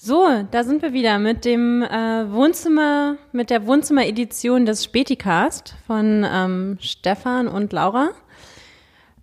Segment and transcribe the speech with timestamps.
[0.00, 6.24] So, da sind wir wieder mit dem äh, Wohnzimmer, mit der Wohnzimmer-Edition des Späticast von
[6.24, 8.10] ähm, Stefan und Laura.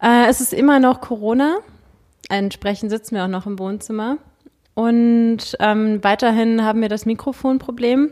[0.01, 1.59] Äh, es ist immer noch Corona.
[2.27, 4.17] Entsprechend sitzen wir auch noch im Wohnzimmer.
[4.73, 8.11] Und ähm, weiterhin haben wir das Mikrofonproblem,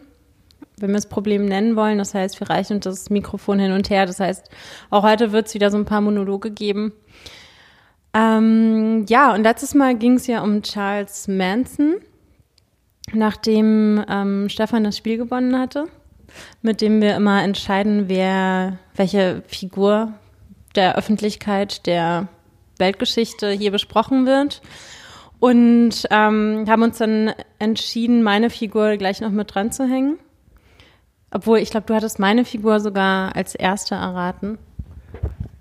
[0.77, 1.97] wenn wir das Problem nennen wollen.
[1.97, 4.05] Das heißt, wir reichen das Mikrofon hin und her.
[4.05, 4.49] Das heißt,
[4.89, 6.93] auch heute wird es wieder so ein paar Monologe geben.
[8.13, 11.95] Ähm, ja, und letztes Mal ging es ja um Charles Manson
[13.11, 15.87] nachdem ähm, Stefan das Spiel gewonnen hatte,
[16.61, 20.13] mit dem wir immer entscheiden, wer, welche Figur
[20.75, 22.27] der Öffentlichkeit, der
[22.79, 24.61] Weltgeschichte hier besprochen wird.
[25.39, 30.17] Und ähm, haben uns dann entschieden, meine Figur gleich noch mit dran zu hängen.
[31.31, 34.57] Obwohl, ich glaube, du hattest meine Figur sogar als erste erraten.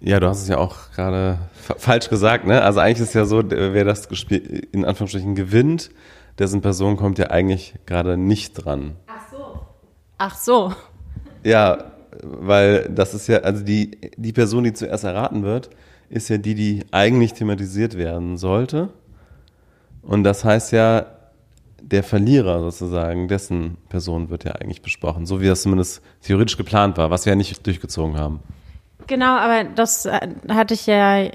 [0.01, 2.63] Ja, du hast es ja auch gerade falsch gesagt, ne?
[2.63, 5.91] Also eigentlich ist es ja so, wer das Spiel in Anführungsstrichen gewinnt,
[6.39, 8.97] dessen Person kommt ja eigentlich gerade nicht dran.
[9.07, 9.61] Ach so.
[10.19, 10.73] Ach so.
[11.45, 15.71] Ja, weil das ist ja, also die, die Person, die zuerst erraten wird,
[16.09, 18.91] ist ja die, die eigentlich thematisiert werden sollte.
[20.03, 21.07] Und das heißt ja,
[21.81, 26.97] der Verlierer sozusagen, dessen Person wird ja eigentlich besprochen, so wie das zumindest theoretisch geplant
[26.97, 28.41] war, was wir ja nicht durchgezogen haben.
[29.07, 31.29] Genau, aber das äh, hatte ich ja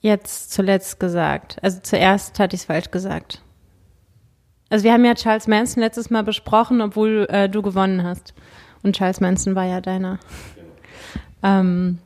[0.00, 1.56] jetzt zuletzt gesagt.
[1.62, 3.42] Also zuerst hatte ich es falsch gesagt.
[4.68, 8.34] Also wir haben ja Charles Manson letztes Mal besprochen, obwohl äh, du gewonnen hast.
[8.82, 10.18] Und Charles Manson war ja deiner.
[11.42, 11.98] Ähm,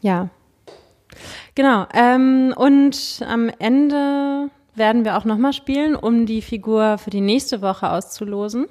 [0.00, 0.28] ja.
[1.54, 1.86] Genau.
[1.94, 7.62] Ähm, und am Ende werden wir auch nochmal spielen, um die Figur für die nächste
[7.62, 8.66] Woche auszulosen.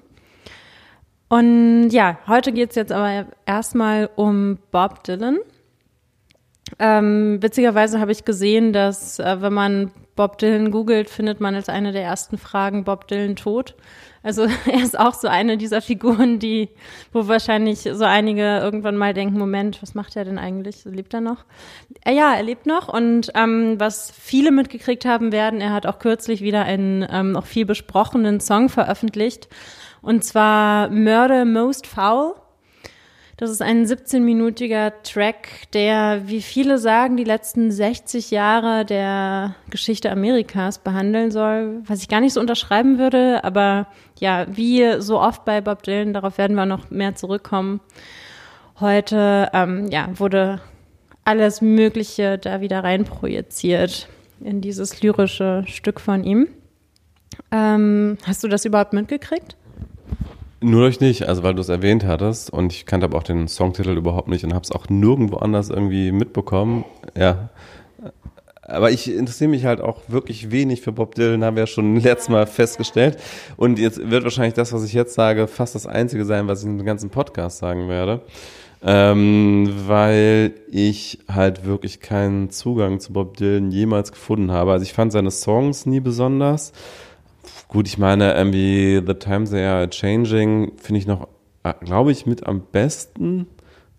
[1.30, 5.40] Und ja, heute geht es jetzt aber erstmal um Bob Dylan.
[6.80, 11.70] Ähm, witzigerweise habe ich gesehen, dass äh, wenn man Bob Dylan googelt, findet man als
[11.70, 13.76] eine der ersten Fragen Bob Dylan tot.
[14.24, 16.70] Also er ist auch so eine dieser Figuren, die,
[17.12, 20.86] wo wahrscheinlich so einige irgendwann mal denken, Moment, was macht er denn eigentlich?
[20.86, 21.46] Lebt er noch?
[22.06, 26.00] Äh, ja, er lebt noch und ähm, was viele mitgekriegt haben werden, er hat auch
[26.00, 29.48] kürzlich wieder einen ähm, noch viel besprochenen Song veröffentlicht
[30.02, 32.36] und zwar Murder Most Foul.
[33.42, 40.12] Das ist ein 17-minütiger Track, der, wie viele sagen, die letzten 60 Jahre der Geschichte
[40.12, 43.88] Amerikas behandeln soll, was ich gar nicht so unterschreiben würde, aber
[44.20, 47.82] ja, wie so oft bei Bob Dylan, darauf werden wir noch mehr zurückkommen.
[48.80, 50.62] Heute, ähm, ja, wurde
[51.26, 54.08] alles Mögliche da wieder rein projiziert
[54.40, 56.48] in dieses lyrische Stück von ihm.
[57.52, 59.58] Ähm, hast du das überhaupt mitgekriegt?
[60.64, 63.48] Nur durch nicht, also weil du es erwähnt hattest und ich kannte aber auch den
[63.48, 66.86] Songtitel überhaupt nicht und habe es auch nirgendwo anders irgendwie mitbekommen.
[67.18, 67.50] Ja.
[68.62, 71.96] Aber ich interessiere mich halt auch wirklich wenig für Bob Dylan, haben wir ja schon
[72.00, 73.18] letztes Mal festgestellt.
[73.58, 76.66] Und jetzt wird wahrscheinlich das, was ich jetzt sage, fast das Einzige sein, was ich
[76.66, 78.22] dem ganzen Podcast sagen werde.
[78.84, 84.72] Ähm, weil ich halt wirklich keinen Zugang zu Bob Dylan jemals gefunden habe.
[84.72, 86.72] Also ich fand seine Songs nie besonders.
[87.72, 91.30] Gut, ich meine, irgendwie The Times They Are Changing finde ich noch,
[91.64, 93.48] äh, glaube ich, mit am besten.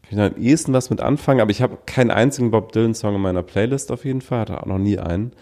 [0.03, 3.23] Kann ich am ehesten was mit anfangen, aber ich habe keinen einzigen Bob Dylan-Song in
[3.23, 5.33] meiner Playlist auf jeden Fall, hatte auch noch nie einen.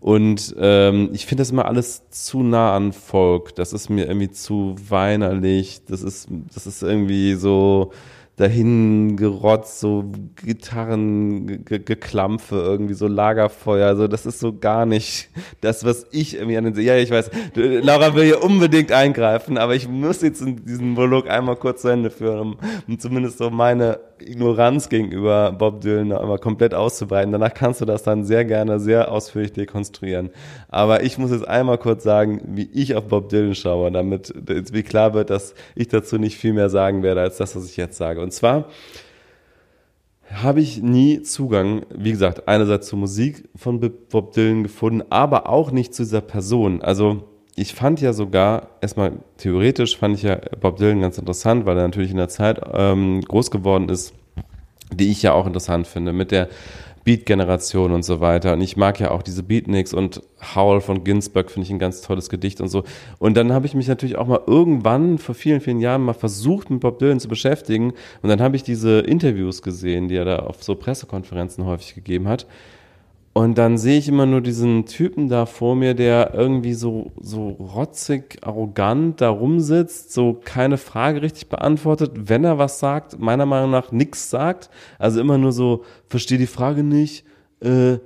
[0.00, 3.54] Und ähm, ich finde das immer alles zu nah an Folk.
[3.56, 5.82] Das ist mir irgendwie zu weinerlich.
[5.84, 7.92] Das ist, das ist irgendwie so,
[8.36, 10.04] dahin gerotzt, so
[10.44, 15.30] Gitarrengeklampfe, irgendwie so Lagerfeuer, also das ist so gar nicht
[15.62, 19.74] das, was ich irgendwie an den, ja, ich weiß, Laura will hier unbedingt eingreifen, aber
[19.74, 24.00] ich muss jetzt diesen Monolog einmal kurz zu Ende führen, um, um zumindest so meine
[24.20, 27.32] Ignoranz gegenüber Bob Dylan einmal komplett auszubreiten.
[27.32, 30.30] Danach kannst du das dann sehr gerne, sehr ausführlich dekonstruieren.
[30.68, 34.82] Aber ich muss jetzt einmal kurz sagen, wie ich auf Bob Dylan schaue, damit wie
[34.82, 37.96] klar wird, dass ich dazu nicht viel mehr sagen werde, als das, was ich jetzt
[37.96, 38.20] sage.
[38.20, 38.68] Und zwar
[40.30, 45.70] habe ich nie Zugang, wie gesagt, einerseits zur Musik von Bob Dylan gefunden, aber auch
[45.70, 46.82] nicht zu dieser Person.
[46.82, 51.76] Also ich fand ja sogar, erstmal theoretisch fand ich ja Bob Dylan ganz interessant, weil
[51.78, 54.12] er natürlich in der Zeit ähm, groß geworden ist,
[54.92, 56.48] die ich ja auch interessant finde, mit der
[57.04, 58.52] Beat-Generation und so weiter.
[58.52, 60.22] Und ich mag ja auch diese Beatniks und
[60.54, 62.84] Howl von Ginsberg finde ich ein ganz tolles Gedicht und so.
[63.18, 66.68] Und dann habe ich mich natürlich auch mal irgendwann vor vielen, vielen Jahren mal versucht,
[66.68, 67.94] mit Bob Dylan zu beschäftigen.
[68.20, 72.28] Und dann habe ich diese Interviews gesehen, die er da auf so Pressekonferenzen häufig gegeben
[72.28, 72.46] hat.
[73.36, 77.48] Und dann sehe ich immer nur diesen Typen da vor mir, der irgendwie so, so
[77.48, 83.70] rotzig, arrogant da rumsitzt, so keine Frage richtig beantwortet, wenn er was sagt, meiner Meinung
[83.70, 84.70] nach nichts sagt.
[84.98, 87.26] Also immer nur so, verstehe die Frage nicht,
[87.60, 87.98] äh,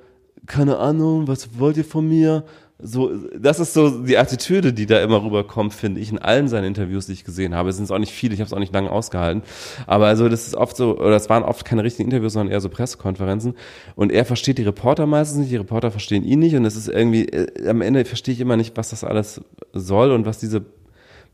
[0.46, 2.42] keine Ahnung, was wollt ihr von mir?
[2.82, 6.64] So, das ist so die Attitüde, die da immer rüberkommt, finde ich, in allen seinen
[6.64, 7.70] Interviews, die ich gesehen habe.
[7.70, 9.42] Es sind auch nicht viele, ich habe es auch nicht lange ausgehalten.
[9.86, 12.60] Aber also das ist oft so, oder es waren oft keine richtigen Interviews, sondern eher
[12.60, 13.54] so Pressekonferenzen.
[13.96, 16.54] Und er versteht die Reporter meistens nicht, die Reporter verstehen ihn nicht.
[16.54, 19.40] Und es ist irgendwie, äh, am Ende verstehe ich immer nicht, was das alles
[19.72, 20.64] soll und was diese,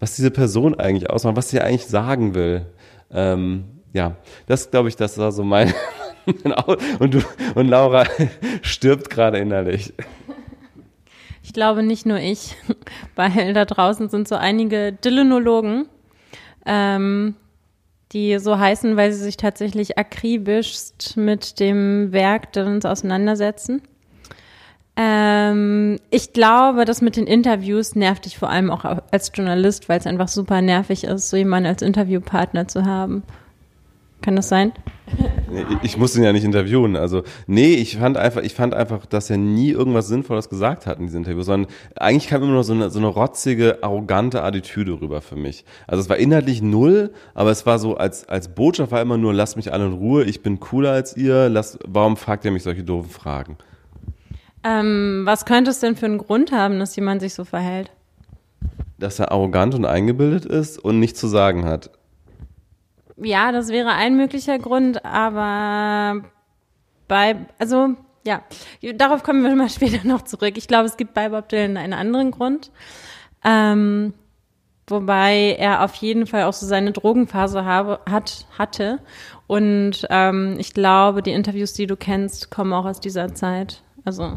[0.00, 2.66] was diese Person eigentlich ausmacht, was sie eigentlich sagen will.
[3.10, 4.16] Ähm, ja,
[4.46, 5.72] das glaube ich, das war so mein,
[6.98, 7.20] und du,
[7.54, 8.04] und Laura
[8.62, 9.92] stirbt gerade innerlich.
[11.56, 12.54] Ich glaube nicht nur ich,
[13.16, 15.88] weil da draußen sind so einige Dylanologen,
[16.66, 17.34] ähm,
[18.12, 23.80] die so heißen, weil sie sich tatsächlich akribischst mit dem Werk Dylans auseinandersetzen.
[24.96, 29.98] Ähm, ich glaube, das mit den Interviews nervt dich vor allem auch als Journalist, weil
[29.98, 33.22] es einfach super nervig ist, so jemanden als Interviewpartner zu haben.
[34.22, 34.72] Kann das sein?
[35.82, 36.96] Ich muss ihn ja nicht interviewen.
[36.96, 40.98] Also, nee, ich fand einfach, ich fand einfach, dass er nie irgendwas Sinnvolles gesagt hat
[40.98, 45.00] in diesem Interview, sondern eigentlich kam immer nur so eine, so eine rotzige, arrogante Attitüde
[45.00, 45.64] rüber für mich.
[45.86, 49.32] Also es war inhaltlich null, aber es war so, als, als Botschaft war immer nur,
[49.32, 52.64] lasst mich alle in Ruhe, ich bin cooler als ihr, lasst, warum fragt ihr mich
[52.64, 53.58] solche doofen Fragen?
[54.64, 57.92] Ähm, was könnte es denn für einen Grund haben, dass jemand sich so verhält?
[58.98, 61.90] Dass er arrogant und eingebildet ist und nichts zu sagen hat.
[63.16, 66.22] Ja, das wäre ein möglicher Grund, aber
[67.08, 67.94] bei, also
[68.26, 68.42] ja,
[68.94, 70.54] darauf kommen wir mal später noch zurück.
[70.56, 72.70] Ich glaube, es gibt bei Bob Dylan einen anderen Grund.
[73.44, 74.12] Ähm,
[74.88, 78.98] wobei er auf jeden Fall auch so seine Drogenphase habe, hat, hatte.
[79.46, 83.82] Und ähm, ich glaube, die Interviews, die du kennst, kommen auch aus dieser Zeit.
[84.04, 84.36] Also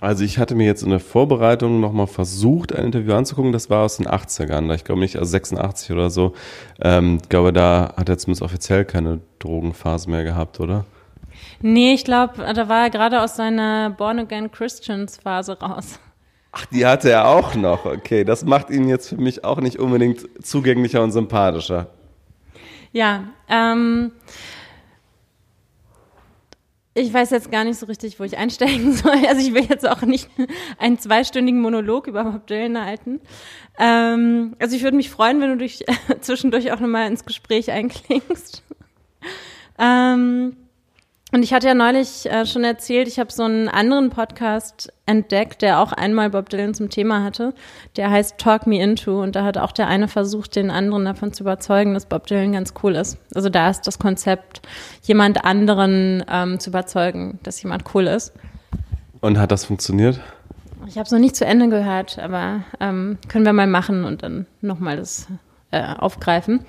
[0.00, 3.52] also ich hatte mir jetzt in der Vorbereitung nochmal versucht, ein Interview anzugucken.
[3.52, 4.72] Das war aus den 80ern.
[4.74, 6.34] Ich glaube nicht, also 86 oder so.
[6.80, 10.84] Ähm, ich glaube, da hat er zumindest offiziell keine Drogenphase mehr gehabt, oder?
[11.62, 15.98] Nee, ich glaube, da war er gerade aus seiner Born Again Christians Phase raus.
[16.52, 17.84] Ach, die hatte er auch noch.
[17.84, 21.88] Okay, das macht ihn jetzt für mich auch nicht unbedingt zugänglicher und sympathischer.
[22.92, 24.12] Ja, ähm,
[26.96, 29.26] ich weiß jetzt gar nicht so richtig, wo ich einsteigen soll.
[29.28, 30.28] Also ich will jetzt auch nicht
[30.78, 33.20] einen zweistündigen Monolog über Bob Dylan halten.
[33.78, 35.84] Ähm, also ich würde mich freuen, wenn du dich
[36.20, 38.62] zwischendurch auch nochmal ins Gespräch einklingst.
[39.78, 40.56] Ähm,
[41.36, 45.60] und ich hatte ja neulich äh, schon erzählt, ich habe so einen anderen Podcast entdeckt,
[45.60, 47.52] der auch einmal Bob Dylan zum Thema hatte.
[47.96, 51.34] Der heißt Talk Me Into und da hat auch der eine versucht, den anderen davon
[51.34, 53.18] zu überzeugen, dass Bob Dylan ganz cool ist.
[53.34, 54.62] Also da ist das Konzept,
[55.02, 58.32] jemand anderen ähm, zu überzeugen, dass jemand cool ist.
[59.20, 60.18] Und hat das funktioniert?
[60.86, 64.22] Ich habe es noch nicht zu Ende gehört, aber ähm, können wir mal machen und
[64.22, 65.26] dann nochmal das
[65.70, 66.64] äh, aufgreifen.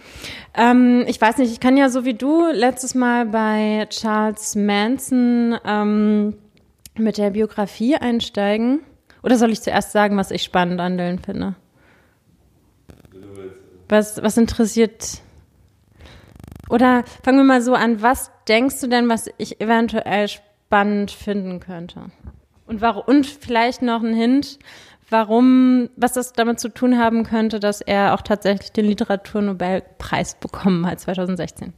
[0.56, 5.58] Ähm, ich weiß nicht, ich kann ja so wie du letztes Mal bei Charles Manson
[5.66, 6.36] ähm,
[6.96, 8.82] mit der Biografie einsteigen.
[9.24, 11.56] Oder soll ich zuerst sagen, was ich spannend an Dylan finde?
[13.90, 15.22] Was, was interessiert?
[16.70, 21.60] Oder fangen wir mal so an, was denkst du denn, was ich eventuell spannend finden
[21.60, 22.12] könnte?
[22.66, 24.60] Und, warum, und vielleicht noch ein Hint,
[25.10, 30.86] warum, was das damit zu tun haben könnte, dass er auch tatsächlich den Literaturnobelpreis bekommen
[30.86, 31.74] hat 2016.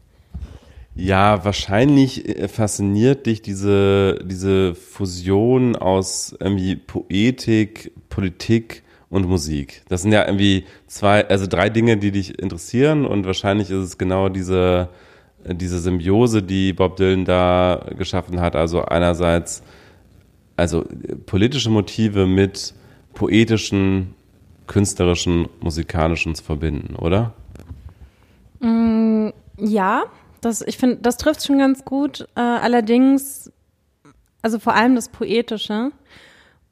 [0.96, 9.84] Ja, wahrscheinlich äh, fasziniert dich diese, diese Fusion aus irgendwie Poetik, Politik und Musik.
[9.88, 13.98] Das sind ja irgendwie zwei, also drei Dinge, die dich interessieren und wahrscheinlich ist es
[13.98, 14.90] genau diese,
[15.46, 18.56] diese Symbiose, die Bob Dylan da geschaffen hat.
[18.56, 19.64] Also einerseits,
[20.58, 20.86] also
[21.26, 22.74] politische Motive mit
[23.14, 24.16] poetischen,
[24.68, 27.34] künstlerischen, musikalischen zu verbinden, oder?
[28.60, 30.04] Mm, ja,
[30.42, 32.28] das, ich finde, das trifft schon ganz gut.
[32.36, 33.52] Äh, allerdings,
[34.42, 35.92] also vor allem das Poetische.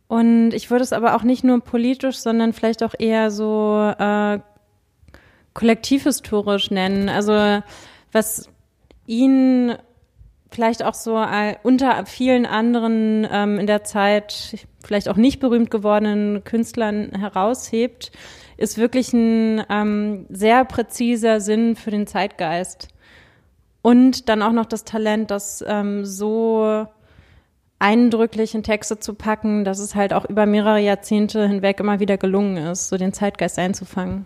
[0.07, 4.39] Und ich würde es aber auch nicht nur politisch, sondern vielleicht auch eher so äh,
[5.53, 7.09] kollektivhistorisch nennen.
[7.09, 7.61] Also
[8.11, 8.49] was
[9.05, 9.75] ihn
[10.49, 15.71] vielleicht auch so äh, unter vielen anderen ähm, in der Zeit vielleicht auch nicht berühmt
[15.71, 18.11] gewordenen Künstlern heraushebt,
[18.57, 22.87] ist wirklich ein ähm, sehr präziser Sinn für den Zeitgeist.
[23.81, 26.87] Und dann auch noch das Talent, das ähm, so
[27.79, 32.17] eindrücklich in Texte zu packen, dass es halt auch über mehrere Jahrzehnte hinweg immer wieder
[32.17, 34.25] gelungen ist, so den Zeitgeist einzufangen.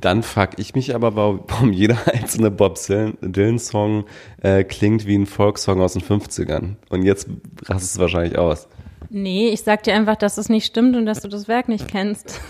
[0.00, 4.04] Dann frage ich mich aber, warum jeder einzelne Bob Dylan-Song
[4.42, 6.76] äh, klingt wie ein Volkssong aus den 50ern.
[6.88, 7.28] Und jetzt
[7.66, 8.68] rast es wahrscheinlich aus.
[9.10, 11.88] Nee, ich sag dir einfach, dass es nicht stimmt und dass du das Werk nicht
[11.88, 12.40] kennst.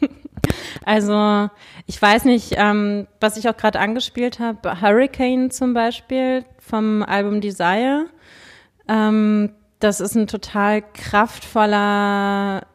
[0.84, 1.50] also,
[1.86, 7.40] ich weiß nicht, ähm, was ich auch gerade angespielt habe, Hurricane zum Beispiel vom Album
[7.40, 8.06] Desire.
[8.88, 9.50] Ähm,
[9.80, 12.66] das ist ein total kraftvoller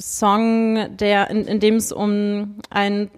[0.00, 3.10] Song, der, in, in dem es um einen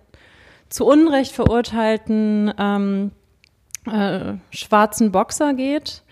[0.69, 3.12] zu Unrecht verurteilten ähm,
[3.87, 6.03] äh, schwarzen Boxer geht,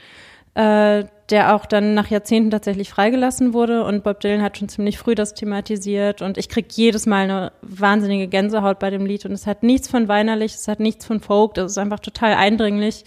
[0.55, 3.85] äh, der auch dann nach Jahrzehnten tatsächlich freigelassen wurde.
[3.85, 6.23] Und Bob Dylan hat schon ziemlich früh das thematisiert.
[6.23, 9.25] Und ich krieg jedes Mal eine wahnsinnige Gänsehaut bei dem Lied.
[9.25, 12.35] Und es hat nichts von weinerlich, es hat nichts von Folk, das ist einfach total
[12.35, 13.05] eindringlich.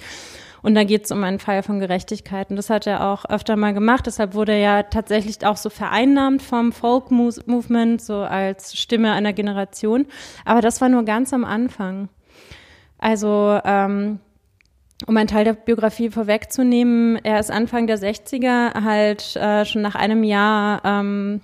[0.64, 2.50] Und da geht es um einen Fall von Gerechtigkeit.
[2.50, 4.08] Und das hat er auch öfter mal gemacht.
[4.08, 10.08] Deshalb wurde er ja tatsächlich auch so vereinnahmt vom Folk-Movement, so als Stimme einer Generation.
[10.46, 12.08] Aber das war nur ganz am Anfang.
[12.98, 14.20] Also, ähm,
[15.06, 19.96] um einen Teil der Biografie vorwegzunehmen, er ist Anfang der 60er halt äh, schon nach
[19.96, 21.42] einem Jahr ähm,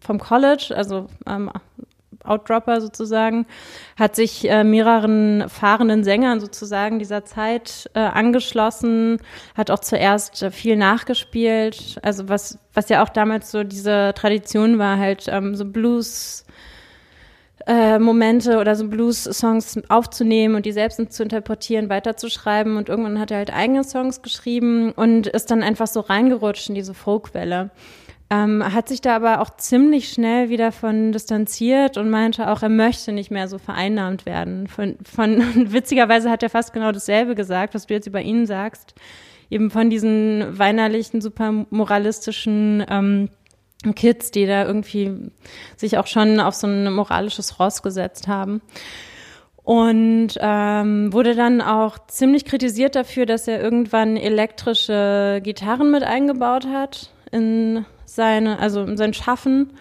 [0.00, 1.50] vom College, also ähm,
[2.28, 3.46] Outdropper sozusagen,
[3.98, 9.18] hat sich äh, mehreren fahrenden Sängern sozusagen dieser Zeit äh, angeschlossen,
[9.56, 14.78] hat auch zuerst äh, viel nachgespielt, also was, was ja auch damals so diese Tradition
[14.78, 16.44] war, halt ähm, so Blues
[17.68, 22.78] äh, Momente oder so Blues-Songs aufzunehmen und die selbst zu interpretieren, weiterzuschreiben.
[22.78, 26.74] Und irgendwann hat er halt eigene Songs geschrieben und ist dann einfach so reingerutscht in
[26.74, 27.70] diese Folkwelle.
[28.30, 32.68] Ähm, hat sich da aber auch ziemlich schnell wieder von distanziert und meinte auch, er
[32.68, 34.66] möchte nicht mehr so vereinnahmt werden.
[34.66, 35.40] Von, von
[35.72, 38.94] witzigerweise hat er fast genau dasselbe gesagt, was du jetzt über ihn sagst.
[39.50, 43.30] Eben von diesen weinerlichen, super moralistischen ähm,
[43.94, 45.30] Kids, die da irgendwie
[45.76, 48.60] sich auch schon auf so ein moralisches Ross gesetzt haben.
[49.62, 56.66] Und ähm, wurde dann auch ziemlich kritisiert dafür, dass er irgendwann elektrische Gitarren mit eingebaut
[56.66, 59.72] hat in seine, also in sein Schaffen.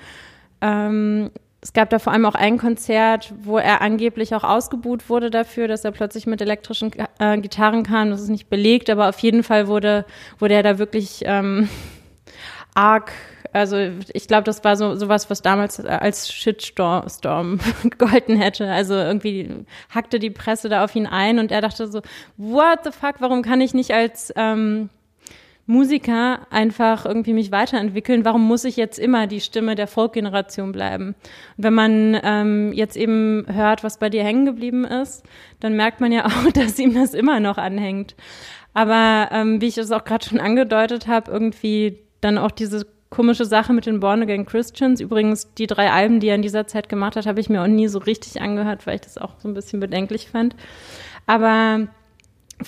[0.61, 1.31] Ähm,
[1.61, 5.67] es gab da vor allem auch ein Konzert, wo er angeblich auch ausgebuht wurde dafür,
[5.67, 8.11] dass er plötzlich mit elektrischen äh, Gitarren kam.
[8.11, 10.05] Das ist nicht belegt, aber auf jeden Fall wurde,
[10.39, 11.67] wurde er da wirklich ähm,
[12.75, 13.11] arg
[13.53, 13.77] also
[14.13, 18.69] ich glaube, das war so sowas, was damals als Shitstorm gegolten hätte.
[18.69, 22.01] Also irgendwie hackte die Presse da auf ihn ein und er dachte so,
[22.37, 24.89] what the fuck, warum kann ich nicht als ähm,
[25.67, 28.23] Musiker einfach irgendwie mich weiterentwickeln.
[28.23, 31.07] Warum muss ich jetzt immer die Stimme der Folk-Generation bleiben?
[31.57, 35.23] Und wenn man ähm, jetzt eben hört, was bei dir hängen geblieben ist,
[35.59, 38.15] dann merkt man ja auch, dass ihm das immer noch anhängt.
[38.73, 43.45] Aber ähm, wie ich es auch gerade schon angedeutet habe, irgendwie dann auch diese komische
[43.45, 45.01] Sache mit den Born Again Christians.
[45.01, 47.67] Übrigens, die drei Alben, die er in dieser Zeit gemacht hat, habe ich mir auch
[47.67, 50.55] nie so richtig angehört, weil ich das auch so ein bisschen bedenklich fand.
[51.25, 51.87] Aber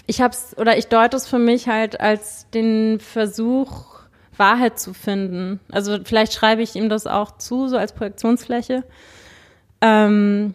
[0.06, 4.00] ich hab's oder ich deute es für mich halt als den Versuch,
[4.38, 5.60] Wahrheit zu finden.
[5.72, 8.84] Also vielleicht schreibe ich ihm das auch zu, so als Projektionsfläche.
[9.82, 10.54] Ähm,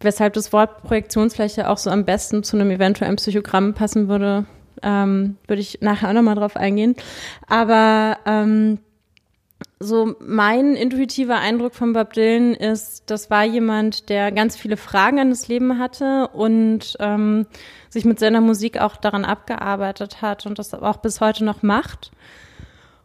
[0.00, 4.46] weshalb das Wort Projektionsfläche auch so am besten zu einem eventuellen Psychogramm passen würde,
[4.82, 6.94] ähm, würde ich nachher auch nochmal drauf eingehen.
[7.48, 8.78] Aber ähm,
[9.80, 15.18] so mein intuitiver Eindruck von Bob Dylan ist, das war jemand, der ganz viele Fragen
[15.18, 17.46] an das Leben hatte und ähm,
[17.88, 22.10] sich mit seiner Musik auch daran abgearbeitet hat und das auch bis heute noch macht.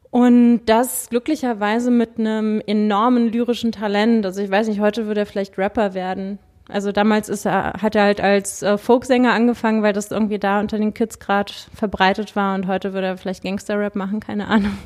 [0.09, 4.25] Und das glücklicherweise mit einem enormen lyrischen Talent.
[4.25, 6.37] Also ich weiß nicht, heute würde er vielleicht Rapper werden.
[6.69, 10.59] Also damals ist er, hat er halt als äh, Folksänger angefangen, weil das irgendwie da
[10.59, 14.77] unter den Kids gerade verbreitet war und heute würde er vielleicht Gangster-Rap machen, keine Ahnung.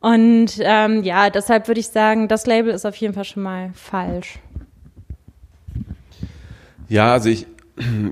[0.00, 3.70] Und ähm, ja, deshalb würde ich sagen, das Label ist auf jeden Fall schon mal
[3.74, 4.40] falsch.
[6.88, 7.46] Ja, also ich,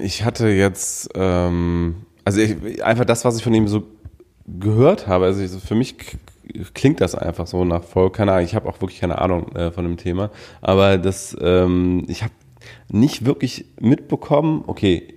[0.00, 3.82] ich hatte jetzt, ähm, also ich, einfach das, was ich von ihm so
[4.46, 5.96] gehört habe, also ich, für mich
[6.74, 9.70] klingt das einfach so nach voll, keine Ahnung, ich habe auch wirklich keine Ahnung äh,
[9.70, 12.32] von dem Thema, aber das, ähm, ich habe
[12.88, 15.14] nicht wirklich mitbekommen, okay,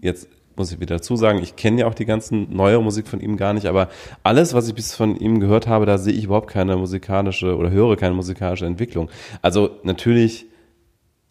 [0.00, 3.20] jetzt muss ich wieder dazu sagen, ich kenne ja auch die ganzen neue Musik von
[3.20, 3.88] ihm gar nicht, aber
[4.22, 7.70] alles, was ich bis von ihm gehört habe, da sehe ich überhaupt keine musikalische oder
[7.70, 9.10] höre keine musikalische Entwicklung.
[9.42, 10.46] Also natürlich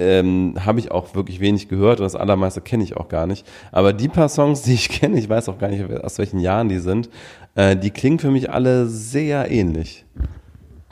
[0.04, 3.48] ähm, habe ich auch wirklich wenig gehört und das allermeiste kenne ich auch gar nicht.
[3.72, 6.70] Aber die paar Songs, die ich kenne, ich weiß auch gar nicht, aus welchen Jahren
[6.70, 7.10] die sind,
[7.56, 10.06] äh, die klingen für mich alle sehr ähnlich.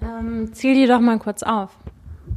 [0.01, 1.69] Ähm, zähl die doch mal kurz auf.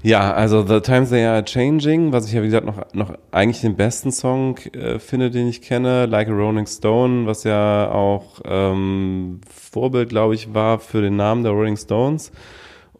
[0.02, 3.62] Ja, also The Times They Are Changing, was ich ja wie gesagt noch, noch eigentlich
[3.62, 8.40] den besten Song äh, finde, den ich kenne, Like a Rolling Stone, was ja auch
[8.44, 12.32] ähm, Vorbild, glaube ich, war für den Namen der Rolling Stones.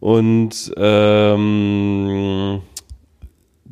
[0.01, 2.61] Und ähm,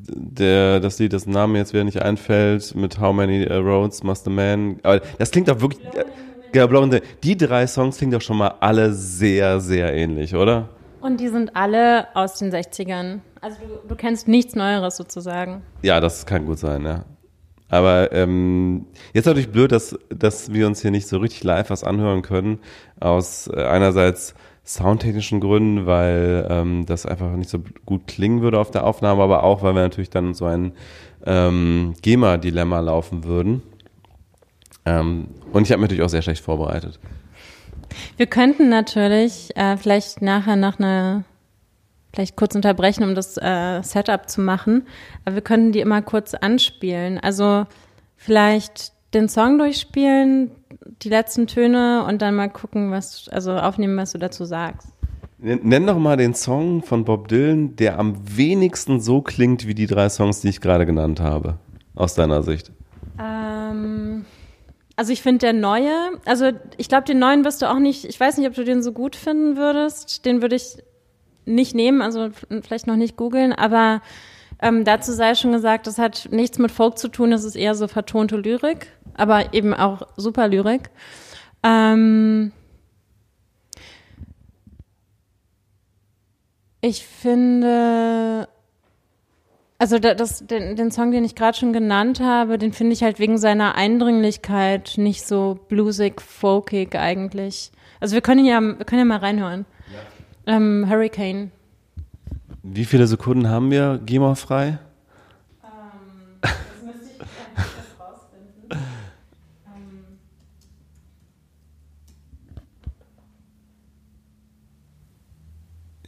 [0.08, 4.26] der, das Lied, das Name jetzt wieder nicht einfällt, mit How Many uh, Roads Must
[4.26, 4.78] a Man.
[4.82, 5.82] Aber das klingt doch wirklich.
[5.94, 7.00] Äh, Blonde.
[7.22, 10.68] Die drei Songs klingen doch schon mal alle sehr, sehr ähnlich, oder?
[11.00, 13.20] Und die sind alle aus den 60ern.
[13.40, 15.62] Also du, du kennst nichts Neueres sozusagen.
[15.82, 17.04] Ja, das kann gut sein, ja.
[17.72, 21.84] Aber ähm, jetzt natürlich blöd, dass, dass wir uns hier nicht so richtig live was
[21.84, 22.58] anhören können.
[23.00, 28.70] Aus äh, einerseits soundtechnischen Gründen, weil ähm, das einfach nicht so gut klingen würde auf
[28.70, 30.72] der Aufnahme, aber auch, weil wir natürlich dann so ein
[31.26, 33.62] ähm, GEMA-Dilemma laufen würden.
[34.84, 36.98] Ähm, und ich habe mich natürlich auch sehr schlecht vorbereitet.
[38.16, 41.24] Wir könnten natürlich äh, vielleicht nachher nach einer,
[42.12, 44.86] vielleicht kurz unterbrechen, um das äh, Setup zu machen,
[45.24, 47.18] aber wir könnten die immer kurz anspielen.
[47.18, 47.66] Also
[48.16, 50.50] vielleicht den Song durchspielen,
[51.02, 54.88] die letzten Töne und dann mal gucken, was, also aufnehmen, was du dazu sagst.
[55.38, 59.88] Nenn doch mal den Song von Bob Dylan, der am wenigsten so klingt wie die
[59.88, 61.56] drei Songs, die ich gerade genannt habe,
[61.96, 62.70] aus deiner Sicht.
[63.18, 64.24] Ähm,
[64.94, 65.92] also ich finde der neue,
[66.26, 68.84] also ich glaube, den neuen wirst du auch nicht, ich weiß nicht, ob du den
[68.84, 70.24] so gut finden würdest.
[70.26, 70.76] Den würde ich
[71.44, 72.28] nicht nehmen, also
[72.62, 74.00] vielleicht noch nicht googeln, aber
[74.60, 77.74] ähm, dazu sei schon gesagt, das hat nichts mit Folk zu tun, das ist eher
[77.74, 80.90] so vertonte Lyrik, aber eben auch super Lyrik.
[81.62, 82.52] Ähm,
[86.80, 88.48] ich finde,
[89.78, 93.18] also das, den, den Song, den ich gerade schon genannt habe, den finde ich halt
[93.18, 97.72] wegen seiner Eindringlichkeit nicht so bluesig, folkig eigentlich.
[98.00, 99.64] Also wir können ja, wir können ja mal reinhören.
[100.46, 100.56] Ja.
[100.56, 101.52] Ähm, Hurricane.
[102.64, 104.78] Wie viele Sekunden haben wir GEMA frei?
[105.62, 106.52] Um, ähm, das
[106.84, 108.70] müsste ich jetzt rausfinden.
[109.66, 110.18] Um.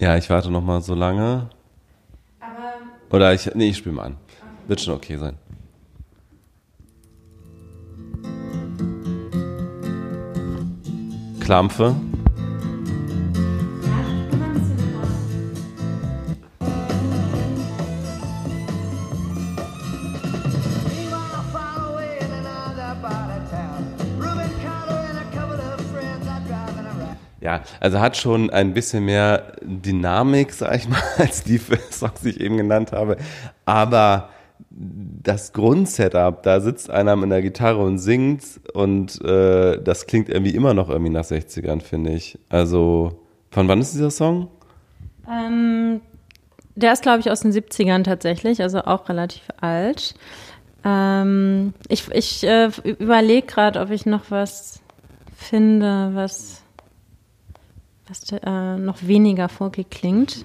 [0.05, 1.49] Ja, ich warte noch mal so lange.
[2.39, 2.75] Aber
[3.11, 4.17] Oder ich, nee, ich spiele mal an.
[4.67, 5.39] Wird schon okay sein.
[11.41, 11.97] Klampfe.
[27.45, 32.31] Ja, also hat schon ein bisschen mehr Dynamik, sag ich mal, als die Songs, die
[32.31, 33.19] ich eben genannt habe.
[33.67, 34.31] Aber
[34.71, 40.55] das Grundsetup, da sitzt einer mit einer Gitarre und singt und äh, das klingt irgendwie
[40.55, 42.39] immer noch irgendwie nach 60ern, finde ich.
[42.49, 44.49] Also, von wann ist dieser Song?
[45.31, 46.01] Ähm,
[46.77, 50.15] der ist, glaube ich, aus den 70ern tatsächlich, also auch relativ alt.
[50.83, 54.81] Ähm, ich ich äh, überlege gerade, ob ich noch was
[55.37, 56.64] finde, was
[58.09, 60.45] was äh, noch weniger folkig klingt.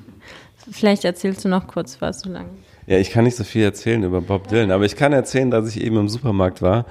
[0.72, 2.50] Vielleicht erzählst du noch kurz was, so lange.
[2.88, 5.70] Ja, ich kann nicht so viel erzählen über Bob Dylan, aber ich kann erzählen, dass
[5.70, 6.86] ich eben im Supermarkt war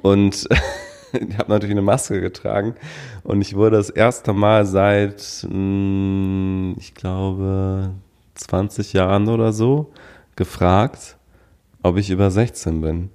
[0.00, 0.48] und
[1.12, 2.74] ich habe natürlich eine Maske getragen
[3.22, 7.90] und ich wurde das erste Mal seit, mh, hm, ich glaube,
[8.34, 9.92] 20 Jahren oder so
[10.36, 11.16] gefragt,
[11.82, 13.10] ob ich über 16 bin.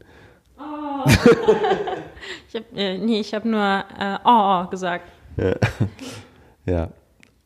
[0.59, 1.09] Oh.
[2.49, 5.11] ich habe äh, nee, ich habe nur äh, oh, oh gesagt.
[5.37, 5.55] Ja.
[6.67, 6.89] Ja.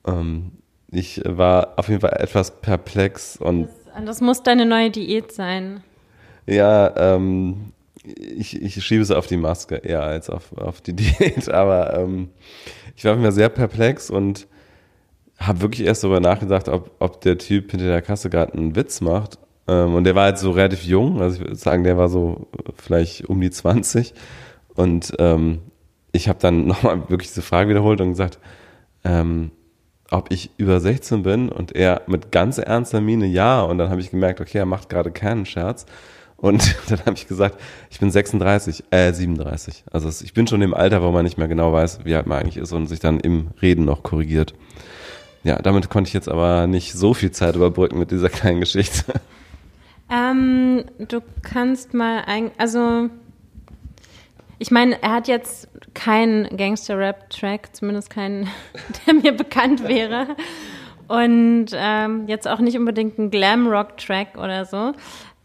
[0.06, 0.52] Ähm,
[0.92, 3.70] ich war auf jeden Fall etwas perplex und.
[3.96, 5.84] Das, das muss deine neue Diät sein.
[6.46, 7.72] Ja, ähm,
[8.04, 12.30] ich, ich schiebe es auf die Maske eher als auf, auf die Diät, aber ähm,
[12.96, 14.48] ich war mir sehr perplex und
[15.40, 19.02] habe wirklich erst darüber nachgedacht, ob, ob der Typ hinter der Kasse gerade einen Witz
[19.02, 19.40] macht.
[19.68, 22.48] Ähm, und der war halt so relativ jung, also ich würde sagen, der war so
[22.76, 24.14] vielleicht um die 20.
[24.76, 25.60] Und ähm,
[26.12, 28.40] ich habe dann nochmal wirklich diese Frage wiederholt und gesagt,
[29.04, 29.52] ähm,
[30.12, 33.62] ob ich über 16 bin und er mit ganz ernster Miene ja.
[33.62, 35.86] Und dann habe ich gemerkt, okay, er macht gerade keinen Scherz.
[36.36, 37.60] Und dann habe ich gesagt,
[37.90, 39.86] ich bin 36, äh 37.
[39.92, 42.40] Also ich bin schon im Alter, wo man nicht mehr genau weiß, wie alt man
[42.40, 44.54] eigentlich ist und sich dann im Reden noch korrigiert.
[45.44, 49.14] Ja, damit konnte ich jetzt aber nicht so viel Zeit überbrücken mit dieser kleinen Geschichte.
[50.12, 53.10] Ähm, du kannst mal ein, also
[54.60, 58.50] ich meine, er hat jetzt keinen Gangster-Rap-Track, zumindest keinen,
[59.06, 60.36] der mir bekannt wäre.
[61.08, 64.94] Und ähm, jetzt auch nicht unbedingt einen Glam-Rock-Track oder so.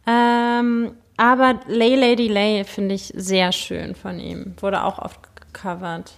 [0.07, 4.55] Ähm, aber Lay Lady Lay finde ich sehr schön von ihm.
[4.61, 6.13] Wurde auch oft gecovert.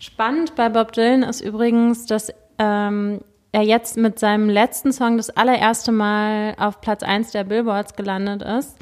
[0.00, 3.20] Spannend bei Bob Dylan ist übrigens, dass ähm,
[3.52, 8.42] er jetzt mit seinem letzten Song das allererste Mal auf Platz 1 der Billboards gelandet
[8.42, 8.76] ist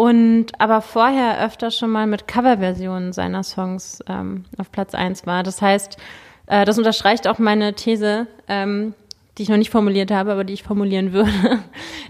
[0.00, 5.42] und aber vorher öfter schon mal mit Coverversionen seiner Songs ähm, auf Platz eins war.
[5.42, 5.98] Das heißt,
[6.46, 8.94] äh, das unterstreicht auch meine These, ähm,
[9.36, 11.58] die ich noch nicht formuliert habe, aber die ich formulieren würde,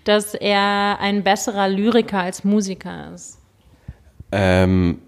[0.05, 3.41] dass er ein besserer Lyriker als Musiker ist.
[4.31, 5.01] Ähm,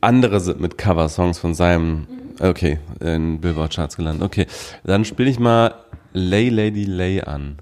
[0.00, 2.08] andere sind mit Cover-Songs von seinem,
[2.40, 4.24] okay, in Billboard-Charts gelandet.
[4.24, 4.46] Okay,
[4.82, 5.74] dann spiele ich mal
[6.12, 7.58] Lay Lady Lay an.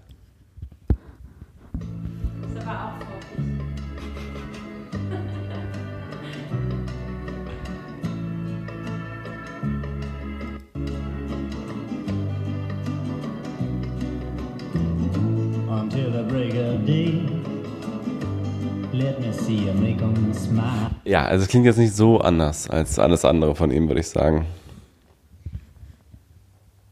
[21.04, 24.08] Ja, also es klingt jetzt nicht so anders als alles andere von ihm, würde ich
[24.08, 24.46] sagen.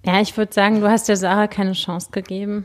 [0.04, 2.64] Ja, ich würde sagen, du hast der Sarah keine Chance gegeben.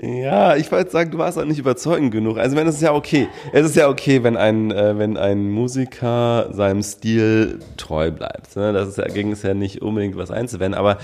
[0.00, 2.38] Ja, ich wollte sagen, du warst auch nicht überzeugend genug.
[2.38, 3.28] Also, wenn es ist ja okay.
[3.52, 8.54] Es ist ja okay, wenn ein, äh, wenn ein Musiker seinem Stil treu bleibt.
[8.56, 8.72] Ne?
[8.72, 10.78] Das ist ja, ging es ja nicht unbedingt was einzuwenden.
[10.78, 10.98] Aber,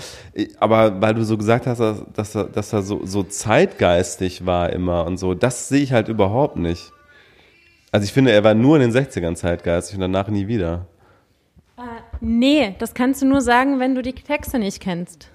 [0.59, 4.71] aber weil du so gesagt hast, dass, dass er, dass er so, so zeitgeistig war
[4.71, 6.91] immer und so, das sehe ich halt überhaupt nicht.
[7.91, 10.85] Also, ich finde, er war nur in den 60ern zeitgeistig und danach nie wieder.
[11.77, 11.81] Äh,
[12.21, 15.29] nee, das kannst du nur sagen, wenn du die Texte nicht kennst.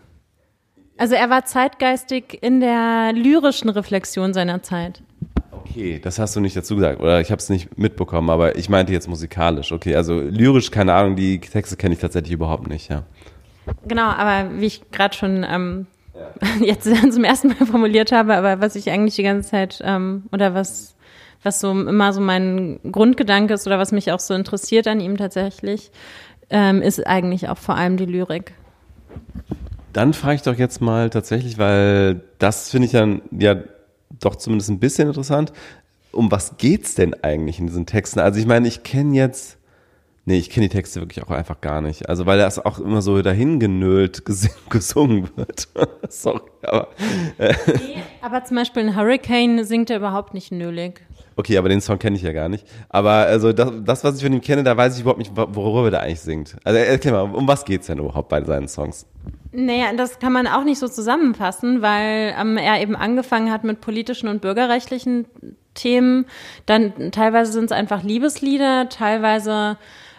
[1.00, 5.02] Also er war zeitgeistig in der lyrischen Reflexion seiner Zeit.
[5.50, 8.68] Okay, das hast du nicht dazu gesagt oder ich habe es nicht mitbekommen, aber ich
[8.68, 9.72] meinte jetzt musikalisch.
[9.72, 13.04] Okay, also lyrisch, keine Ahnung, die Texte kenne ich tatsächlich überhaupt nicht, ja.
[13.88, 16.48] Genau, aber wie ich gerade schon ähm, ja.
[16.66, 16.84] jetzt
[17.14, 20.96] zum ersten Mal formuliert habe, aber was ich eigentlich die ganze Zeit ähm, oder was
[21.42, 25.16] was so immer so mein Grundgedanke ist oder was mich auch so interessiert an ihm
[25.16, 25.92] tatsächlich,
[26.50, 28.52] ähm, ist eigentlich auch vor allem die Lyrik.
[29.92, 33.57] Dann frage ich doch jetzt mal tatsächlich, weil das finde ich dann ja
[34.20, 35.53] doch zumindest ein bisschen interessant.
[36.12, 38.20] Um was geht's denn eigentlich in diesen Texten?
[38.20, 39.59] Also ich meine, ich kenne jetzt,
[40.24, 42.09] nee, ich kenne die Texte wirklich auch einfach gar nicht.
[42.09, 44.24] Also weil das auch immer so dahingenölt
[44.70, 45.68] gesungen wird.
[46.09, 46.88] Sorry, aber.
[47.38, 47.55] Äh.
[47.66, 51.03] Nee, aber zum Beispiel in Hurricane singt er überhaupt nicht nölig.
[51.40, 52.66] Okay, aber den Song kenne ich ja gar nicht.
[52.90, 55.90] Aber also das, das, was ich von ihm kenne, da weiß ich überhaupt nicht, worüber
[55.90, 56.57] der eigentlich singt.
[56.64, 59.07] Also erklär mal, um was geht's denn überhaupt bei seinen Songs?
[59.50, 63.81] Naja, das kann man auch nicht so zusammenfassen, weil ähm, er eben angefangen hat mit
[63.81, 65.24] politischen und bürgerrechtlichen
[65.72, 66.26] Themen.
[66.66, 69.79] Dann teilweise sind es einfach Liebeslieder, teilweise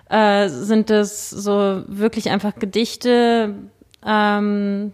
[0.09, 3.53] äh, sind es so wirklich einfach Gedichte,
[4.03, 4.91] ähm,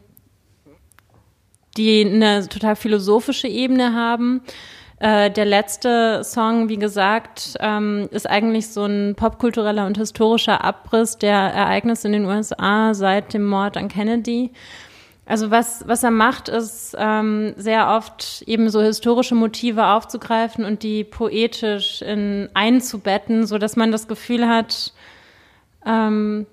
[1.78, 4.42] die eine total philosophische Ebene haben.
[5.00, 11.18] Äh, der letzte Song, wie gesagt, ähm, ist eigentlich so ein popkultureller und historischer Abriss
[11.18, 14.52] der Ereignisse in den USA seit dem Mord an Kennedy.
[15.28, 20.82] Also was, was er macht, ist ähm, sehr oft eben so historische Motive aufzugreifen und
[20.82, 24.94] die poetisch in, einzubetten, so dass man das Gefühl hat,
[25.86, 26.48] ähm,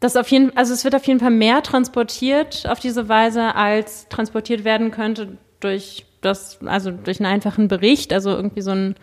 [0.00, 4.08] dass auf jeden, also es wird auf jeden Fall mehr transportiert auf diese Weise, als
[4.08, 8.94] transportiert werden könnte durch das, also durch einen einfachen Bericht, also irgendwie so einen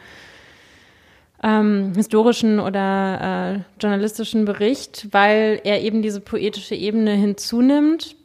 [1.43, 8.15] ähm, historischen oder äh, journalistischen Bericht, weil er eben diese poetische Ebene hinzunimmt.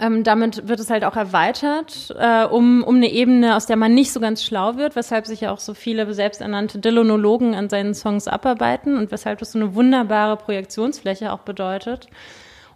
[0.00, 3.94] Ähm, damit wird es halt auch erweitert, äh, um, um eine Ebene, aus der man
[3.94, 7.94] nicht so ganz schlau wird, weshalb sich ja auch so viele selbsternannte Dylanologen an seinen
[7.94, 12.08] Songs abarbeiten und weshalb das so eine wunderbare Projektionsfläche auch bedeutet.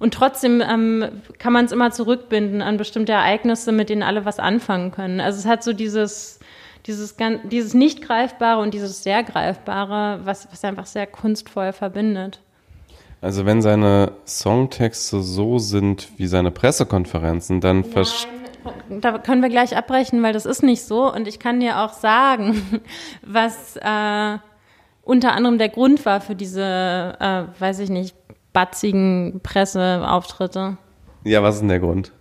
[0.02, 4.40] Und trotzdem ähm, kann man es immer zurückbinden an bestimmte Ereignisse, mit denen alle was
[4.40, 5.20] anfangen können.
[5.20, 6.40] Also es hat so dieses,
[6.86, 12.40] dieses, dieses nicht greifbare und dieses sehr greifbare, was, was einfach sehr kunstvoll verbindet.
[13.20, 19.76] Also wenn seine Songtexte so sind wie seine Pressekonferenzen, dann Nein, da können wir gleich
[19.76, 21.14] abbrechen, weil das ist nicht so.
[21.14, 22.82] Und ich kann dir auch sagen,
[23.24, 24.38] was äh,
[25.04, 28.16] unter anderem der Grund war für diese, äh, weiß ich nicht,
[28.52, 30.76] batzigen Presseauftritte.
[31.24, 32.12] Ja, was ist denn der Grund?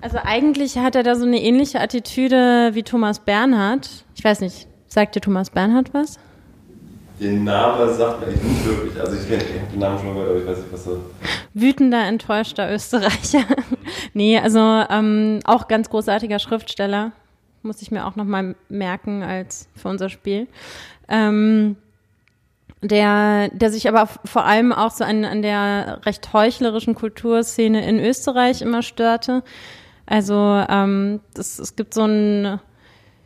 [0.00, 4.04] Also eigentlich hat er da so eine ähnliche Attitüde wie Thomas Bernhard.
[4.14, 6.18] Ich weiß nicht, sagt dir Thomas Bernhard was?
[7.20, 9.00] Den Namen sagt mir nicht wirklich.
[9.00, 11.04] Also ich kenne den Namen schon mal gehört, aber ich weiß nicht, was so.
[11.54, 13.44] Wütender, enttäuschter Österreicher.
[14.14, 17.12] nee, also ähm, auch ganz großartiger Schriftsteller.
[17.62, 20.48] Muss ich mir auch nochmal merken als für unser Spiel.
[21.08, 21.76] Ähm,
[22.82, 28.00] der, der sich aber vor allem auch so an, an der recht heuchlerischen Kulturszene in
[28.00, 29.42] Österreich immer störte.
[30.04, 30.34] Also
[30.68, 32.60] ähm, das, es gibt so ein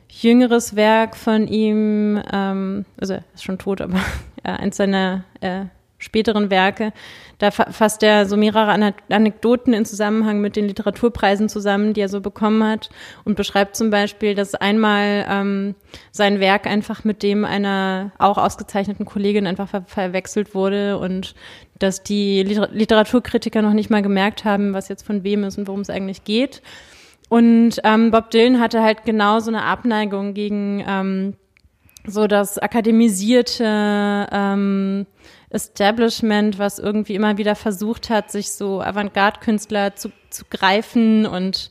[0.09, 3.99] jüngeres Werk von ihm, ähm, also er ist schon tot, aber
[4.45, 5.65] äh, eins seiner äh,
[5.99, 6.93] späteren Werke,
[7.39, 12.23] da fasst er so mehrere Anekdoten in Zusammenhang mit den Literaturpreisen zusammen, die er so
[12.23, 12.89] bekommen hat
[13.25, 15.75] und beschreibt zum Beispiel, dass einmal ähm,
[16.13, 21.35] sein Werk einfach mit dem einer auch ausgezeichneten Kollegin einfach ver verwechselt wurde und
[21.79, 25.69] dass die Liter Literaturkritiker noch nicht mal gemerkt haben, was jetzt von wem ist und
[25.69, 26.63] worum es eigentlich geht.
[27.29, 31.35] Und ähm, Bob Dylan hatte halt genau so eine Abneigung gegen ähm,
[32.07, 35.07] so das akademisierte ähm,
[35.51, 41.71] Establishment, was irgendwie immer wieder versucht hat, sich so Avantgarde-Künstler zu, zu greifen und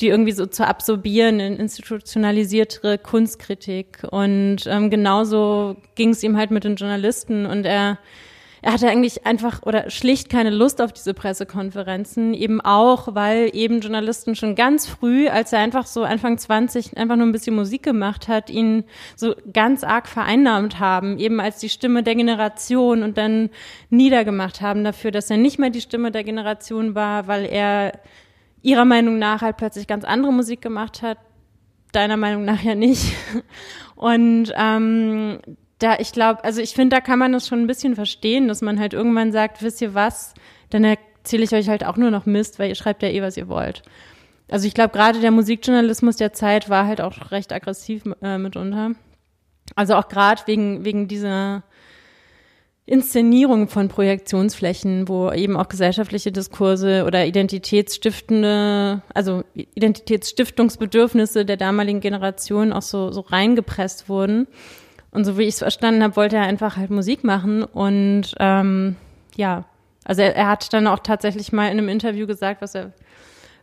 [0.00, 4.06] die irgendwie so zu absorbieren in institutionalisiertere Kunstkritik.
[4.10, 7.46] Und ähm, genauso ging es ihm halt mit den Journalisten.
[7.46, 7.98] Und er,
[8.62, 13.80] er hatte eigentlich einfach oder schlicht keine Lust auf diese Pressekonferenzen, eben auch, weil eben
[13.80, 17.82] Journalisten schon ganz früh, als er einfach so Anfang 20 einfach nur ein bisschen Musik
[17.82, 18.84] gemacht hat, ihn
[19.16, 23.50] so ganz arg vereinnahmt haben, eben als die Stimme der Generation und dann
[23.90, 27.92] niedergemacht haben dafür, dass er nicht mehr die Stimme der Generation war, weil er
[28.62, 31.18] ihrer Meinung nach halt plötzlich ganz andere Musik gemacht hat,
[31.92, 33.14] deiner Meinung nach ja nicht.
[33.96, 35.40] Und ähm,
[35.78, 38.62] da, ich glaube, also ich finde, da kann man das schon ein bisschen verstehen, dass
[38.62, 40.34] man halt irgendwann sagt, wisst ihr was,
[40.70, 43.36] dann erzähle ich euch halt auch nur noch Mist, weil ihr schreibt ja eh, was
[43.36, 43.82] ihr wollt.
[44.50, 48.92] Also ich glaube, gerade der Musikjournalismus der Zeit war halt auch recht aggressiv äh, mitunter.
[49.76, 51.62] Also auch gerade wegen, wegen dieser
[52.86, 62.72] Inszenierung von Projektionsflächen, wo eben auch gesellschaftliche Diskurse oder identitätsstiftende, also Identitätsstiftungsbedürfnisse der damaligen Generation
[62.72, 64.46] auch so, so reingepresst wurden.
[65.10, 67.62] Und so wie ich es verstanden habe, wollte er einfach halt Musik machen.
[67.62, 68.96] Und ähm,
[69.36, 69.64] ja,
[70.04, 72.92] also er, er hat dann auch tatsächlich mal in einem Interview gesagt, was er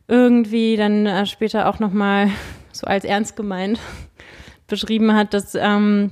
[0.07, 2.29] irgendwie dann äh, später auch nochmal
[2.71, 3.79] so als ernst gemeint
[4.67, 6.11] beschrieben hat, dass, ähm,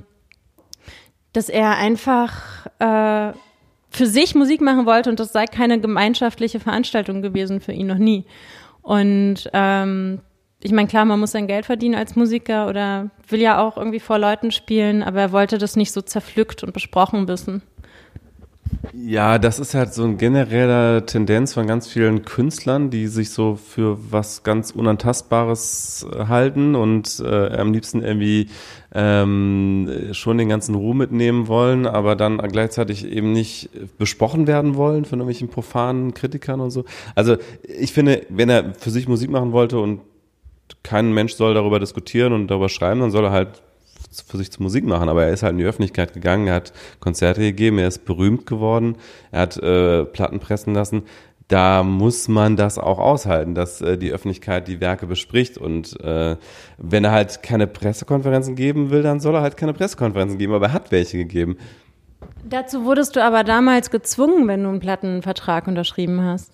[1.32, 3.32] dass er einfach äh,
[3.90, 7.98] für sich Musik machen wollte und das sei keine gemeinschaftliche Veranstaltung gewesen für ihn noch
[7.98, 8.24] nie.
[8.82, 10.20] Und ähm,
[10.60, 14.00] ich meine, klar, man muss sein Geld verdienen als Musiker oder will ja auch irgendwie
[14.00, 17.62] vor Leuten spielen, aber er wollte das nicht so zerpflückt und besprochen wissen.
[18.92, 23.56] Ja, das ist halt so eine generelle Tendenz von ganz vielen Künstlern, die sich so
[23.56, 28.48] für was ganz Unantastbares äh, halten und äh, am liebsten irgendwie
[28.94, 35.04] ähm, schon den ganzen Ruhm mitnehmen wollen, aber dann gleichzeitig eben nicht besprochen werden wollen
[35.04, 36.84] von irgendwelchen profanen Kritikern und so.
[37.14, 40.00] Also ich finde, wenn er für sich Musik machen wollte und
[40.82, 43.62] kein Mensch soll darüber diskutieren und darüber schreiben, dann soll er halt
[44.22, 46.72] für sich zu Musik machen, aber er ist halt in die Öffentlichkeit gegangen, er hat
[47.00, 48.96] Konzerte gegeben, er ist berühmt geworden,
[49.32, 51.02] er hat äh, Platten pressen lassen.
[51.48, 55.58] Da muss man das auch aushalten, dass äh, die Öffentlichkeit die Werke bespricht.
[55.58, 56.36] Und äh,
[56.78, 60.66] wenn er halt keine Pressekonferenzen geben will, dann soll er halt keine Pressekonferenzen geben, aber
[60.66, 61.58] er hat welche gegeben.
[62.48, 66.53] Dazu wurdest du aber damals gezwungen, wenn du einen Plattenvertrag unterschrieben hast.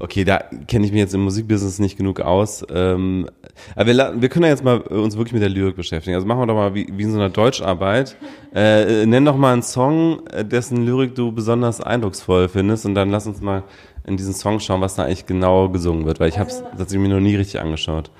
[0.00, 2.64] Okay, da kenne ich mich jetzt im Musikbusiness nicht genug aus.
[2.70, 3.28] Ähm,
[3.74, 6.14] aber wir, wir können ja jetzt mal uns wirklich mit der Lyrik beschäftigen.
[6.14, 8.16] Also machen wir doch mal wie, wie in so einer Deutscharbeit.
[8.54, 13.26] Äh, nenn doch mal einen Song, dessen Lyrik du besonders eindrucksvoll findest und dann lass
[13.26, 13.64] uns mal
[14.06, 17.00] in diesen Song schauen, was da eigentlich genau gesungen wird, weil ich habe es tatsächlich
[17.00, 18.10] mir noch nie richtig angeschaut.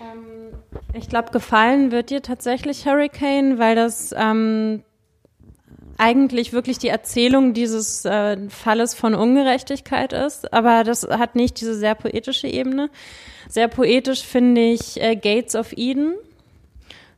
[0.00, 0.54] Ähm,
[0.94, 4.82] ich glaube, gefallen wird dir tatsächlich Hurricane, weil das ähm,
[5.98, 11.74] eigentlich wirklich die Erzählung dieses äh, Falles von Ungerechtigkeit ist, aber das hat nicht diese
[11.74, 12.90] sehr poetische Ebene.
[13.48, 16.14] Sehr poetisch finde ich äh, Gates of Eden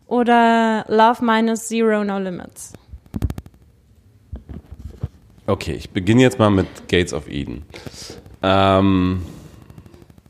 [0.06, 2.72] oder Love Minus Zero No Limits.
[5.46, 7.64] Okay, ich beginne jetzt mal mit Gates of Eden.
[8.42, 9.24] Um,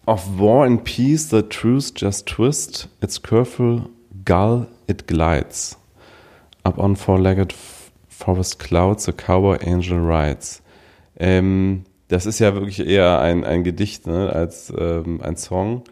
[0.06, 3.90] of war and peace the truth just twist, its careful
[4.24, 5.76] gull it glides.
[6.64, 7.52] Up on four-legged
[8.18, 10.60] Forest Clouds, The Cowboy Angel Rides.
[11.18, 15.84] Ähm, das ist ja wirklich eher ein, ein Gedicht ne, als ähm, ein Song.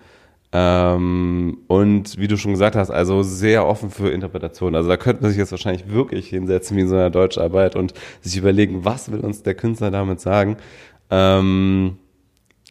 [0.52, 4.74] Ähm, und wie du schon gesagt hast, also sehr offen für Interpretation.
[4.74, 7.94] Also da könnte man sich jetzt wahrscheinlich wirklich hinsetzen wie in so einer Deutscharbeit und
[8.20, 10.56] sich überlegen, was will uns der Künstler damit sagen.
[11.10, 11.98] Ähm,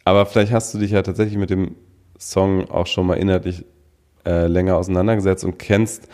[0.04, 1.76] aber vielleicht hast du dich ja tatsächlich mit dem
[2.18, 3.64] Song auch schon mal inhaltlich
[4.26, 6.08] äh, länger auseinandergesetzt und kennst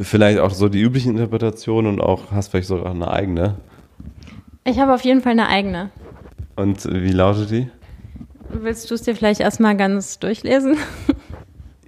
[0.00, 3.56] vielleicht auch so die üblichen Interpretationen und auch hast vielleicht sogar eine eigene.
[4.64, 5.90] Ich habe auf jeden Fall eine eigene.
[6.56, 7.70] Und wie lautet die?
[8.50, 10.76] Willst du es dir vielleicht erstmal ganz durchlesen?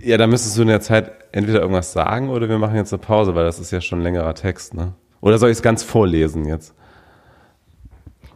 [0.05, 3.01] Ja, da müsstest du in der Zeit entweder irgendwas sagen oder wir machen jetzt eine
[3.01, 4.93] Pause, weil das ist ja schon ein längerer Text, ne?
[5.23, 6.75] Oder soll ich es ganz vorlesen jetzt?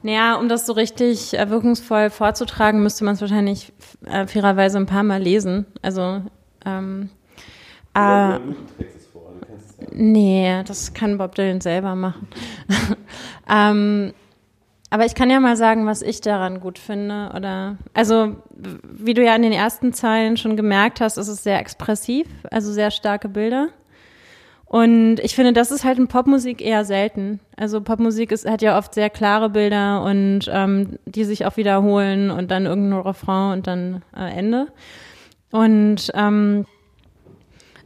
[0.03, 3.75] Naja, um das so richtig äh, wirkungsvoll vorzutragen, müsste man es wahrscheinlich
[4.07, 5.67] äh, fairerweise ein paar Mal lesen.
[5.83, 6.23] Also,
[6.65, 7.11] ähm,
[7.93, 8.39] äh,
[9.93, 12.29] Nee, das kann Bob Dylan selber machen.
[13.49, 14.13] ähm,
[14.91, 17.31] aber ich kann ja mal sagen, was ich daran gut finde.
[17.37, 18.37] Oder also,
[18.83, 22.73] wie du ja in den ersten Zeilen schon gemerkt hast, ist es sehr expressiv, also
[22.73, 23.69] sehr starke Bilder.
[24.65, 27.41] Und ich finde, das ist halt in Popmusik eher selten.
[27.57, 32.31] Also Popmusik ist, hat ja oft sehr klare Bilder und ähm, die sich auch wiederholen
[32.31, 34.67] und dann irgendein Refrain und dann äh, Ende.
[35.51, 36.67] Und ähm,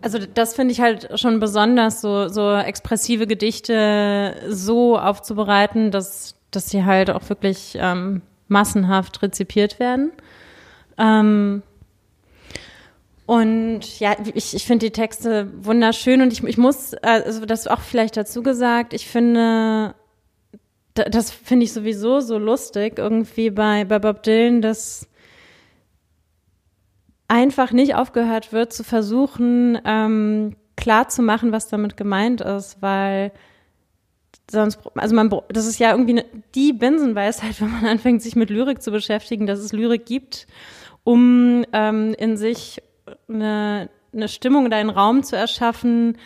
[0.02, 6.68] also das finde ich halt schon besonders, so, so expressive Gedichte so aufzubereiten, dass, dass
[6.68, 10.12] sie halt auch wirklich ähm, massenhaft rezipiert werden.
[10.98, 11.62] Ähm,
[13.26, 17.80] und ja, ich, ich finde die Texte wunderschön und ich, ich muss, also das auch
[17.80, 19.94] vielleicht dazu gesagt, ich finde,
[20.94, 25.08] das finde ich sowieso so lustig irgendwie bei, bei Bob Dylan, dass
[27.28, 33.32] einfach nicht aufgehört wird zu versuchen, ähm, klar zu machen, was damit gemeint ist, weil
[34.50, 38.50] sonst, also man, das ist ja irgendwie eine, die Binsenweisheit, wenn man anfängt, sich mit
[38.50, 40.46] Lyrik zu beschäftigen, dass es Lyrik gibt,
[41.04, 42.82] um ähm, in sich
[43.28, 46.16] eine, eine Stimmung oder einen Raum zu erschaffen,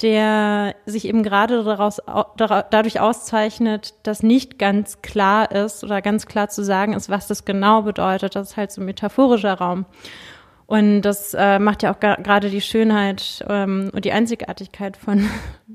[0.00, 2.00] der sich eben gerade daraus,
[2.36, 7.44] dadurch auszeichnet, dass nicht ganz klar ist oder ganz klar zu sagen ist, was das
[7.44, 8.34] genau bedeutet.
[8.34, 9.86] Das ist halt so ein metaphorischer Raum.
[10.72, 15.28] Und das äh, macht ja auch gerade die Schönheit ähm, und die Einzigartigkeit von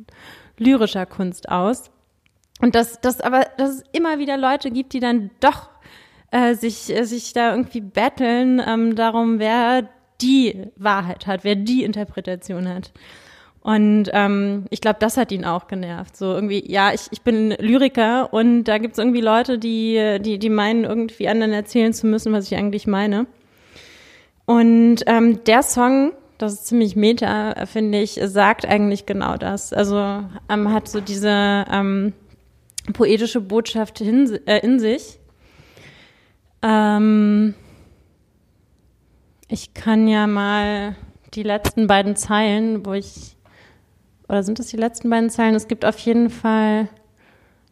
[0.58, 1.92] lyrischer Kunst aus.
[2.62, 5.70] Und dass das aber, dass es immer wieder Leute gibt, die dann doch
[6.32, 9.88] äh, sich, äh, sich da irgendwie betteln ähm, darum, wer
[10.20, 12.92] die Wahrheit hat, wer die Interpretation hat.
[13.62, 16.18] Und ähm, ich glaube, das hat ihn auch genervt.
[16.18, 20.40] So irgendwie, ja, ich, ich bin Lyriker und da gibt es irgendwie Leute, die, die,
[20.40, 23.28] die meinen, irgendwie anderen erzählen zu müssen, was ich eigentlich meine.
[24.48, 29.74] Und ähm, der Song, das ist ziemlich meta, finde ich, sagt eigentlich genau das.
[29.74, 32.14] Also ähm, hat so diese ähm,
[32.94, 35.20] poetische Botschaft hin, äh, in sich.
[36.62, 37.56] Ähm,
[39.50, 40.96] ich kann ja mal
[41.34, 43.36] die letzten beiden Zeilen, wo ich
[44.30, 45.56] oder sind das die letzten beiden Zeilen?
[45.56, 46.88] Es gibt auf jeden Fall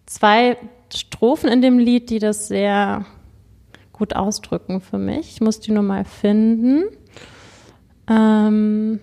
[0.05, 0.57] zwei
[0.93, 3.05] Strophen in dem Lied, die das sehr
[3.95, 5.29] gut ausdrücken für mich.
[5.35, 6.83] Ich muss die nur mal finden.
[8.09, 8.99] Ähm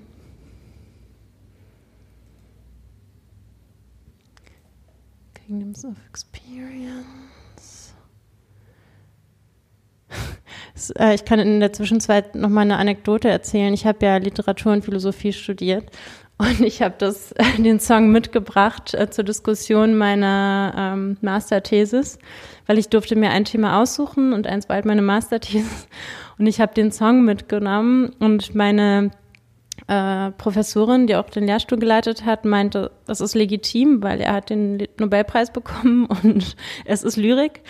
[5.35, 7.95] Kingdoms of Experience.
[10.99, 13.73] Äh, ich kann in der Zwischenzeit noch mal eine Anekdote erzählen.
[13.73, 15.93] Ich habe ja Literatur und Philosophie studiert
[16.43, 22.19] und ich habe das, den Song mitgebracht äh, zur Diskussion meiner ähm, Masterthesis,
[22.67, 25.89] weil ich durfte mir ein Thema aussuchen und eins war halt meine Masterthesis.
[26.39, 29.11] Und ich habe den Song mitgenommen und meine
[29.87, 34.51] äh, Professorin, die auch den Lehrstuhl geleitet hat, meinte, das ist legitim, weil er hat
[34.51, 37.61] den Nobelpreis bekommen und es ist Lyrik.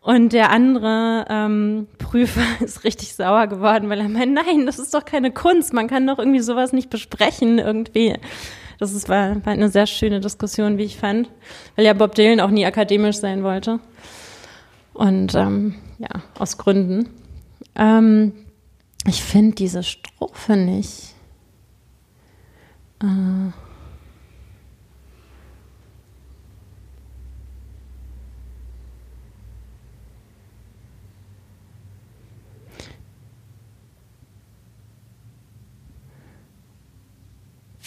[0.00, 4.94] Und der andere ähm, Prüfer ist richtig sauer geworden, weil er meint, nein, das ist
[4.94, 8.16] doch keine Kunst, man kann doch irgendwie sowas nicht besprechen irgendwie.
[8.78, 11.28] Das ist, war, war eine sehr schöne Diskussion, wie ich fand,
[11.76, 13.78] weil ja Bob Dylan auch nie akademisch sein wollte.
[14.94, 16.08] Und ähm, ja,
[16.38, 17.10] aus Gründen.
[17.74, 18.32] Ähm,
[19.06, 21.14] ich finde diese Strophe nicht.
[23.02, 23.52] Äh,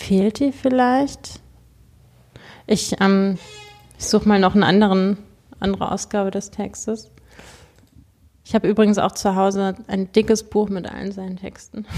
[0.03, 1.39] Fehlt die vielleicht?
[2.67, 3.37] Ich, ähm,
[3.97, 5.17] ich suche mal noch eine anderen,
[5.61, 7.09] andere Ausgabe des Textes.
[8.43, 11.85] Ich habe übrigens auch zu Hause ein dickes Buch mit allen seinen Texten.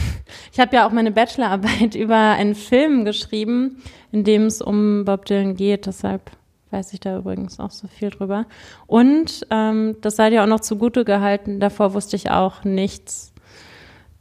[0.54, 5.26] Ich habe ja auch meine Bachelorarbeit über einen Film geschrieben, in dem es um Bob
[5.26, 5.88] Dylan geht.
[5.88, 6.30] Deshalb
[6.70, 8.46] weiß ich da übrigens auch so viel drüber.
[8.86, 11.60] Und ähm, das sei dir auch noch zugute gehalten.
[11.60, 13.34] Davor wusste ich auch nichts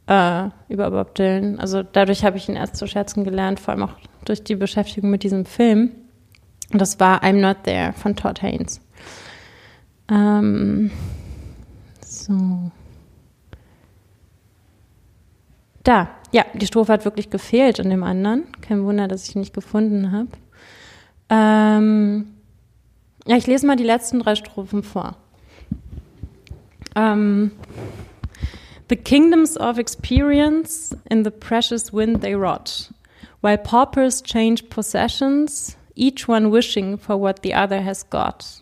[0.07, 1.59] äh, über Bob Dylan.
[1.59, 5.09] Also dadurch habe ich ihn erst zu schätzen gelernt, vor allem auch durch die Beschäftigung
[5.09, 5.91] mit diesem Film.
[6.71, 8.81] Und das war I'm Not There von Todd Haynes.
[10.09, 10.91] Ähm,
[12.01, 12.71] so.
[15.83, 18.45] Da, ja, die Strophe hat wirklich gefehlt in dem anderen.
[18.61, 20.29] Kein Wunder, dass ich ihn nicht gefunden habe.
[21.29, 22.27] Ähm,
[23.27, 25.17] ja, ich lese mal die letzten drei Strophen vor.
[26.95, 27.51] Ähm,
[28.87, 32.89] The kingdoms of experience in the precious wind they rot,
[33.41, 38.61] while paupers change possessions, each one wishing for what the other has got.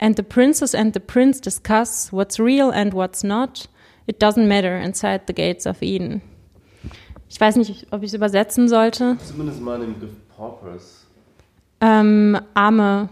[0.00, 3.66] And the princess and the prince discuss what's real and what's not.
[4.06, 6.22] It doesn't matter inside the gates of Eden.
[7.28, 9.18] Ich weiß nicht, ob ich es übersetzen sollte.
[9.18, 11.06] Zumindest mal den Begriff Paupers.
[11.80, 13.08] Ähm, Arme.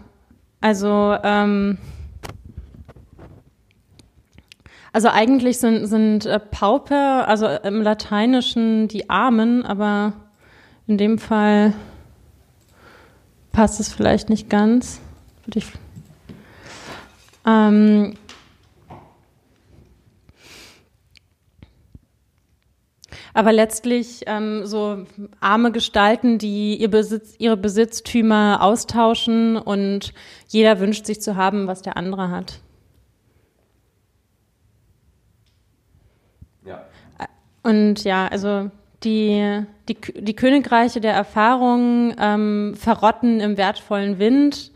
[0.61, 1.77] Also, ähm,
[4.95, 10.13] Also eigentlich sind, sind äh, Pauper, also im Lateinischen die Armen, aber
[10.87, 11.73] in dem Fall
[13.51, 15.01] passt es vielleicht nicht ganz.
[15.53, 15.65] Ich,
[17.45, 18.13] ähm,
[23.33, 25.05] aber letztlich ähm, so
[25.41, 30.13] arme Gestalten, die ihr Besitz, ihre Besitztümer austauschen und
[30.47, 32.61] jeder wünscht sich zu haben, was der andere hat.
[37.65, 38.69] Und ja, also
[39.03, 44.71] die, die, die Königreiche der Erfahrung ähm, verrotten im wertvollen Wind.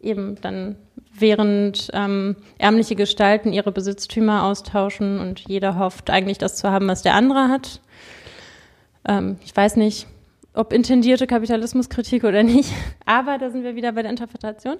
[0.00, 0.74] Eben dann
[1.14, 7.02] während ähm, ärmliche Gestalten ihre Besitztümer austauschen und jeder hofft eigentlich das zu haben, was
[7.02, 7.80] der andere hat.
[9.06, 10.08] Ähm, ich weiß nicht,
[10.52, 12.72] ob intendierte Kapitalismuskritik oder nicht,
[13.06, 14.78] aber da sind wir wieder bei der Interpretation.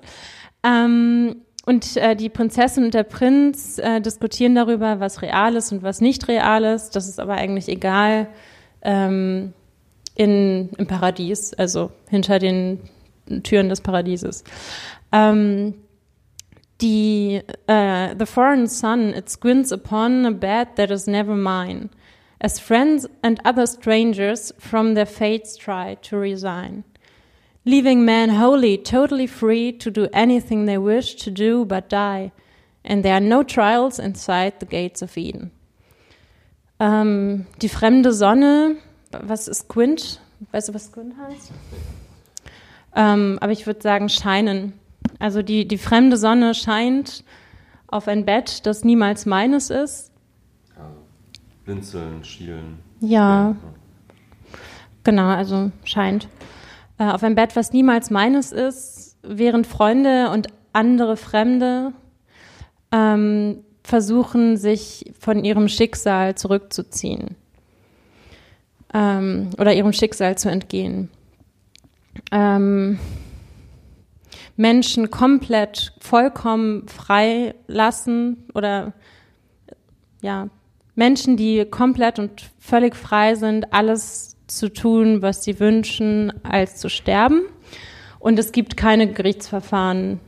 [0.64, 5.82] Ähm, und äh, die Prinzessin und der Prinz äh, diskutieren darüber, was real ist und
[5.82, 6.96] was nicht real ist.
[6.96, 8.28] Das ist aber eigentlich egal
[8.82, 9.52] ähm,
[10.14, 12.80] in, im Paradies, also hinter den
[13.44, 14.44] Türen des Paradieses.
[15.12, 15.74] Ähm,
[16.80, 21.90] die uh, The foreign sun it squints upon a bed that is never mine,
[22.40, 26.82] as friends and other strangers from their fates try to resign,
[27.64, 32.32] leaving men wholly, totally free to do anything they wish to do but die,
[32.84, 35.50] and there are no trials inside the gates of Eden.
[36.80, 38.76] Ähm, die fremde Sonne,
[39.12, 40.20] was ist Quint?
[40.50, 41.52] Weißt du, was Quint heißt?
[42.96, 44.72] Ähm, aber ich würde sagen, scheinen.
[45.18, 47.24] Also die, die fremde Sonne scheint
[47.86, 50.10] auf ein Bett, das niemals meines ist.
[51.64, 52.78] Blinzeln, schielen.
[53.00, 53.50] Ja.
[53.50, 53.56] ja.
[55.04, 56.28] Genau, also scheint.
[57.03, 61.92] Äh, auf ein Bett, was niemals meines ist, während Freunde und andere Fremde
[62.92, 67.34] ähm, versuchen, sich von ihrem Schicksal zurückzuziehen
[68.94, 71.09] ähm, oder ihrem Schicksal zu entgehen.
[72.30, 73.00] Ähm,
[74.57, 78.92] Menschen komplett, vollkommen frei lassen oder
[80.20, 80.48] ja,
[80.94, 86.88] Menschen, die komplett und völlig frei sind, alles zu tun, was sie wünschen, als zu
[86.88, 87.42] sterben.
[88.18, 90.20] Und es gibt keine Gerichtsverfahren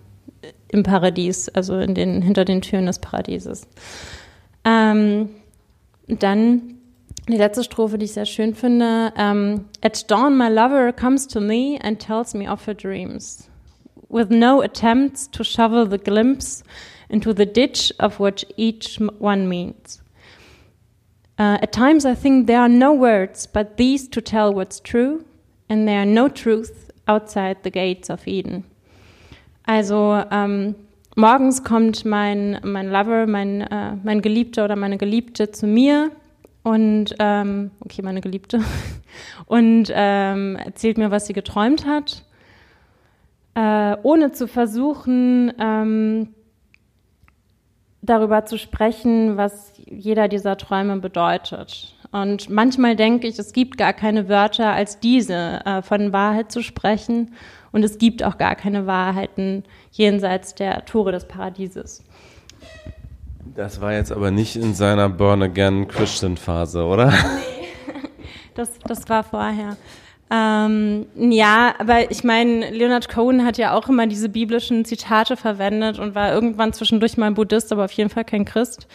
[0.68, 3.68] im Paradies, also in den, hinter den Türen des Paradieses.
[4.64, 5.30] Ähm,
[6.08, 6.74] dann
[7.28, 9.12] die letzte Strophe, die ich sehr schön finde.
[9.16, 13.48] Um, ähm, At dawn my lover comes to me and tells me of her dreams.
[14.14, 16.62] with no attempts to shovel the glimpse
[17.08, 20.00] into the ditch of what each one means.
[21.38, 25.24] Uh, at times, I think there are no words but these to tell what's true,
[25.68, 28.64] and there are no truth outside the gates of Eden.
[29.66, 30.74] Also, ähm,
[31.16, 36.10] morgens kommt mein, mein Lover, mein, äh, mein Geliebter oder meine Geliebte zu mir
[36.62, 38.60] und, ähm, okay, meine Geliebte,
[39.46, 42.24] und ähm, erzählt mir, was sie geträumt hat
[43.54, 46.28] äh, ohne zu versuchen, ähm,
[48.04, 51.94] darüber zu sprechen, was jeder dieser Träume bedeutet.
[52.12, 56.62] Und manchmal denke ich, es gibt gar keine Wörter als diese, äh, von Wahrheit zu
[56.62, 57.32] sprechen.
[57.72, 62.04] Und es gibt auch gar keine Wahrheiten jenseits der Tore des Paradieses.
[63.56, 67.10] Das war jetzt aber nicht in seiner Born-Again-Christian-Phase, oder?
[67.10, 67.68] Nee,
[68.54, 69.76] das, das war vorher.
[70.30, 75.98] Ähm, ja, aber ich meine, Leonard Cohen hat ja auch immer diese biblischen Zitate verwendet
[75.98, 78.86] und war irgendwann zwischendurch mal Buddhist, aber auf jeden Fall kein Christ.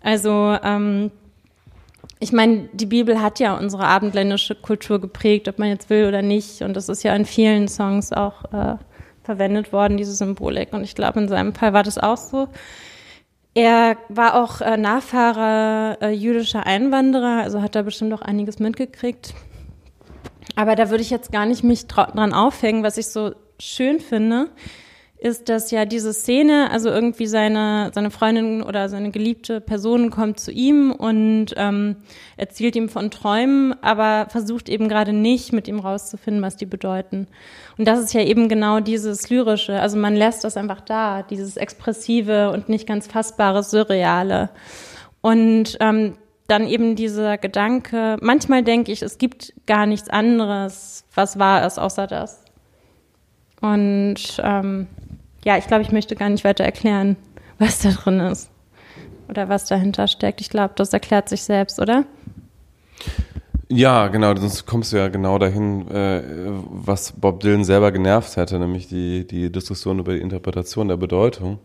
[0.00, 1.10] Also ähm,
[2.20, 6.22] ich meine, die Bibel hat ja unsere abendländische Kultur geprägt, ob man jetzt will oder
[6.22, 6.62] nicht.
[6.62, 8.76] Und das ist ja in vielen Songs auch äh,
[9.22, 10.72] verwendet worden, diese Symbolik.
[10.72, 12.48] Und ich glaube, in seinem Fall war das auch so.
[13.54, 19.34] Er war auch äh, Nachfahre äh, jüdischer Einwanderer, also hat da bestimmt auch einiges mitgekriegt.
[20.56, 22.82] Aber da würde ich jetzt gar nicht mich dran aufhängen.
[22.82, 24.48] Was ich so schön finde,
[25.20, 30.38] ist, dass ja diese Szene, also irgendwie seine, seine Freundin oder seine geliebte Person kommt
[30.38, 31.96] zu ihm und ähm,
[32.36, 37.26] erzählt ihm von Träumen, aber versucht eben gerade nicht mit ihm rauszufinden, was die bedeuten.
[37.76, 39.80] Und das ist ja eben genau dieses Lyrische.
[39.80, 44.50] Also man lässt das einfach da, dieses Expressive und nicht ganz fassbare, Surreale.
[45.20, 46.14] Und ähm,
[46.48, 51.78] dann eben dieser Gedanke, manchmal denke ich, es gibt gar nichts anderes, was wahr ist,
[51.78, 52.42] außer das.
[53.60, 54.86] Und ähm,
[55.44, 57.16] ja, ich glaube, ich möchte gar nicht weiter erklären,
[57.58, 58.50] was da drin ist
[59.28, 60.40] oder was dahinter steckt.
[60.40, 62.04] Ich glaube, das erklärt sich selbst, oder?
[63.70, 66.22] Ja, genau, sonst kommst du ja genau dahin, äh,
[66.70, 71.58] was Bob Dylan selber genervt hätte, nämlich die, die Diskussion über die Interpretation der Bedeutung.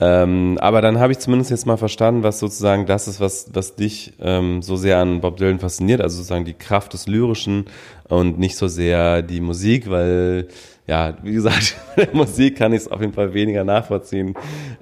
[0.00, 3.76] Ähm, aber dann habe ich zumindest jetzt mal verstanden, was sozusagen das ist, was, was
[3.76, 7.66] dich ähm, so sehr an Bob Dylan fasziniert, also sozusagen die Kraft des Lyrischen
[8.08, 10.48] und nicht so sehr die Musik, weil
[10.86, 14.34] ja, wie gesagt, der Musik kann ich es auf jeden Fall weniger nachvollziehen.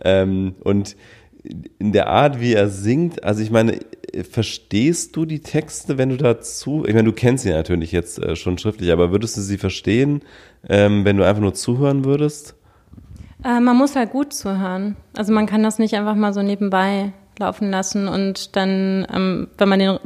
[0.03, 0.97] Ähm, und
[1.79, 3.79] in der Art, wie er singt, also ich meine,
[4.31, 8.37] verstehst du die Texte, wenn du dazu, ich meine, du kennst sie natürlich jetzt äh,
[8.37, 10.23] schon schriftlich, aber würdest du sie verstehen,
[10.69, 12.55] ähm, wenn du einfach nur zuhören würdest?
[13.45, 14.97] Äh, man muss halt gut zuhören.
[15.17, 19.69] Also man kann das nicht einfach mal so nebenbei laufen lassen und dann, ähm, wenn
[19.69, 19.99] man den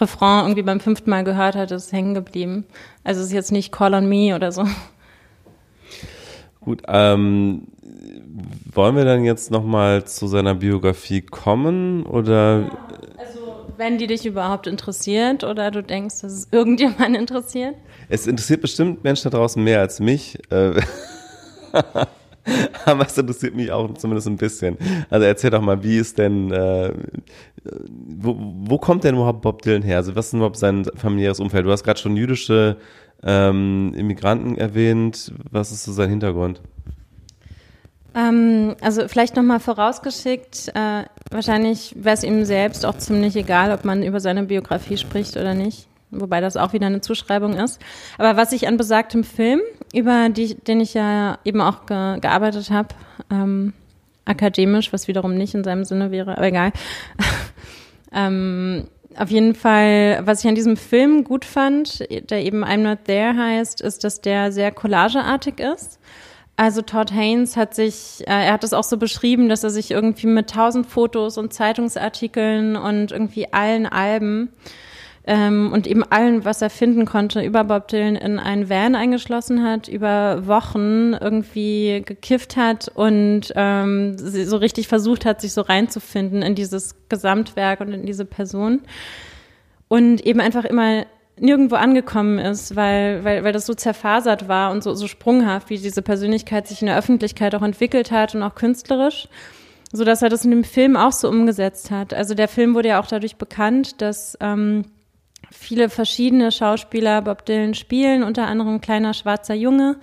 [0.00, 2.64] Refrain irgendwie beim fünften Mal gehört hat, ist es hängen geblieben.
[3.04, 4.64] Also es ist jetzt nicht Call on Me oder so.
[6.60, 7.68] Gut, ähm,
[8.72, 12.70] wollen wir dann jetzt nochmal zu seiner Biografie kommen oder?
[13.18, 17.74] Also, wenn die dich überhaupt interessiert oder du denkst, dass es irgendjemand interessiert?
[18.08, 20.38] Es interessiert bestimmt Menschen da draußen mehr als mich.
[20.50, 20.80] Äh,
[22.84, 24.76] Aber es interessiert mich auch zumindest ein bisschen.
[25.10, 26.92] Also erzähl doch mal, wie ist denn, äh,
[27.90, 29.96] wo, wo kommt denn überhaupt Bob Dylan her?
[29.96, 31.66] Also was ist denn überhaupt sein familiäres Umfeld?
[31.66, 32.76] Du hast gerade schon jüdische
[33.22, 35.32] ähm, Immigranten erwähnt.
[35.50, 36.60] Was ist so sein Hintergrund?
[38.14, 43.84] Ähm, also vielleicht nochmal vorausgeschickt, äh, wahrscheinlich wäre es ihm selbst auch ziemlich egal, ob
[43.84, 45.86] man über seine Biografie spricht oder nicht.
[46.10, 47.80] Wobei das auch wieder eine Zuschreibung ist.
[48.16, 49.60] Aber was ich an besagtem Film,
[49.92, 52.88] über die, den ich ja eben auch ge gearbeitet habe,
[53.30, 53.72] ähm,
[54.24, 56.72] akademisch, was wiederum nicht in seinem Sinne wäre, aber egal.
[58.12, 63.04] ähm, auf jeden Fall, was ich an diesem Film gut fand, der eben I'm Not
[63.04, 65.98] There heißt, ist, dass der sehr collageartig ist.
[66.56, 69.92] Also Todd Haynes hat sich, äh, er hat es auch so beschrieben, dass er sich
[69.92, 74.52] irgendwie mit tausend Fotos und Zeitungsartikeln und irgendwie allen Alben
[75.28, 79.62] ähm, und eben allen, was er finden konnte, über Bob Dylan in einen Van eingeschlossen
[79.62, 86.40] hat, über Wochen irgendwie gekifft hat und ähm, so richtig versucht hat, sich so reinzufinden
[86.40, 88.80] in dieses Gesamtwerk und in diese Person.
[89.88, 91.04] Und eben einfach immer
[91.38, 95.76] nirgendwo angekommen ist, weil, weil, weil das so zerfasert war und so, so sprunghaft, wie
[95.76, 99.28] diese Persönlichkeit sich in der Öffentlichkeit auch entwickelt hat und auch künstlerisch,
[99.92, 102.14] so dass er das in dem Film auch so umgesetzt hat.
[102.14, 104.86] Also der Film wurde ja auch dadurch bekannt, dass ähm,
[105.50, 109.96] viele verschiedene Schauspieler Bob Dylan spielen, unter anderem ein kleiner schwarzer Junge,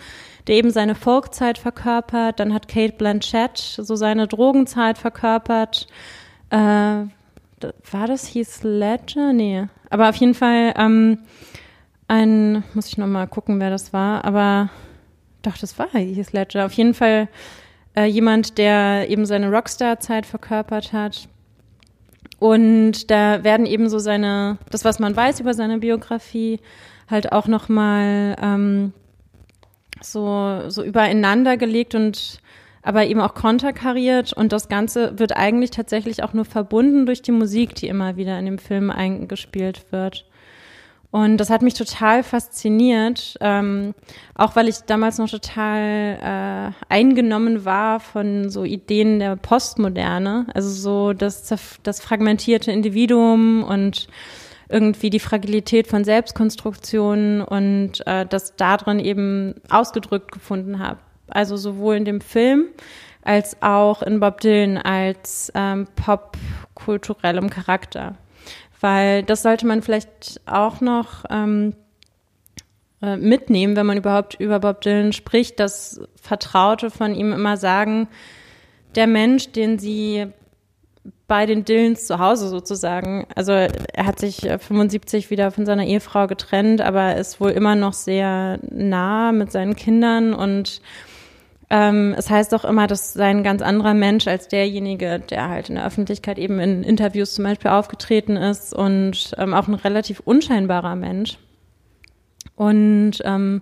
[0.47, 2.39] der eben seine Folkzeit verkörpert.
[2.39, 5.87] Dann hat Kate Blanchett so seine Drogenzeit verkörpert.
[6.49, 9.33] Äh, war das Heath Ledger?
[9.33, 9.67] Nee.
[9.89, 11.19] Aber auf jeden Fall ähm,
[12.07, 14.69] ein, muss ich nochmal gucken, wer das war, aber
[15.41, 16.65] doch, das war Heath Ledger.
[16.65, 17.27] Auf jeden Fall
[17.95, 21.27] äh, jemand, der eben seine Rockstar-Zeit verkörpert hat.
[22.39, 26.59] Und da werden eben so seine, das, was man weiß über seine Biografie,
[27.09, 28.93] halt auch nochmal ähm,
[30.01, 32.39] so, so übereinander gelegt und
[32.81, 37.31] aber eben auch konterkariert und das Ganze wird eigentlich tatsächlich auch nur verbunden durch die
[37.31, 40.25] Musik, die immer wieder in dem Film eingespielt wird.
[41.15, 43.95] Und das hat mich total fasziniert, ähm,
[44.33, 50.69] auch weil ich damals noch total äh, eingenommen war von so Ideen der Postmoderne, also
[50.69, 51.47] so das,
[51.83, 54.09] das fragmentierte Individuum und
[54.67, 60.99] irgendwie die Fragilität von Selbstkonstruktionen und äh, das darin eben ausgedrückt gefunden habe.
[61.29, 62.65] Also sowohl in dem Film
[63.21, 68.17] als auch in Bob Dylan als ähm, popkulturellem Charakter.
[68.85, 71.73] Weil das sollte man vielleicht auch noch ähm,
[73.01, 78.07] äh, mitnehmen, wenn man überhaupt über Bob Dylan spricht, dass Vertraute von ihm immer sagen,
[78.93, 80.27] der Mensch, den sie
[81.25, 83.25] bei den Dylans zu Hause sozusagen.
[83.33, 87.93] Also er hat sich 75 wieder von seiner Ehefrau getrennt, aber ist wohl immer noch
[87.93, 90.79] sehr nah mit seinen Kindern und
[91.69, 95.69] ähm, es heißt auch immer, das sei ein ganz anderer Mensch als derjenige, der halt
[95.69, 100.19] in der Öffentlichkeit eben in Interviews zum Beispiel aufgetreten ist und ähm, auch ein relativ
[100.19, 101.37] unscheinbarer Mensch.
[102.55, 103.61] Und ähm,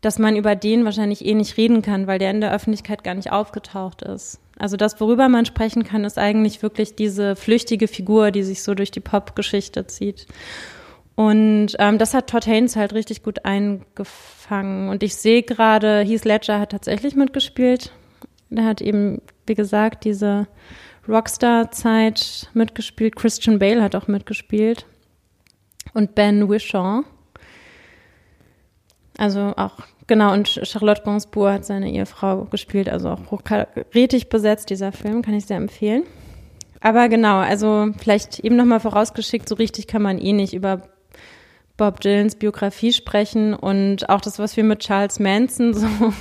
[0.00, 3.14] dass man über den wahrscheinlich eh nicht reden kann, weil der in der Öffentlichkeit gar
[3.14, 4.40] nicht aufgetaucht ist.
[4.58, 8.74] Also das, worüber man sprechen kann, ist eigentlich wirklich diese flüchtige Figur, die sich so
[8.74, 10.26] durch die Popgeschichte zieht.
[11.16, 14.88] Und ähm, das hat Todd Haynes halt richtig gut eingefangen.
[14.88, 17.92] Und ich sehe gerade, Heath Ledger hat tatsächlich mitgespielt.
[18.48, 20.46] Der hat eben, wie gesagt, diese
[21.08, 23.16] Rockstar-Zeit mitgespielt.
[23.16, 24.86] Christian Bale hat auch mitgespielt.
[25.92, 27.04] Und Ben Wishon.
[29.18, 34.92] Also auch, genau, und Charlotte Gainsbourg hat seine Ehefrau gespielt, also auch hochkarätig besetzt, dieser
[34.92, 36.04] Film, kann ich sehr empfehlen.
[36.80, 40.88] Aber genau, also vielleicht eben nochmal vorausgeschickt, so richtig kann man eh nicht über
[41.80, 45.86] Bob Dylans Biografie sprechen und auch das, was wir mit Charles Manson so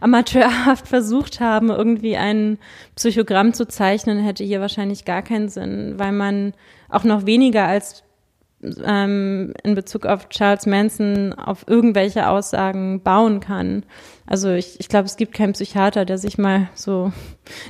[0.00, 2.56] amateurhaft versucht haben, irgendwie ein
[2.94, 6.54] Psychogramm zu zeichnen, hätte hier wahrscheinlich gar keinen Sinn, weil man
[6.88, 8.04] auch noch weniger als
[8.84, 13.84] ähm, in Bezug auf Charles Manson auf irgendwelche Aussagen bauen kann.
[14.26, 17.12] Also ich, ich glaube, es gibt keinen Psychiater, der sich mal so,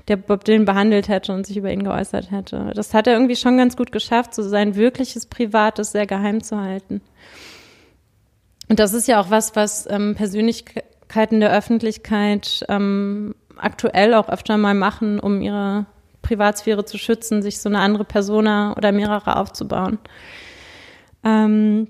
[0.09, 2.72] der Bob Dylan behandelt hätte und sich über ihn geäußert hätte.
[2.74, 6.61] Das hat er irgendwie schon ganz gut geschafft, so sein wirkliches Privates sehr geheim zu
[6.61, 7.03] halten.
[8.68, 14.57] Und das ist ja auch was, was ähm, Persönlichkeiten der Öffentlichkeit ähm, aktuell auch öfter
[14.57, 15.86] mal machen, um ihre
[16.22, 19.99] Privatsphäre zu schützen, sich so eine andere Persona oder mehrere aufzubauen.
[21.25, 21.89] Ähm,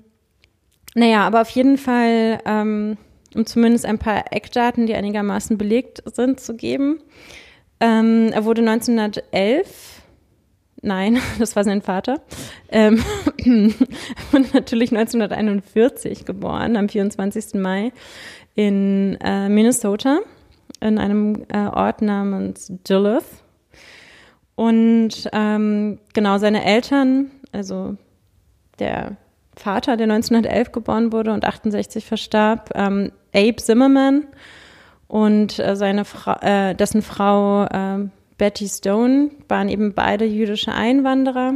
[0.95, 2.97] naja, aber auf jeden Fall, ähm,
[3.35, 6.99] um zumindest ein paar Eckdaten, die einigermaßen belegt sind, zu geben.
[7.79, 10.01] Ähm, er wurde 1911,
[10.81, 12.21] nein, das war sein Vater,
[12.69, 13.03] ähm,
[13.45, 17.53] und natürlich 1941 geboren, am 24.
[17.55, 17.91] Mai
[18.55, 20.19] in äh, Minnesota,
[20.81, 23.23] in einem äh, Ort namens Duluth.
[24.55, 27.95] Und ähm, genau seine Eltern, also
[28.79, 29.17] der
[29.55, 34.25] Vater, der 1911 geboren wurde und 68 verstarb, ähm, Abe Zimmerman
[35.07, 38.07] und äh, seine Fra äh, dessen Frau äh,
[38.37, 41.55] Betty Stone waren eben beide jüdische Einwanderer.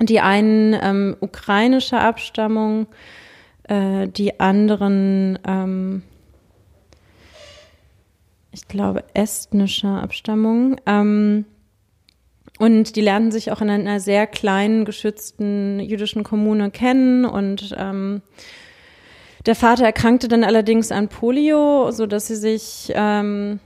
[0.00, 2.86] Die einen ähm, ukrainischer Abstammung,
[3.64, 6.02] äh, die anderen, ähm,
[8.52, 10.76] ich glaube, estnischer Abstammung.
[10.86, 11.46] Ähm,
[12.62, 17.24] und die lernten sich auch in einer sehr kleinen, geschützten jüdischen Kommune kennen.
[17.24, 18.22] Und ähm,
[19.46, 23.58] der Vater erkrankte dann allerdings an Polio, so dass sie sich ähm,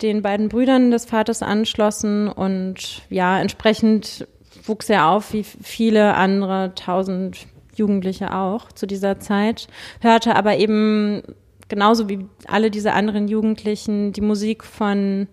[0.00, 2.28] den beiden Brüdern des Vaters anschlossen.
[2.28, 4.26] Und ja, entsprechend
[4.64, 9.68] wuchs er auf wie viele andere tausend Jugendliche auch zu dieser Zeit,
[10.00, 11.20] hörte aber eben
[11.68, 15.28] genauso wie alle diese anderen Jugendlichen die Musik von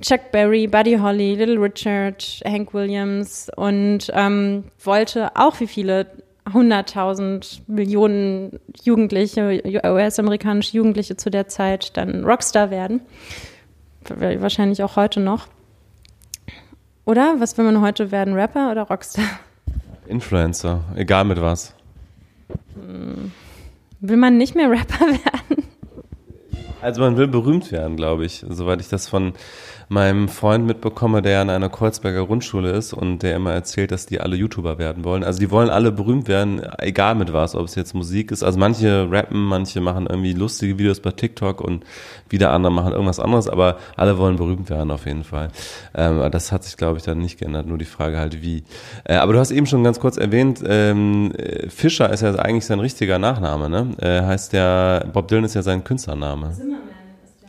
[0.00, 6.06] Chuck Berry, Buddy Holly, Little Richard, Hank Williams und ähm, wollte auch wie viele
[6.52, 13.02] hunderttausend Millionen Jugendliche, US-amerikanische Jugendliche zu der Zeit dann Rockstar werden.
[14.08, 15.46] Wahrscheinlich auch heute noch.
[17.04, 17.36] Oder?
[17.38, 18.34] Was will man heute werden?
[18.34, 19.24] Rapper oder Rockstar?
[20.06, 21.74] Influencer, egal mit was.
[22.74, 23.32] Hm.
[24.00, 25.64] Will man nicht mehr Rapper werden?
[26.82, 29.34] Also man will berühmt werden, glaube ich, soweit ich das von
[29.90, 34.20] meinem Freund mitbekomme, der an einer Kreuzberger Grundschule ist und der immer erzählt, dass die
[34.20, 35.24] alle YouTuber werden wollen.
[35.24, 38.44] Also die wollen alle berühmt werden, egal mit was, ob es jetzt Musik ist.
[38.44, 41.84] Also manche rappen, manche machen irgendwie lustige Videos bei TikTok und
[42.28, 45.48] wieder andere machen irgendwas anderes, aber alle wollen berühmt werden auf jeden Fall.
[45.96, 47.66] Ähm, das hat sich, glaube ich, dann nicht geändert.
[47.66, 48.62] Nur die Frage halt, wie.
[49.02, 51.32] Äh, aber du hast eben schon ganz kurz erwähnt, ähm,
[51.68, 53.88] Fischer ist ja eigentlich sein richtiger Nachname, ne?
[53.98, 56.52] Äh, heißt ja, Bob Dylan ist ja sein Künstlername.
[56.52, 56.80] Zimmerman.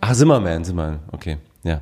[0.02, 1.82] Ach, Zimmerman, Zimmerman, okay, ja.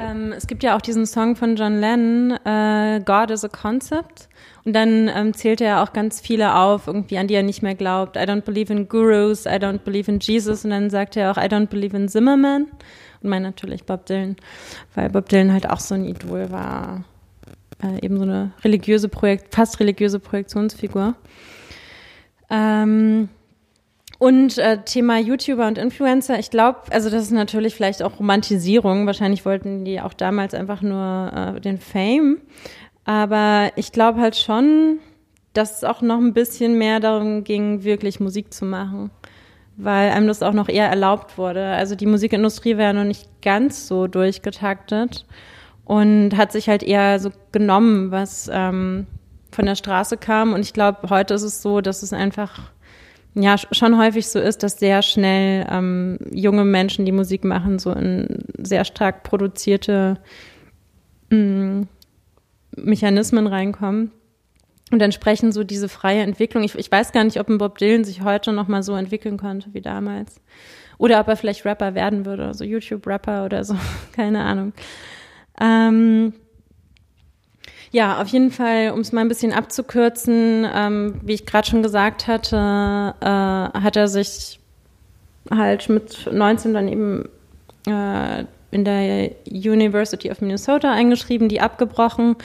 [0.00, 4.28] Ähm, es gibt ja auch diesen Song von John Lennon, äh, God is a Concept.
[4.64, 7.74] Und dann ähm, zählt er auch ganz viele auf, irgendwie an die er nicht mehr
[7.74, 8.16] glaubt.
[8.16, 10.64] I don't believe in Gurus, I don't believe in Jesus.
[10.64, 12.66] Und dann sagt er auch, I don't believe in Zimmerman.
[13.22, 14.36] Und meint natürlich Bob Dylan,
[14.94, 17.04] weil Bob Dylan halt auch so ein Idol war.
[17.82, 21.14] Äh, eben so eine religiöse Projekt, fast religiöse Projektionsfigur.
[22.50, 23.28] Ähm,
[24.20, 29.06] und äh, Thema YouTuber und Influencer, ich glaube, also das ist natürlich vielleicht auch Romantisierung.
[29.06, 32.36] Wahrscheinlich wollten die auch damals einfach nur äh, den Fame.
[33.06, 34.98] Aber ich glaube halt schon,
[35.54, 39.10] dass es auch noch ein bisschen mehr darum ging, wirklich Musik zu machen.
[39.78, 41.64] Weil einem das auch noch eher erlaubt wurde.
[41.64, 45.24] Also die Musikindustrie ja noch nicht ganz so durchgetaktet
[45.86, 49.06] und hat sich halt eher so genommen, was ähm,
[49.50, 50.52] von der Straße kam.
[50.52, 52.70] Und ich glaube, heute ist es so, dass es einfach
[53.34, 57.92] ja schon häufig so ist, dass sehr schnell ähm, junge Menschen, die Musik machen, so
[57.92, 60.18] in sehr stark produzierte
[61.30, 61.88] ähm,
[62.76, 64.12] Mechanismen reinkommen.
[64.92, 66.64] Und entsprechend so diese freie Entwicklung.
[66.64, 69.36] Ich, ich weiß gar nicht, ob ein Bob Dylan sich heute noch mal so entwickeln
[69.36, 70.40] konnte wie damals.
[70.98, 73.76] Oder ob er vielleicht Rapper werden würde, also YouTube-Rapper oder so,
[74.12, 74.72] keine Ahnung.
[75.60, 76.32] Ähm,
[77.92, 81.82] ja, auf jeden Fall, um es mal ein bisschen abzukürzen, ähm, wie ich gerade schon
[81.82, 84.60] gesagt hatte, äh, hat er sich
[85.50, 87.28] halt mit 19 dann eben
[87.86, 92.36] äh, in der University of Minnesota eingeschrieben, die abgebrochen,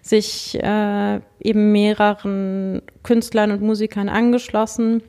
[0.00, 5.02] sich äh, eben mehreren Künstlern und Musikern angeschlossen,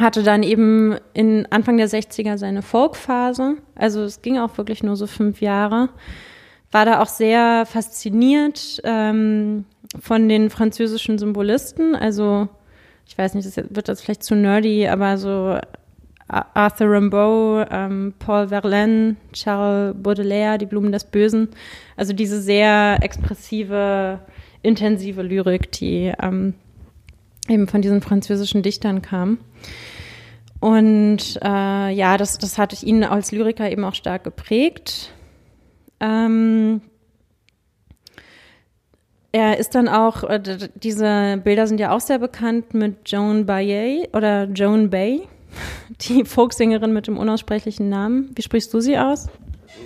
[0.00, 4.96] hatte dann eben in Anfang der 60er seine Folkphase, also es ging auch wirklich nur
[4.96, 5.90] so fünf Jahre
[6.72, 9.66] war da auch sehr fasziniert ähm,
[10.00, 11.94] von den französischen Symbolisten.
[11.94, 12.48] Also
[13.06, 15.58] ich weiß nicht, das wird das vielleicht zu nerdy, aber so
[16.28, 21.48] Arthur Rimbaud, ähm, Paul Verlaine, Charles Baudelaire, Die Blumen des Bösen.
[21.96, 24.20] Also diese sehr expressive,
[24.62, 26.54] intensive Lyrik, die ähm,
[27.48, 29.38] eben von diesen französischen Dichtern kam.
[30.58, 35.12] Und äh, ja, das, das hatte ich ihn als Lyriker eben auch stark geprägt.
[36.02, 36.82] Ähm,
[39.30, 40.40] er ist dann auch, äh,
[40.74, 45.22] diese Bilder sind ja auch sehr bekannt mit Joan Baye oder Joan Bay,
[46.02, 48.30] die Folksängerin mit dem unaussprechlichen Namen.
[48.34, 49.28] Wie sprichst du sie aus?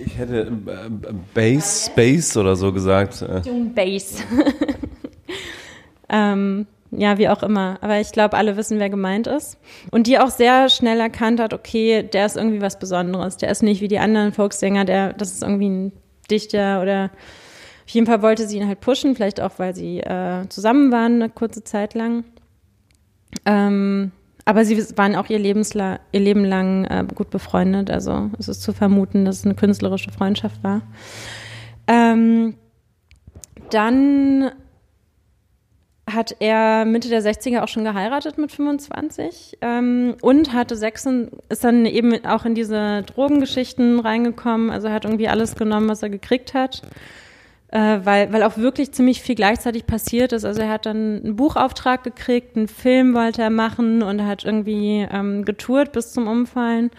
[0.05, 3.23] Ich hätte äh, Bass, Bass oder so gesagt.
[3.45, 4.21] Joan Bass.
[6.09, 7.77] ähm, ja, wie auch immer.
[7.81, 9.57] Aber ich glaube, alle wissen, wer gemeint ist.
[9.91, 13.37] Und die auch sehr schnell erkannt hat, okay, der ist irgendwie was Besonderes.
[13.37, 15.91] Der ist nicht wie die anderen Volkssänger, der, das ist irgendwie ein
[16.29, 17.11] Dichter oder
[17.85, 21.15] auf jeden Fall wollte sie ihn halt pushen, vielleicht auch, weil sie äh, zusammen waren
[21.15, 22.25] eine kurze Zeit lang.
[23.45, 24.11] Ähm,
[24.43, 27.89] aber sie waren auch ihr, Lebensla ihr Leben lang äh, gut befreundet.
[27.89, 30.81] Also es ist zu vermuten, dass es eine künstlerische Freundschaft war.
[31.87, 32.55] Ähm,
[33.69, 34.51] dann
[36.07, 41.05] hat er Mitte der 60er auch schon geheiratet mit 25 ähm, und hatte sechs
[41.49, 44.69] ist dann eben auch in diese Drogengeschichten reingekommen.
[44.69, 46.81] Also hat irgendwie alles genommen, was er gekriegt hat,
[47.71, 50.45] äh, weil, weil auch wirklich ziemlich viel gleichzeitig passiert ist.
[50.45, 55.05] Also er hat dann einen Buchauftrag gekriegt, einen Film wollte er machen und hat irgendwie
[55.11, 56.89] ähm, getourt bis zum Umfallen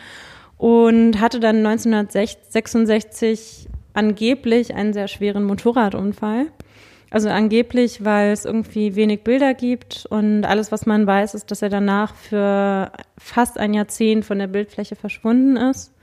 [0.59, 6.49] und hatte dann 1966 angeblich einen sehr schweren Motorradunfall
[7.11, 11.63] also angeblich, weil es irgendwie wenig Bilder gibt und alles, was man weiß, ist, dass
[11.63, 15.95] er danach für fast ein Jahrzehnt von der Bildfläche verschwunden ist,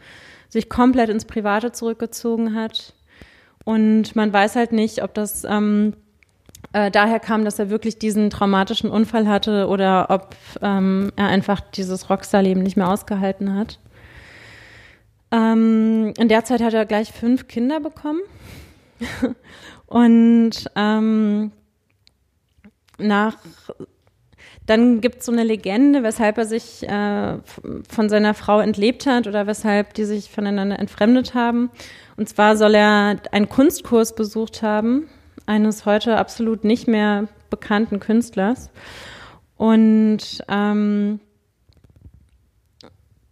[0.49, 2.93] sich komplett ins Private zurückgezogen hat.
[3.63, 5.93] Und man weiß halt nicht, ob das ähm,
[6.73, 11.61] äh, daher kam, dass er wirklich diesen traumatischen Unfall hatte oder ob ähm, er einfach
[11.61, 13.79] dieses Rockstar-Leben nicht mehr ausgehalten hat.
[15.31, 18.21] Ähm, in der Zeit hat er gleich fünf Kinder bekommen.
[19.87, 21.51] Und ähm,
[22.97, 23.37] nach
[24.65, 27.37] dann gibt es so eine Legende, weshalb er sich äh,
[27.87, 31.69] von seiner Frau entlebt hat oder weshalb die sich voneinander entfremdet haben.
[32.17, 35.07] Und zwar soll er einen Kunstkurs besucht haben,
[35.45, 38.71] eines heute absolut nicht mehr bekannten Künstlers.
[39.55, 41.19] Und ähm,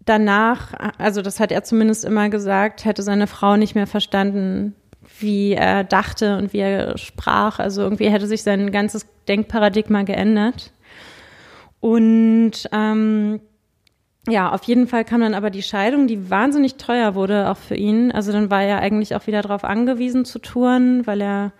[0.06, 4.76] danach, also das hat er zumindest immer gesagt, hätte seine Frau nicht mehr verstanden,
[5.20, 7.60] wie er dachte und wie er sprach.
[7.60, 10.72] Also irgendwie hätte sich sein ganzes Denkparadigma geändert.
[11.80, 13.42] Und ähm,
[14.28, 17.76] ja, auf jeden Fall kam dann aber die Scheidung, die wahnsinnig teuer wurde auch für
[17.76, 18.12] ihn.
[18.12, 21.52] Also dann war er eigentlich auch wieder darauf angewiesen zu touren, weil er,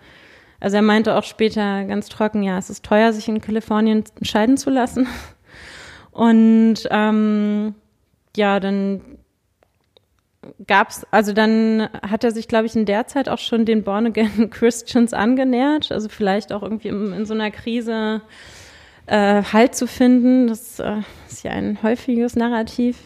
[0.60, 4.56] also er meinte auch später ganz trocken, ja, es ist teuer, sich in Kalifornien scheiden
[4.56, 5.06] zu lassen.
[6.10, 7.74] Und ähm,
[8.36, 9.02] ja, dann
[10.66, 14.06] gab's, also dann hat er sich, glaube ich, in der Zeit auch schon den Born
[14.06, 18.22] Again Christians angenähert, also vielleicht auch irgendwie in, in so einer Krise
[19.06, 20.46] äh, Halt zu finden.
[20.48, 22.98] Das äh, ist ja ein häufiges Narrativ.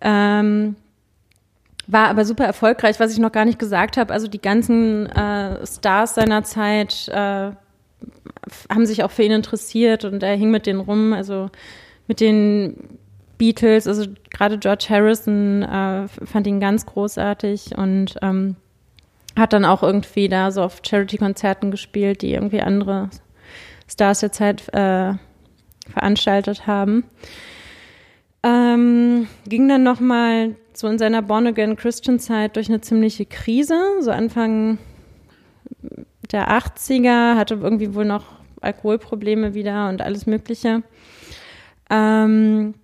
[0.00, 0.76] Ähm,
[1.86, 4.12] war aber super erfolgreich, was ich noch gar nicht gesagt habe.
[4.12, 7.50] Also die ganzen äh, Stars seiner Zeit äh,
[8.70, 11.12] haben sich auch für ihn interessiert und er hing mit denen rum.
[11.12, 11.50] Also
[12.06, 12.98] mit den
[13.38, 18.56] Beatles, also gerade George Harrison äh, fand ihn ganz großartig und ähm,
[19.36, 23.10] hat dann auch irgendwie da so auf Charity-Konzerten gespielt, die irgendwie andere
[23.88, 25.14] Stars der Zeit äh,
[25.90, 27.04] veranstaltet haben.
[28.42, 33.78] Ähm, ging dann nochmal so in seiner Born Again Christian Zeit durch eine ziemliche Krise,
[34.00, 34.78] so Anfang
[36.30, 38.24] der 80er, hatte irgendwie wohl noch
[38.60, 40.82] Alkoholprobleme wieder und alles Mögliche.
[41.90, 42.74] Ähm,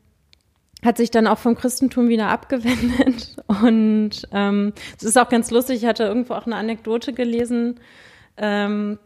[0.85, 3.37] hat sich dann auch vom Christentum wieder abgewendet.
[3.47, 7.81] Und ähm, es ist auch ganz lustig, ich hatte irgendwo auch eine Anekdote gelesen
[8.37, 8.99] ähm,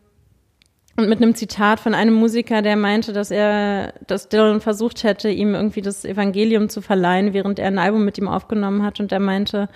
[0.96, 5.28] und mit einem Zitat von einem Musiker, der meinte, dass er, dass Dylan versucht hätte,
[5.28, 9.00] ihm irgendwie das Evangelium zu verleihen, während er ein Album mit ihm aufgenommen hat.
[9.00, 9.68] Und er meinte,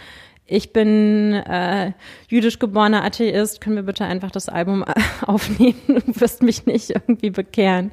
[0.46, 1.92] ich bin äh,
[2.28, 4.84] jüdisch geborener Atheist, können wir bitte einfach das Album
[5.26, 5.80] aufnehmen?
[5.88, 7.90] Du wirst mich nicht irgendwie bekehren.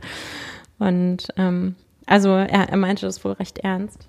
[0.78, 1.76] Und ähm,
[2.06, 4.08] also er, er meinte das wohl recht ernst.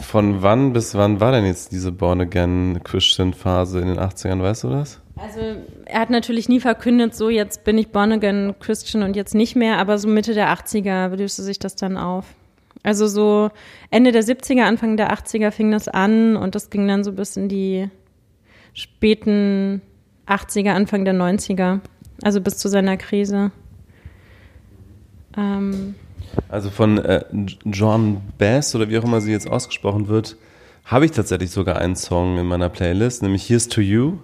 [0.00, 4.42] Von wann bis wann war denn jetzt diese Born Again Christian Phase in den 80ern,
[4.42, 5.00] weißt du das?
[5.16, 5.40] Also
[5.86, 9.56] er hat natürlich nie verkündet, so jetzt bin ich Born Again Christian und jetzt nicht
[9.56, 12.26] mehr, aber so Mitte der 80er löste sich das dann auf.
[12.82, 13.50] Also so
[13.90, 17.36] Ende der 70er, Anfang der 80er fing das an und das ging dann so bis
[17.36, 17.88] in die
[18.72, 19.82] späten
[20.26, 21.80] 80er, Anfang der 90er,
[22.22, 23.50] also bis zu seiner Krise.
[25.36, 25.96] Ähm,
[26.48, 27.24] also von äh,
[27.64, 30.36] John Bass oder wie auch immer sie jetzt ausgesprochen wird,
[30.84, 34.18] habe ich tatsächlich sogar einen Song in meiner Playlist, nämlich Here's to You.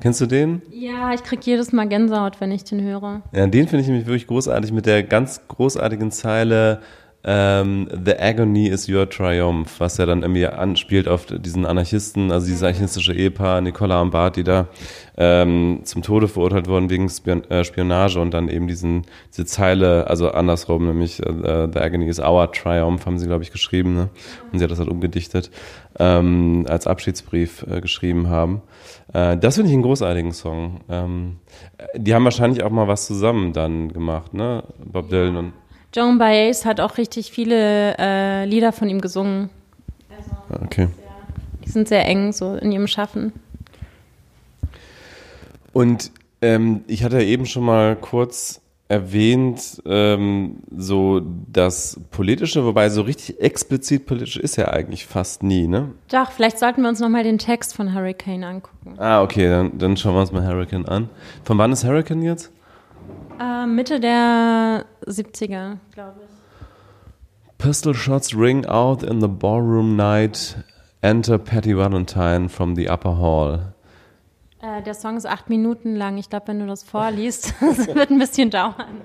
[0.00, 0.62] Kennst du den?
[0.70, 3.22] Ja, ich kriege jedes Mal Gänsehaut, wenn ich den höre.
[3.32, 6.80] Ja, den finde ich nämlich wirklich großartig mit der ganz großartigen Zeile
[7.22, 12.46] ähm, The Agony is Your Triumph, was ja dann irgendwie anspielt auf diesen Anarchisten, also
[12.46, 14.68] dieses anarchistische Ehepaar, Nicola und Bart, die da
[15.18, 19.02] ähm, zum Tode verurteilt wurden wegen Spion äh, Spionage und dann eben diesen,
[19.32, 23.52] diese Zeile, also andersrum, nämlich äh, The Agony is Our Triumph, haben sie, glaube ich,
[23.52, 24.08] geschrieben, ne?
[24.50, 25.50] Und sie hat das halt umgedichtet,
[25.98, 28.62] ähm, als Abschiedsbrief äh, geschrieben haben.
[29.12, 30.80] Äh, das finde ich einen großartigen Song.
[30.88, 31.36] Ähm,
[31.94, 34.64] die haben wahrscheinlich auch mal was zusammen dann gemacht, ne?
[34.82, 35.52] Bob Dylan und
[35.94, 39.50] Joan Baez hat auch richtig viele äh, Lieder von ihm gesungen.
[40.16, 40.88] Also, okay.
[41.64, 43.32] Die sind sehr eng so in ihrem Schaffen.
[45.72, 46.12] Und
[46.42, 53.02] ähm, ich hatte ja eben schon mal kurz erwähnt, ähm, so das Politische, wobei so
[53.02, 55.92] richtig explizit politisch ist ja eigentlich fast nie, ne?
[56.10, 58.94] Doch, vielleicht sollten wir uns nochmal den Text von Hurricane angucken.
[58.98, 61.08] Ah, okay, dann, dann schauen wir uns mal Hurricane an.
[61.44, 62.50] Von wann ist Hurricane jetzt?
[63.40, 66.30] Äh, Mitte der 70er, glaube ich.
[67.58, 70.56] Pistol shots ring out in the ballroom night.
[71.02, 73.72] Enter Patty Valentine from the upper hall.
[74.62, 76.18] Äh, der Song ist acht Minuten lang.
[76.18, 79.00] Ich glaube, wenn du das vorliest, das wird ein bisschen dauern.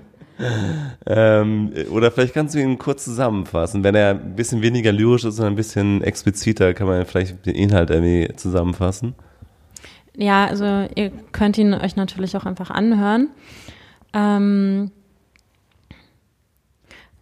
[1.05, 3.83] Ähm, oder vielleicht kannst du ihn kurz zusammenfassen.
[3.83, 7.55] Wenn er ein bisschen weniger lyrisch ist und ein bisschen expliziter, kann man vielleicht den
[7.55, 9.15] Inhalt irgendwie zusammenfassen.
[10.17, 13.29] Ja, also ihr könnt ihn euch natürlich auch einfach anhören.
[14.15, 14.91] Ähm,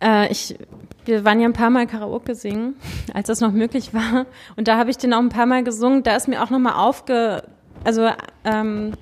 [0.02, 0.58] äh, ich,
[1.06, 2.76] wir waren ja ein paar Mal Karaoke singen,
[3.14, 4.26] als das noch möglich war.
[4.56, 6.04] Und da habe ich den auch ein paar Mal gesungen.
[6.04, 7.44] Da ist mir auch nochmal aufge,
[7.84, 8.10] also
[8.46, 8.94] ähm,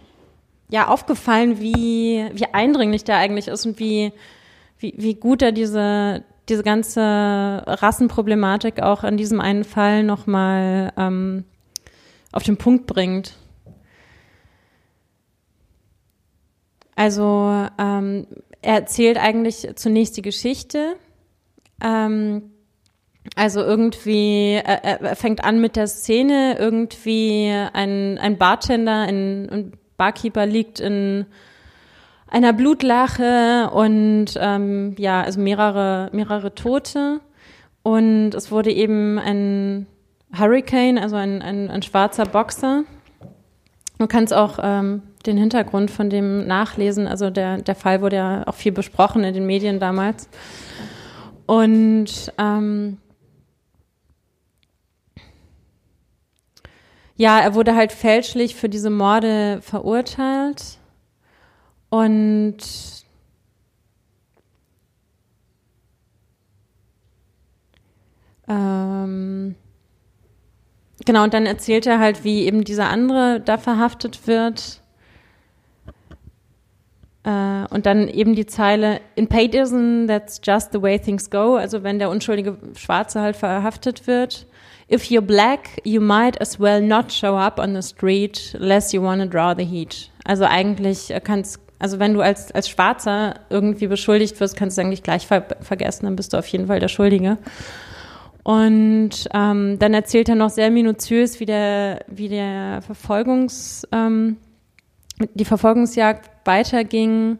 [0.69, 4.13] ja aufgefallen, wie, wie eindringlich der eigentlich ist und wie,
[4.79, 11.43] wie, wie gut er diese, diese ganze Rassenproblematik auch in diesem einen Fall nochmal ähm,
[12.31, 13.35] auf den Punkt bringt.
[17.01, 18.27] Also ähm,
[18.61, 20.97] er erzählt eigentlich zunächst die Geschichte.
[21.83, 22.51] Ähm,
[23.35, 29.71] also irgendwie, er, er, fängt an mit der Szene, irgendwie ein, ein Bartender, ein, ein
[29.97, 31.25] Barkeeper liegt in
[32.27, 37.19] einer Blutlache und ähm, ja, also mehrere, mehrere Tote.
[37.81, 39.87] Und es wurde eben ein
[40.37, 42.83] Hurricane, also ein, ein, ein schwarzer Boxer.
[43.97, 47.07] Du kannst auch ähm, den Hintergrund von dem nachlesen.
[47.07, 50.29] Also der, der Fall wurde ja auch viel besprochen in den Medien damals.
[51.45, 52.97] Und ähm,
[57.15, 60.79] ja, er wurde halt fälschlich für diese Morde verurteilt.
[61.89, 62.57] Und
[68.47, 69.55] ähm,
[71.05, 74.80] genau, und dann erzählt er halt, wie eben dieser andere da verhaftet wird.
[77.23, 81.55] Äh, und dann eben die Zeile, in Paidism, that's just the way things go.
[81.55, 84.47] Also wenn der unschuldige Schwarze halt verhaftet wird
[84.91, 89.01] if you're black, you might as well not show up on the street, less you
[89.01, 90.09] want to draw the heat.
[90.25, 95.01] Also eigentlich kannst, also wenn du als, als Schwarzer irgendwie beschuldigt wirst, kannst du eigentlich
[95.01, 97.37] gleich ver vergessen, dann bist du auf jeden Fall der Schuldige.
[98.43, 104.37] Und ähm, dann erzählt er noch sehr minutiös, wie der, wie der Verfolgungs, ähm,
[105.33, 107.39] die Verfolgungsjagd weiterging,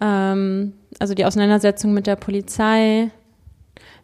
[0.00, 3.10] ähm, also die Auseinandersetzung mit der Polizei,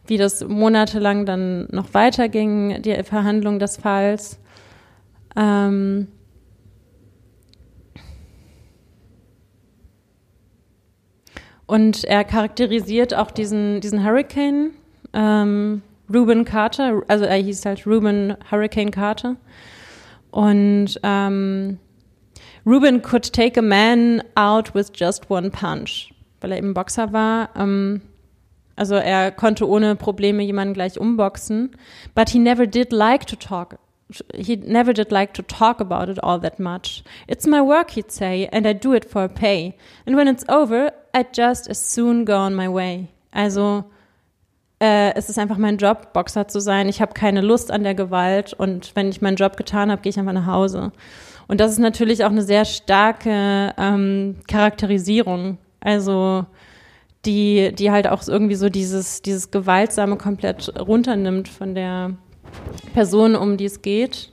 [0.06, 4.38] wie das monatelang dann noch weiterging, die Verhandlung des Falls.
[5.36, 6.08] Ähm
[11.66, 14.70] und er charakterisiert auch diesen, diesen Hurricane,
[15.12, 19.36] ähm, Ruben Carter, also er hieß halt Ruben Hurricane Carter.
[20.30, 21.78] Und ähm,
[22.64, 27.50] Ruben could take a man out with just one punch, weil er eben Boxer war.
[27.56, 28.02] Ähm,
[28.76, 31.70] also er konnte ohne Probleme jemanden gleich umboxen.
[32.14, 33.78] But he never did like to talk.
[34.34, 37.02] He never did like to talk about it all that much.
[37.26, 39.74] It's my work, he'd say, and I do it for pay.
[40.06, 43.08] And when it's over, I'd just as soon go on my way.
[43.32, 43.84] Also
[44.80, 46.88] äh, es ist einfach mein Job, Boxer zu sein.
[46.88, 50.10] Ich habe keine Lust an der Gewalt und wenn ich meinen Job getan habe, gehe
[50.10, 50.92] ich einfach nach Hause.
[51.48, 55.58] Und das ist natürlich auch eine sehr starke ähm, Charakterisierung.
[55.80, 56.46] Also
[57.24, 62.12] die, die halt auch irgendwie so dieses, dieses Gewaltsame komplett runternimmt von der
[62.94, 64.30] Person, um die es geht.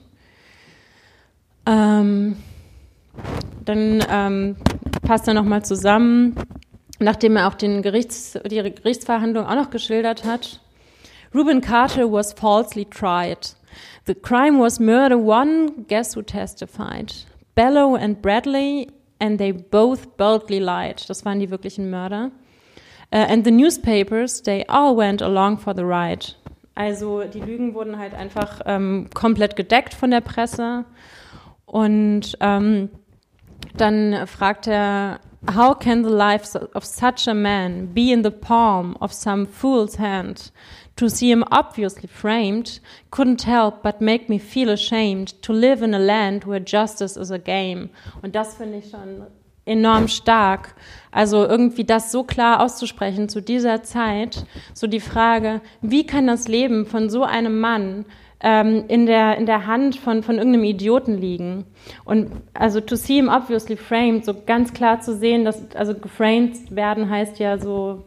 [1.66, 2.36] Ähm,
[3.64, 4.56] dann ähm,
[5.02, 6.36] passt er nochmal zusammen,
[6.98, 10.60] nachdem er auch den Gerichts, die Gerichtsverhandlung auch noch geschildert hat.
[11.34, 13.56] Ruben Carter was falsely tried.
[14.06, 17.14] The crime was murder one, guess who testified?
[17.54, 21.02] Bellow and Bradley, and they both boldly lied.
[21.08, 22.30] Das waren die wirklichen Mörder.
[23.12, 26.34] Uh, and the newspapers, they all went along for the ride.
[26.74, 30.84] Also die Lügen wurden halt einfach ähm, komplett gedeckt von der Presse.
[31.64, 32.90] Und ähm,
[33.76, 35.20] dann fragt er,
[35.54, 39.98] How can the life of such a man be in the palm of some fool's
[39.98, 40.52] hand?
[40.96, 42.80] To see him obviously framed
[43.10, 47.32] couldn't help but make me feel ashamed to live in a land where justice is
[47.32, 47.90] a game.
[48.22, 49.26] Und das finde ich schon
[49.66, 50.74] enorm stark.
[51.10, 56.48] Also irgendwie das so klar auszusprechen zu dieser Zeit, so die Frage, wie kann das
[56.48, 58.04] Leben von so einem Mann
[58.40, 61.64] ähm, in, der, in der Hand von, von irgendeinem Idioten liegen?
[62.04, 66.74] Und also to see him obviously framed, so ganz klar zu sehen, dass, also geframed
[66.74, 68.04] werden heißt ja so,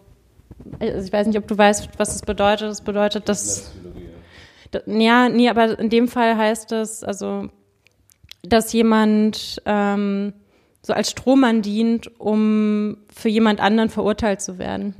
[0.80, 2.70] also ich weiß nicht, ob du weißt, was das bedeutet.
[2.70, 3.72] Das bedeutet, dass,
[4.86, 7.50] ja, nee, aber in dem Fall heißt es, also,
[8.43, 10.34] dass jemand, ähm,
[10.82, 14.95] so als Strohmann dient, um für jemand anderen verurteilt zu werden.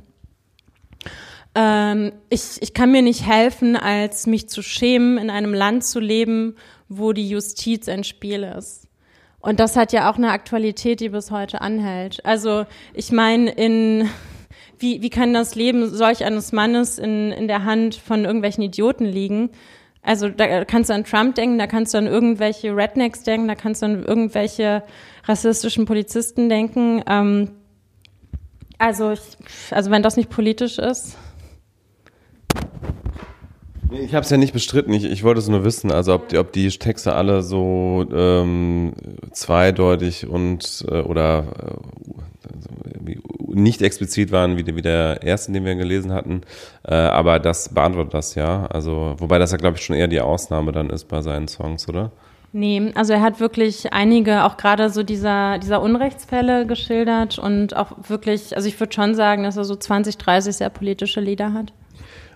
[1.56, 6.00] Ähm, ich, ich kann mir nicht helfen, als mich zu schämen, in einem Land zu
[6.00, 6.56] leben,
[6.89, 8.88] wo die Justiz ein Spiel ist.
[9.39, 12.26] Und das hat ja auch eine Aktualität, die bis heute anhält.
[12.26, 14.10] Also ich meine, in
[14.80, 19.05] wie, wie kann das Leben solch eines Mannes in, in der Hand von irgendwelchen Idioten
[19.05, 19.49] liegen?
[20.01, 23.55] Also da kannst du an Trump denken, da kannst du an irgendwelche Rednecks denken, da
[23.55, 24.84] kannst du an irgendwelche
[25.25, 27.03] rassistischen Polizisten denken.
[27.07, 27.49] Ähm,
[28.78, 29.21] also, ich,
[29.71, 31.17] also wenn das nicht politisch ist.
[33.91, 34.93] Ich habe es ja nicht bestritten.
[34.93, 38.93] Ich, ich wollte es nur wissen, also ob die, ob die Texte alle so ähm,
[39.32, 42.21] zweideutig und äh, oder äh,
[43.54, 46.41] nicht explizit waren wie, wie der erste, den wir gelesen hatten.
[46.84, 48.66] Äh, aber das beantwortet das ja.
[48.68, 51.88] Also, wobei das ja, glaube ich, schon eher die Ausnahme dann ist bei seinen Songs,
[51.89, 52.12] oder?
[52.54, 57.91] Nee, also er hat wirklich einige, auch gerade so dieser, dieser Unrechtsfälle geschildert und auch
[58.08, 61.74] wirklich, also ich würde schon sagen, dass er so 20, 30 sehr politische Lieder hat.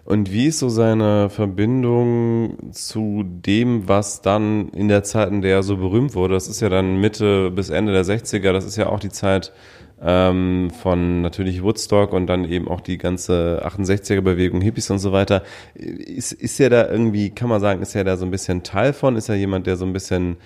[0.04, 5.58] Und wie ist so seine Verbindung zu dem, was dann in der Zeit, in der
[5.58, 6.34] er so berühmt wurde?
[6.34, 9.54] Das ist ja dann Mitte bis Ende der 60er, das ist ja auch die Zeit,
[10.04, 15.44] ähm, von natürlich Woodstock und dann eben auch die ganze 68er-Bewegung, Hippies und so weiter.
[15.76, 18.94] Ist, ist er da irgendwie, kann man sagen, ist er da so ein bisschen Teil
[18.94, 19.16] von?
[19.16, 20.38] Ist er jemand, der so ein bisschen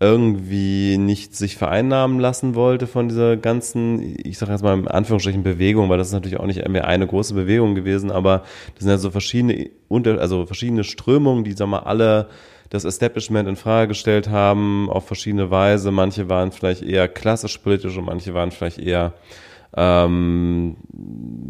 [0.00, 5.42] irgendwie nicht sich vereinnahmen lassen wollte von dieser ganzen, ich sage jetzt mal in Anführungsstrichen
[5.42, 8.44] Bewegung, weil das ist natürlich auch nicht mehr eine große Bewegung gewesen, aber
[8.74, 12.28] das sind ja so verschiedene, also verschiedene Strömungen, die, sag mal, alle
[12.70, 15.90] das Establishment in Frage gestellt haben, auf verschiedene Weise.
[15.90, 19.14] Manche waren vielleicht eher klassisch politisch und manche waren vielleicht eher
[19.76, 20.76] ähm,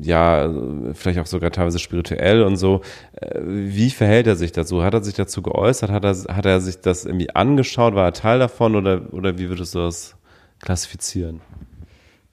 [0.02, 0.52] ja,
[0.92, 2.80] vielleicht auch sogar teilweise spirituell und so.
[3.12, 4.82] Äh, wie verhält er sich dazu?
[4.82, 5.90] Hat er sich dazu geäußert?
[5.90, 7.94] Hat er, hat er sich das irgendwie angeschaut?
[7.94, 10.16] War er Teil davon oder, oder wie würdest du das
[10.60, 11.40] klassifizieren?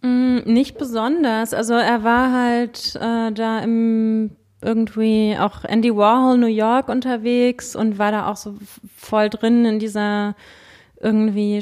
[0.02, 1.54] Mm, nicht besonders.
[1.54, 4.32] Also er war halt äh, da im
[4.66, 8.55] irgendwie auch Andy Warhol New York unterwegs und war da auch so
[8.97, 10.36] voll drin in dieser
[10.99, 11.61] irgendwie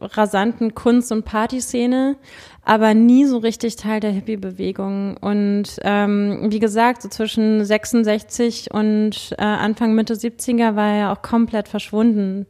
[0.00, 2.16] rasanten Kunst- und Partyszene,
[2.64, 5.16] aber nie so richtig Teil der Hippie-Bewegung.
[5.16, 11.22] Und ähm, wie gesagt, so zwischen 66 und äh, Anfang Mitte 70er war er auch
[11.22, 12.46] komplett verschwunden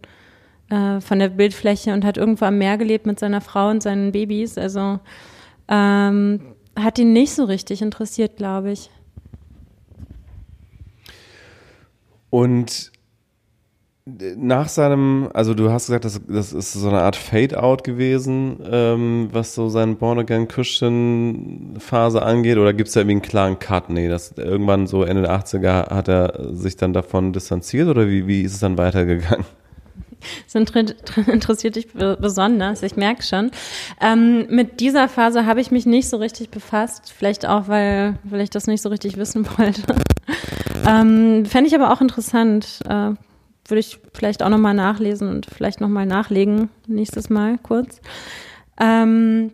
[0.71, 4.13] äh, von der Bildfläche und hat irgendwo am Meer gelebt mit seiner Frau und seinen
[4.13, 4.59] Babys.
[4.59, 4.99] Also
[5.69, 6.41] ähm,
[6.77, 8.91] hat ihn nicht so richtig interessiert, glaube ich.
[12.35, 12.91] Und
[14.11, 19.29] nach seinem, also du hast gesagt, das, das ist so eine Art Fade-out gewesen, ähm,
[19.31, 23.89] was so seine Born-Again-Christian-Phase angeht, oder gibt es da irgendwie einen klaren Cut?
[23.89, 28.27] Nee, das irgendwann so Ende der 80er hat er sich dann davon distanziert oder wie,
[28.27, 29.47] wie ist es dann weitergegangen?
[30.51, 30.55] Das
[31.27, 33.51] interessiert dich besonders, ich merke schon.
[34.01, 38.41] Ähm, mit dieser Phase habe ich mich nicht so richtig befasst, vielleicht auch, weil, weil
[38.41, 39.83] ich das nicht so richtig wissen wollte.
[40.87, 42.81] Ähm, Fände ich aber auch interessant.
[42.87, 43.13] Äh,
[43.67, 48.01] Würde ich vielleicht auch nochmal nachlesen und vielleicht nochmal nachlegen, nächstes Mal kurz.
[48.81, 49.53] Ähm,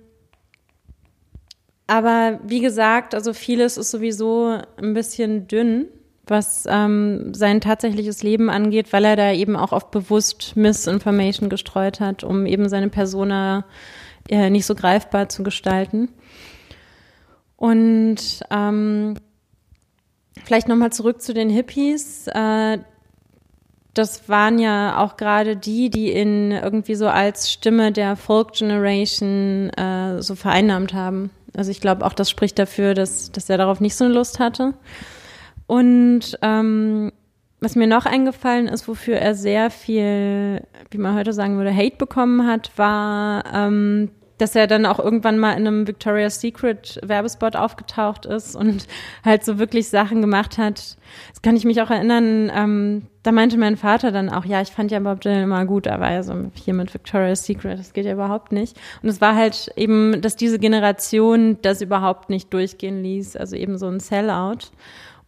[1.87, 5.89] aber wie gesagt, also vieles ist sowieso ein bisschen dünn
[6.31, 11.99] was ähm, sein tatsächliches Leben angeht, weil er da eben auch oft bewusst Misinformation gestreut
[11.99, 13.64] hat, um eben seine Persona
[14.28, 16.09] äh, nicht so greifbar zu gestalten.
[17.57, 19.14] Und ähm,
[20.45, 22.26] vielleicht nochmal zurück zu den Hippies.
[22.28, 22.78] Äh,
[23.95, 29.70] das waren ja auch gerade die, die ihn irgendwie so als Stimme der Folk Generation
[29.70, 31.30] äh, so vereinnahmt haben.
[31.57, 34.38] Also ich glaube auch, das spricht dafür, dass, dass er darauf nicht so eine Lust
[34.38, 34.74] hatte.
[35.66, 37.12] Und ähm,
[37.61, 41.97] was mir noch eingefallen ist, wofür er sehr viel, wie man heute sagen würde, Hate
[41.97, 44.11] bekommen hat, war, ähm,
[44.41, 48.86] dass er dann auch irgendwann mal in einem Victoria's Secret Werbespot aufgetaucht ist und
[49.24, 50.97] halt so wirklich Sachen gemacht hat.
[51.30, 52.51] Das kann ich mich auch erinnern.
[52.55, 55.86] Ähm, da meinte mein Vater dann auch, ja, ich fand ja Bob Dylan immer gut,
[55.86, 58.78] aber ja so hier mit Victoria's Secret, das geht ja überhaupt nicht.
[59.03, 63.76] Und es war halt eben, dass diese Generation das überhaupt nicht durchgehen ließ, also eben
[63.76, 64.70] so ein Sellout.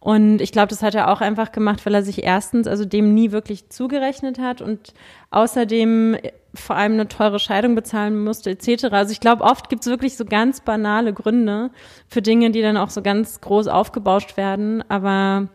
[0.03, 3.13] Und ich glaube, das hat er auch einfach gemacht, weil er sich erstens also dem
[3.13, 4.93] nie wirklich zugerechnet hat und
[5.31, 6.17] außerdem
[6.53, 8.87] vor allem eine teure Scheidung bezahlen musste etc.
[8.91, 11.71] Also ich glaube, oft gibt es wirklich so ganz banale Gründe
[12.09, 14.83] für Dinge, die dann auch so ganz groß aufgebauscht werden.
[14.89, 15.47] Aber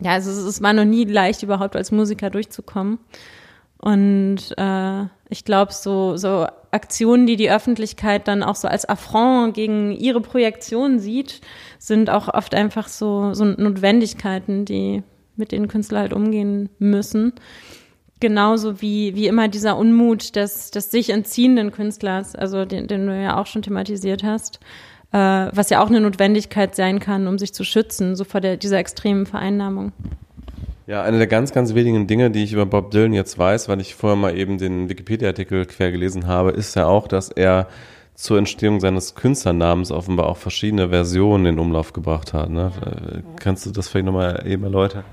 [0.00, 2.98] ja, also es war noch nie leicht, überhaupt als Musiker durchzukommen.
[3.76, 6.46] Und äh, ich glaube, so, so
[6.76, 11.40] Aktionen, die die Öffentlichkeit dann auch so als Affront gegen ihre Projektion sieht,
[11.78, 15.02] sind auch oft einfach so, so Notwendigkeiten, die
[15.36, 17.32] mit denen Künstler halt umgehen müssen.
[18.20, 23.18] Genauso wie, wie immer dieser Unmut des, des sich entziehenden Künstlers, also den, den du
[23.18, 24.60] ja auch schon thematisiert hast,
[25.12, 28.56] äh, was ja auch eine Notwendigkeit sein kann, um sich zu schützen, so vor der,
[28.56, 29.92] dieser extremen Vereinnahmung.
[30.86, 33.80] Ja, eine der ganz, ganz wenigen Dinge, die ich über Bob Dylan jetzt weiß, weil
[33.80, 37.66] ich vorher mal eben den Wikipedia-Artikel quer gelesen habe, ist ja auch, dass er
[38.14, 42.50] zur Entstehung seines Künstlernamens offenbar auch verschiedene Versionen in Umlauf gebracht hat.
[42.50, 42.70] Ne?
[42.80, 43.20] Ja.
[43.40, 45.04] Kannst du das vielleicht nochmal eben erläutern?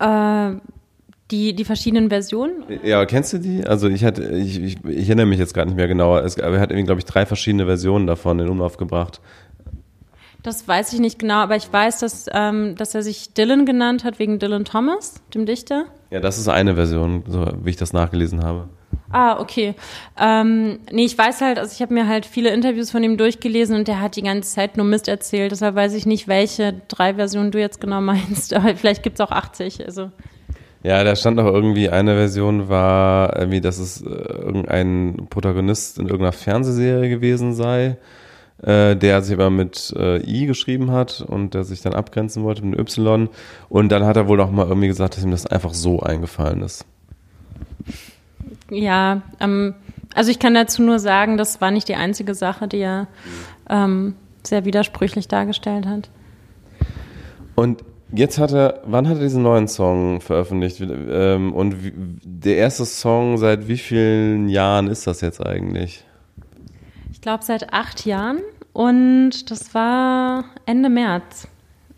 [0.00, 0.60] Äh,
[1.30, 2.64] die, die verschiedenen Versionen?
[2.82, 3.64] Ja, kennst du die?
[3.64, 6.56] Also ich hatte, ich, ich, ich erinnere mich jetzt gar nicht mehr genauer, es, aber
[6.56, 9.20] er hat irgendwie, glaube ich, drei verschiedene Versionen davon in Umlauf gebracht.
[10.48, 14.02] Das weiß ich nicht genau, aber ich weiß, dass, ähm, dass er sich Dylan genannt
[14.02, 15.84] hat wegen Dylan Thomas, dem Dichter.
[16.10, 18.66] Ja, das ist eine Version, so wie ich das nachgelesen habe.
[19.10, 19.74] Ah, okay.
[20.18, 23.76] Ähm, nee, ich weiß halt, also ich habe mir halt viele Interviews von ihm durchgelesen
[23.76, 25.52] und der hat die ganze Zeit nur Mist erzählt.
[25.52, 28.54] Deshalb weiß ich nicht, welche drei Versionen du jetzt genau meinst.
[28.54, 29.84] Aber vielleicht gibt es auch 80.
[29.84, 30.10] Also.
[30.82, 36.06] Ja, da stand auch irgendwie, eine Version war irgendwie, dass es äh, irgendein Protagonist in
[36.06, 37.98] irgendeiner Fernsehserie gewesen sei,
[38.62, 42.64] äh, der sich aber mit äh, I geschrieben hat und der sich dann abgrenzen wollte
[42.64, 43.28] mit Y.
[43.68, 46.62] Und dann hat er wohl auch mal irgendwie gesagt, dass ihm das einfach so eingefallen
[46.62, 46.84] ist.
[48.70, 49.74] Ja, ähm,
[50.14, 53.06] also ich kann dazu nur sagen, das war nicht die einzige Sache, die er
[53.70, 56.10] ähm, sehr widersprüchlich dargestellt hat.
[57.54, 60.80] Und Jetzt hat er, wann hat er diesen neuen Song veröffentlicht?
[60.80, 61.76] Ähm, und
[62.24, 66.04] der erste Song, seit wie vielen Jahren ist das jetzt eigentlich?
[67.28, 68.40] Glaube seit acht Jahren
[68.72, 71.46] und das war Ende März.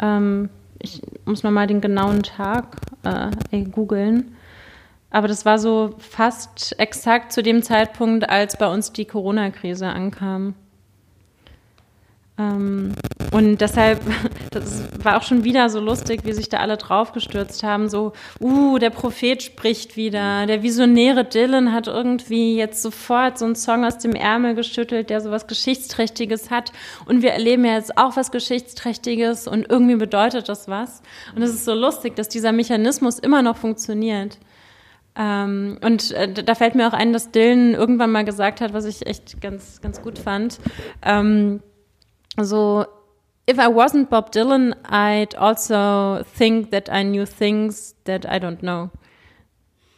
[0.02, 0.48] Ähm,
[0.80, 4.34] ich muss mal den genauen Tag äh, googeln.
[5.08, 10.54] Aber das war so fast exakt zu dem Zeitpunkt, als bei uns die Corona-Krise ankam.
[12.36, 12.96] Ähm,
[13.32, 14.00] und deshalb,
[14.50, 17.88] das war auch schon wieder so lustig, wie sich da alle draufgestürzt haben.
[17.88, 20.46] So, uh, der Prophet spricht wieder.
[20.46, 25.20] Der visionäre Dylan hat irgendwie jetzt sofort so einen Song aus dem Ärmel geschüttelt, der
[25.20, 26.72] so was Geschichtsträchtiges hat.
[27.06, 31.02] Und wir erleben ja jetzt auch was Geschichtsträchtiges und irgendwie bedeutet das was.
[31.34, 34.38] Und es ist so lustig, dass dieser Mechanismus immer noch funktioniert.
[35.16, 38.84] Ähm, und äh, da fällt mir auch ein, dass Dylan irgendwann mal gesagt hat, was
[38.84, 40.58] ich echt ganz, ganz gut fand.
[41.02, 41.62] Ähm,
[42.36, 42.86] so,
[43.46, 48.60] if I wasn't Bob Dylan, I'd also think that I knew things that I don't
[48.60, 48.90] know.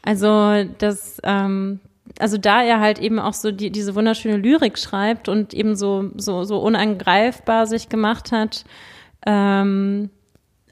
[0.03, 1.80] Also, das, ähm,
[2.18, 6.11] also da er halt eben auch so die, diese wunderschöne Lyrik schreibt und eben so,
[6.16, 8.64] so, so unangreifbar sich gemacht hat,
[9.26, 10.11] ähm,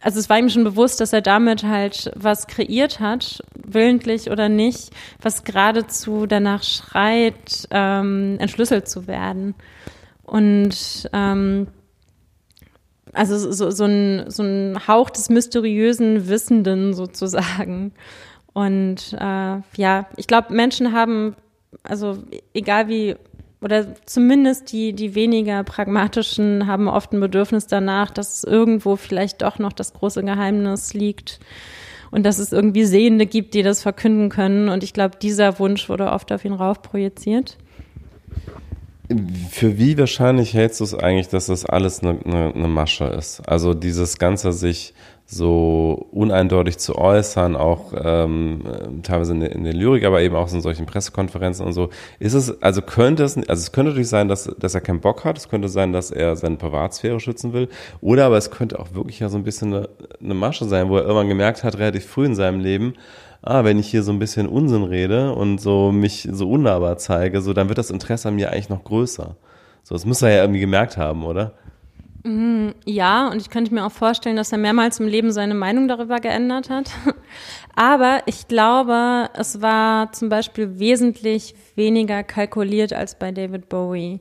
[0.03, 4.49] also es war ihm schon bewusst, dass er damit halt was kreiert hat, willentlich oder
[4.49, 4.91] nicht,
[5.21, 9.55] was geradezu danach schreit, ähm, entschlüsselt zu werden.
[10.23, 11.67] Und ähm,
[13.13, 17.93] also so, so, ein, so ein Hauch des mysteriösen Wissenden sozusagen.
[18.53, 21.37] Und äh, ja, ich glaube, Menschen haben,
[21.83, 22.19] also
[22.55, 23.17] egal wie,
[23.61, 29.59] oder zumindest die, die weniger pragmatischen haben oft ein Bedürfnis danach, dass irgendwo vielleicht doch
[29.59, 31.41] noch das große Geheimnis liegt
[32.11, 34.69] und dass es irgendwie Sehende gibt, die das verkünden können.
[34.69, 37.57] Und ich glaube, dieser Wunsch wurde oft auf ihn raufprojiziert.
[39.51, 43.41] Für wie wahrscheinlich hältst du es eigentlich, dass das alles eine, eine, eine Masche ist?
[43.49, 44.95] Also dieses Ganze sich
[45.27, 50.53] so uneindeutig zu äußern, auch ähm, teilweise in der, in der Lyrik, aber eben auch
[50.53, 51.91] in solchen Pressekonferenzen und so.
[52.19, 55.25] Ist es, also könnte es, also es könnte natürlich sein, dass, dass er keinen Bock
[55.25, 57.69] hat, es könnte sein, dass er seine Privatsphäre schützen will,
[58.01, 59.89] oder aber es könnte auch wirklich ja so ein bisschen eine,
[60.21, 62.95] eine Masche sein, wo er irgendwann gemerkt hat, relativ früh in seinem Leben,
[63.43, 67.41] ah, wenn ich hier so ein bisschen Unsinn rede und so mich so unnahbar zeige,
[67.41, 69.37] so dann wird das Interesse an mir eigentlich noch größer.
[69.83, 71.53] So, das muss er ja irgendwie gemerkt haben, oder?
[72.23, 75.89] Mhm, ja, und ich könnte mir auch vorstellen, dass er mehrmals im Leben seine Meinung
[75.89, 76.91] darüber geändert hat.
[77.75, 84.21] Aber ich glaube, es war zum Beispiel wesentlich weniger kalkuliert als bei David Bowie.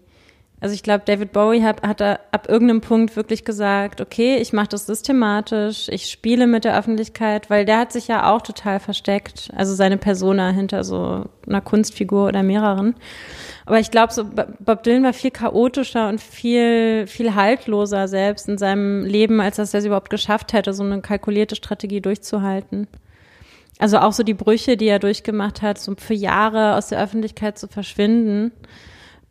[0.61, 4.67] Also ich glaube, David Bowie hat, hat ab irgendeinem Punkt wirklich gesagt, okay, ich mache
[4.67, 9.49] das systematisch, ich spiele mit der Öffentlichkeit, weil der hat sich ja auch total versteckt,
[9.55, 12.95] also seine Persona hinter so einer Kunstfigur oder mehreren.
[13.65, 14.25] Aber ich glaube, so
[14.59, 19.73] Bob Dylan war viel chaotischer und viel, viel haltloser selbst in seinem Leben, als dass
[19.73, 22.87] er es überhaupt geschafft hätte, so eine kalkulierte Strategie durchzuhalten.
[23.77, 27.57] Also auch so die Brüche, die er durchgemacht hat, so für Jahre aus der Öffentlichkeit
[27.57, 28.51] zu verschwinden.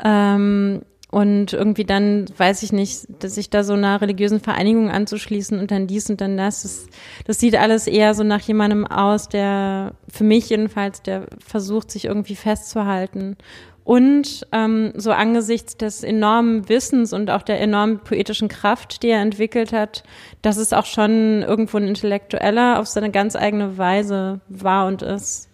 [0.03, 5.59] Ähm, und irgendwie dann, weiß ich nicht, dass sich da so einer religiösen Vereinigung anzuschließen
[5.59, 6.87] und dann dies und dann das, das,
[7.27, 12.05] das sieht alles eher so nach jemandem aus, der, für mich jedenfalls, der versucht, sich
[12.05, 13.37] irgendwie festzuhalten.
[13.85, 19.23] Und ähm, so angesichts des enormen Wissens und auch der enormen poetischen Kraft, die er
[19.23, 20.03] entwickelt hat,
[20.43, 25.48] dass es auch schon irgendwo ein Intellektueller auf seine ganz eigene Weise war und ist.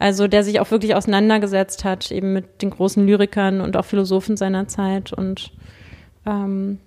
[0.00, 4.38] Also der sich auch wirklich auseinandergesetzt hat, eben mit den großen Lyrikern und auch Philosophen
[4.38, 5.12] seiner Zeit.
[5.12, 5.52] Und
[6.24, 6.78] ähm,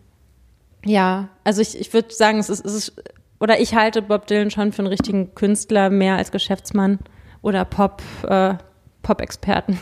[0.83, 2.93] ja, also ich, ich würde sagen, es ist, es ist,
[3.39, 6.97] oder ich halte Bob Dylan schon für einen richtigen Künstler, mehr als Geschäftsmann
[7.43, 8.55] oder Pop, äh,
[9.03, 9.79] Pop-Experten.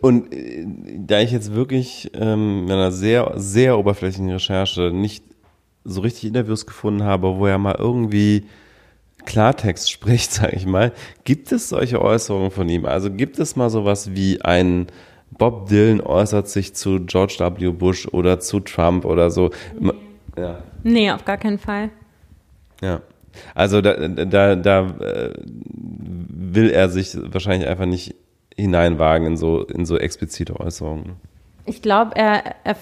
[0.00, 0.64] Und äh,
[0.96, 5.24] da ich jetzt wirklich ähm, in einer sehr, sehr oberflächlichen Recherche nicht
[5.84, 8.46] so richtig Interviews gefunden habe, wo er mal irgendwie
[9.28, 10.92] Klartext spricht, sage ich mal,
[11.24, 12.86] gibt es solche Äußerungen von ihm?
[12.86, 14.86] Also gibt es mal sowas wie ein
[15.36, 17.70] Bob Dylan äußert sich zu George W.
[17.70, 19.50] Bush oder zu Trump oder so?
[19.78, 19.92] Nee,
[20.36, 20.62] ja.
[20.82, 21.90] nee auf gar keinen Fall.
[22.80, 23.02] Ja.
[23.54, 28.16] Also da, da, da äh, will er sich wahrscheinlich einfach nicht
[28.56, 31.16] hineinwagen in so, in so explizite Äußerungen.
[31.66, 32.76] Ich glaube, er, er,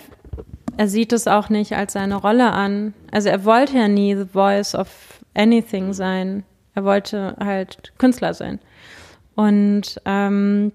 [0.77, 2.94] er sieht es auch nicht als seine Rolle an.
[3.10, 6.45] Also er wollte ja nie the voice of anything sein.
[6.75, 8.59] Er wollte halt Künstler sein.
[9.35, 10.73] Und ähm,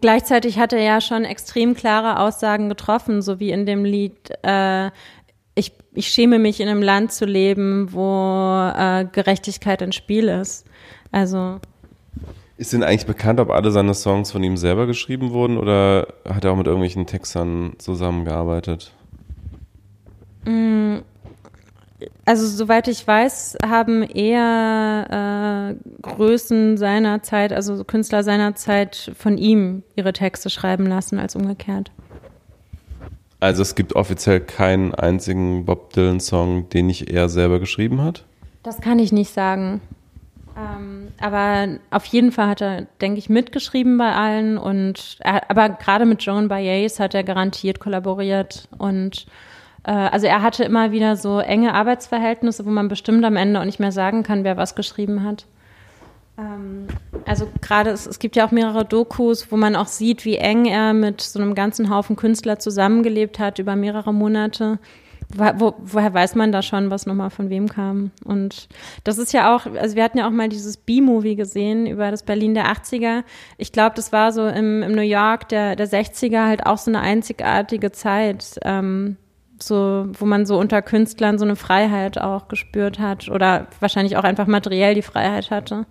[0.00, 4.90] gleichzeitig hat er ja schon extrem klare Aussagen getroffen, so wie in dem Lied äh,
[5.54, 10.66] ich, ich schäme mich in einem Land zu leben, wo äh, Gerechtigkeit ein Spiel ist.
[11.12, 11.60] Also
[12.56, 16.44] ist denn eigentlich bekannt, ob alle seine Songs von ihm selber geschrieben wurden oder hat
[16.44, 18.92] er auch mit irgendwelchen Textern zusammengearbeitet?
[20.44, 20.98] Mm,
[22.24, 29.38] also soweit ich weiß, haben eher äh, Größen seiner Zeit, also Künstler seiner Zeit von
[29.38, 31.90] ihm ihre Texte schreiben lassen als umgekehrt.
[33.40, 38.24] Also es gibt offiziell keinen einzigen Bob Dylan-Song, den nicht er selber geschrieben hat?
[38.62, 39.82] Das kann ich nicht sagen.
[40.56, 45.68] Ähm, aber auf jeden Fall hat er, denke ich, mitgeschrieben bei allen und er, aber
[45.68, 49.53] gerade mit Joan Baez hat er garantiert kollaboriert und äh,
[49.90, 53.80] also er hatte immer wieder so enge Arbeitsverhältnisse, wo man bestimmt am Ende auch nicht
[53.80, 55.46] mehr sagen kann, wer was geschrieben hat.
[56.38, 56.88] Ähm,
[57.26, 60.66] also gerade, es, es gibt ja auch mehrere Dokus, wo man auch sieht, wie eng
[60.66, 64.78] er mit so einem ganzen Haufen Künstler zusammengelebt hat über mehrere Monate.
[65.56, 68.10] Wo, woher weiß man da schon, was nochmal von wem kam?
[68.24, 68.68] Und
[69.04, 72.22] das ist ja auch, also wir hatten ja auch mal dieses B-Movie gesehen über das
[72.22, 73.24] Berlin der 80er.
[73.56, 76.90] Ich glaube, das war so im, im New York der, der 60er halt auch so
[76.90, 78.58] eine einzigartige Zeit.
[78.62, 79.16] Ähm,
[79.60, 84.24] so, wo man so unter Künstlern so eine Freiheit auch gespürt hat oder wahrscheinlich auch
[84.24, 85.86] einfach materiell die Freiheit hatte,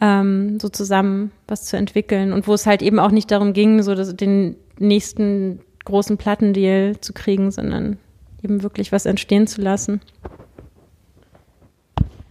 [0.00, 3.82] ähm, so zusammen was zu entwickeln und wo es halt eben auch nicht darum ging,
[3.82, 7.98] so das, den nächsten großen Plattendeal zu kriegen, sondern
[8.42, 10.00] eben wirklich was entstehen zu lassen.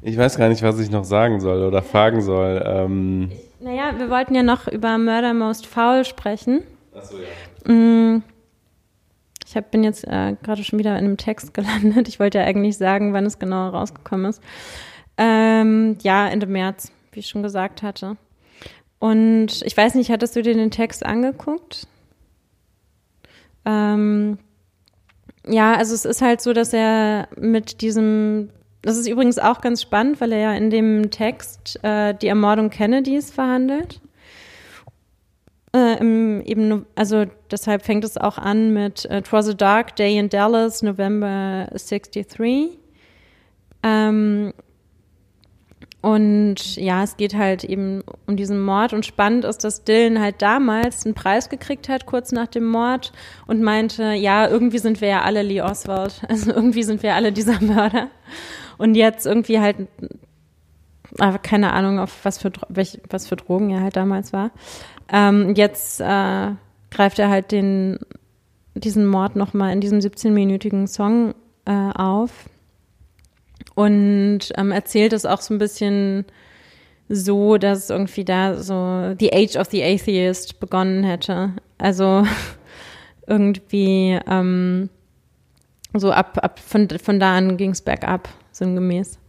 [0.02, 2.64] Ich weiß gar nicht, was ich noch sagen soll oder fragen soll.
[2.64, 6.62] Ähm naja, wir wollten ja noch über Murder Most Foul sprechen.
[6.96, 7.74] Ach so, ja.
[7.74, 8.22] Mm,
[9.46, 12.08] ich hab, bin jetzt äh, gerade schon wieder in einem Text gelandet.
[12.08, 14.42] Ich wollte ja eigentlich sagen, wann es genau rausgekommen ist.
[15.18, 18.18] Ähm, ja, Ende März, wie ich schon gesagt hatte.
[19.00, 21.88] Und ich weiß nicht, hattest du dir den Text angeguckt?
[23.66, 24.40] Ähm,
[25.48, 28.50] ja, also es ist halt so, dass er mit diesem,
[28.82, 32.70] das ist übrigens auch ganz spannend, weil er ja in dem Text äh, die Ermordung
[32.70, 34.02] Kennedys verhandelt.
[35.96, 39.96] Äh, im, eben, also deshalb fängt es auch an mit uh, It was a dark
[39.96, 42.78] day in Dallas, November 63.
[43.84, 44.54] Ähm,
[46.06, 48.94] und ja, es geht halt eben um diesen Mord.
[48.94, 53.12] Und spannend ist, dass Dylan halt damals einen Preis gekriegt hat, kurz nach dem Mord,
[53.48, 56.22] und meinte, ja, irgendwie sind wir ja alle Lee Oswald.
[56.30, 58.10] Also irgendwie sind wir alle dieser Mörder.
[58.78, 59.78] Und jetzt irgendwie halt,
[61.18, 62.52] aber keine Ahnung, auf was für,
[63.10, 64.52] was für Drogen er halt damals war.
[65.12, 66.52] Ähm, jetzt äh,
[66.92, 68.00] greift er halt den,
[68.74, 72.32] diesen Mord nochmal in diesem 17-minütigen Song äh, auf
[73.76, 76.26] und ähm, erzählt es auch so ein bisschen
[77.10, 81.54] so, dass irgendwie da so The Age of the Atheist begonnen hätte.
[81.78, 82.26] Also
[83.28, 84.90] irgendwie ähm,
[85.94, 89.20] so ab, ab von, von da an ging es bergab, sinngemäß.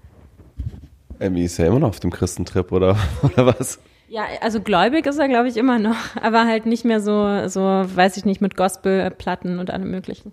[1.19, 3.79] Emmy ist ja immer noch auf dem Christentrip, oder, oder was?
[4.09, 7.61] Ja, also gläubig ist er, glaube ich, immer noch, aber halt nicht mehr so, so,
[7.61, 10.33] weiß ich nicht, mit Gospelplatten und allem möglichen.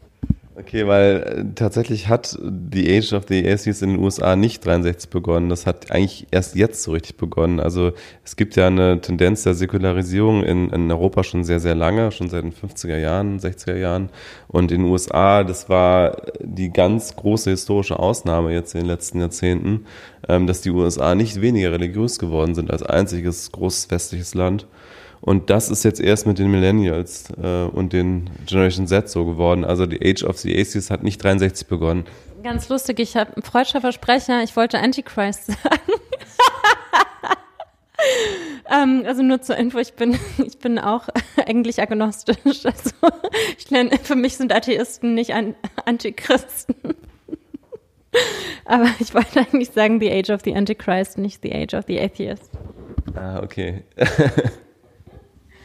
[0.56, 5.10] Okay, weil äh, tatsächlich hat die Age of the Atheists in den USA nicht 63
[5.10, 5.50] begonnen.
[5.50, 7.60] Das hat eigentlich erst jetzt so richtig begonnen.
[7.60, 7.94] Also
[8.24, 12.30] es gibt ja eine Tendenz der Säkularisierung in, in Europa schon sehr, sehr lange, schon
[12.30, 14.10] seit den 50er Jahren, 60er Jahren.
[14.48, 19.22] Und in den USA, das war die ganz große historische Ausnahme jetzt in den letzten
[19.22, 19.86] Jahrzehnten,
[20.30, 24.68] ähm, dass die USA nicht weniger religiös geworden sind als einziges großes westliches Land.
[25.26, 29.64] Und das ist jetzt erst mit den Millennials äh, und den Generation Z so geworden.
[29.64, 32.04] Also die Age of the Aces hat nicht 63 begonnen.
[32.44, 35.94] Ganz lustig, ich habe einen freudscher Versprecher, ich wollte Antichrist sagen.
[38.70, 41.08] ähm, also nur zur Info, ich bin, ich bin auch
[41.48, 42.66] eigentlich agnostisch.
[42.66, 42.92] Also
[43.58, 45.56] ich lerne, für mich sind Atheisten nicht an,
[45.86, 46.76] Antichristen.
[48.66, 51.98] Aber ich wollte eigentlich sagen, the age of the Antichrist, nicht the age of the
[51.98, 52.52] atheist.
[53.16, 53.84] Ah, okay.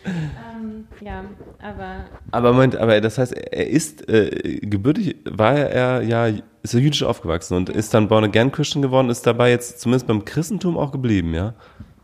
[0.09, 1.25] ähm, ja,
[1.63, 2.05] aber.
[2.31, 6.27] Aber Moment, aber das heißt, er ist äh, gebürtig, war er ja,
[6.63, 10.07] ist er jüdisch aufgewachsen und ist dann Born Again Christian geworden, ist dabei jetzt zumindest
[10.07, 11.55] beim Christentum auch geblieben, ja?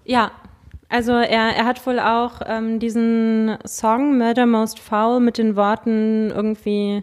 [0.05, 0.31] Ja.
[0.90, 6.31] Also er, er hat wohl auch ähm, diesen Song Murder Most Foul mit den Worten
[6.31, 7.02] irgendwie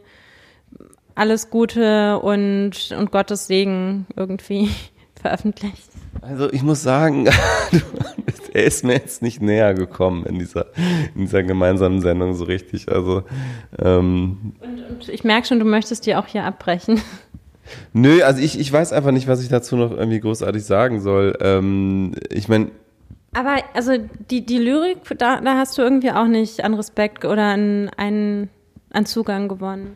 [1.15, 4.69] alles Gute und, und Gottes Segen irgendwie
[5.21, 5.89] veröffentlicht.
[6.21, 7.27] Also ich muss sagen,
[8.53, 10.67] er ist mir jetzt nicht näher gekommen in dieser,
[11.15, 12.91] in dieser gemeinsamen Sendung so richtig.
[12.91, 13.23] Also
[13.79, 17.01] ähm, und, und ich merke schon, du möchtest dir auch hier abbrechen.
[17.93, 21.37] Nö, also ich, ich weiß einfach nicht, was ich dazu noch irgendwie großartig sagen soll.
[21.41, 22.71] Ähm, ich meine.
[23.33, 23.93] Aber also
[24.29, 28.49] die, die Lyrik, da, da hast du irgendwie auch nicht an Respekt oder an, an,
[28.91, 29.95] an Zugang gewonnen.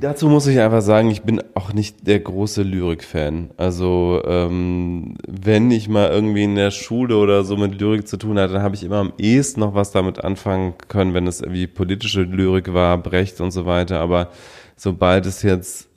[0.00, 3.50] Dazu muss ich einfach sagen, ich bin auch nicht der große Lyrik-Fan.
[3.56, 8.38] Also ähm, wenn ich mal irgendwie in der Schule oder so mit Lyrik zu tun
[8.38, 11.66] hatte, dann habe ich immer am ehesten noch was damit anfangen können, wenn es irgendwie
[11.66, 14.00] politische Lyrik war, Brecht und so weiter.
[14.00, 14.30] Aber
[14.76, 15.88] sobald es jetzt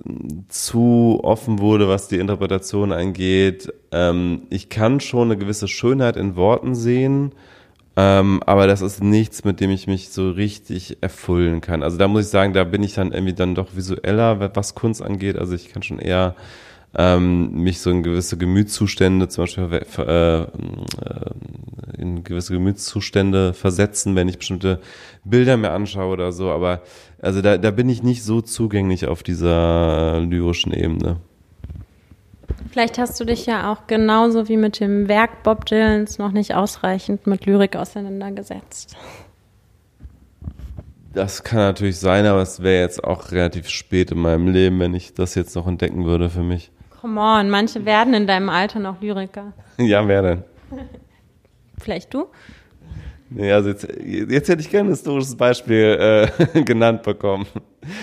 [0.48, 6.36] zu offen wurde, was die Interpretation angeht, ähm, ich kann schon eine gewisse Schönheit in
[6.36, 7.34] Worten sehen
[8.02, 11.84] ähm, aber das ist nichts, mit dem ich mich so richtig erfüllen kann.
[11.84, 15.02] Also da muss ich sagen, da bin ich dann irgendwie dann doch visueller, was Kunst
[15.02, 15.38] angeht.
[15.38, 16.34] Also ich kann schon eher
[16.98, 20.48] ähm, mich so in gewisse Gemütszustände, zum Beispiel äh, äh,
[21.98, 24.80] in gewisse Gemütszustände versetzen, wenn ich bestimmte
[25.26, 26.52] Bilder mir anschaue oder so.
[26.52, 26.84] Aber
[27.22, 31.18] also da, da bin ich nicht so zugänglich auf dieser lyrischen Ebene.
[32.72, 36.54] Vielleicht hast du dich ja auch genauso wie mit dem Werk Bob Dylans noch nicht
[36.54, 38.96] ausreichend mit Lyrik auseinandergesetzt.
[41.14, 44.94] Das kann natürlich sein, aber es wäre jetzt auch relativ spät in meinem Leben, wenn
[44.94, 46.72] ich das jetzt noch entdecken würde für mich.
[47.02, 49.54] Come on, manche werden in deinem Alter noch Lyriker.
[49.80, 50.44] Ja, wer denn?
[51.80, 52.28] Vielleicht du?
[53.31, 57.45] Nee, also jetzt, jetzt hätte ich gerne ein historisches Beispiel äh, genannt bekommen.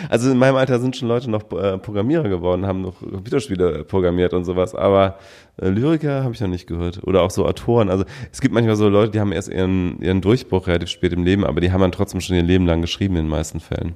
[0.09, 4.35] Also in meinem Alter sind schon Leute noch äh, Programmierer geworden, haben noch Computerspiele programmiert
[4.35, 5.19] und sowas, aber
[5.61, 7.03] äh, Lyriker habe ich noch nicht gehört.
[7.05, 7.91] Oder auch so Autoren.
[7.91, 11.25] Also es gibt manchmal so Leute, die haben erst ihren, ihren Durchbruch relativ spät im
[11.25, 13.95] Leben, aber die haben dann trotzdem schon ihr Leben lang geschrieben in den meisten Fällen.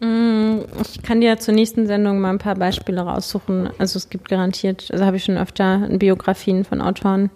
[0.00, 3.70] Mm, ich kann dir zur nächsten Sendung mal ein paar Beispiele raussuchen.
[3.78, 7.30] Also es gibt garantiert, also habe ich schon öfter Biografien von Autoren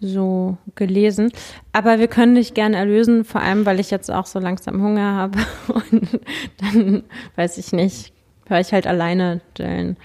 [0.00, 1.32] so gelesen.
[1.72, 5.14] Aber wir können dich gerne erlösen, vor allem, weil ich jetzt auch so langsam Hunger
[5.14, 5.38] habe.
[5.68, 6.20] Und
[6.58, 7.04] dann,
[7.36, 8.12] weiß ich nicht,
[8.46, 9.96] höre ich halt alleine Jellen.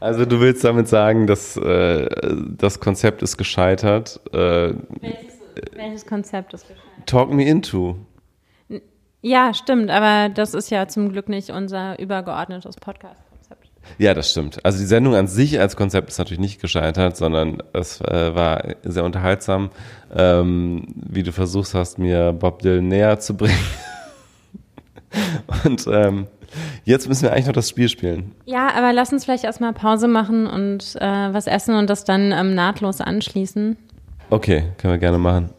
[0.00, 2.08] Also du willst damit sagen, dass äh,
[2.56, 4.20] das Konzept ist gescheitert.
[4.32, 5.40] Äh, welches,
[5.74, 7.06] welches Konzept ist gescheitert?
[7.06, 7.96] Talk me into.
[9.22, 13.25] Ja, stimmt, aber das ist ja zum Glück nicht unser übergeordnetes Podcast.
[13.98, 14.64] Ja, das stimmt.
[14.64, 18.62] Also die Sendung an sich als Konzept ist natürlich nicht gescheitert, sondern es äh, war
[18.82, 19.70] sehr unterhaltsam,
[20.14, 23.56] ähm, wie du versucht hast, mir Bob Dylan näher zu bringen.
[25.64, 26.26] Und ähm,
[26.84, 28.32] jetzt müssen wir eigentlich noch das Spiel spielen.
[28.44, 32.32] Ja, aber lass uns vielleicht erstmal Pause machen und äh, was essen und das dann
[32.32, 33.76] ähm, nahtlos anschließen.
[34.30, 35.50] Okay, können wir gerne machen.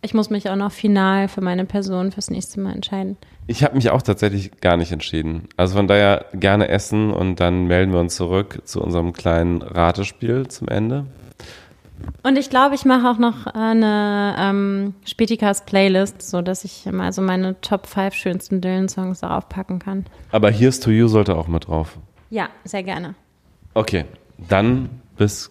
[0.00, 3.16] Ich muss mich auch noch final für meine Person fürs nächste Mal entscheiden.
[3.50, 5.48] Ich habe mich auch tatsächlich gar nicht entschieden.
[5.56, 10.48] Also von daher gerne essen und dann melden wir uns zurück zu unserem kleinen Ratespiel
[10.48, 11.06] zum Ende.
[12.22, 17.10] Und ich glaube, ich mache auch noch eine ähm, Spätikas Playlist, so dass ich mal
[17.14, 20.04] so meine Top 5 schönsten Dylan-Songs darauf packen kann.
[20.30, 21.96] Aber Here's to You sollte auch mit drauf.
[22.28, 23.14] Ja, sehr gerne.
[23.72, 24.04] Okay,
[24.36, 25.50] dann bis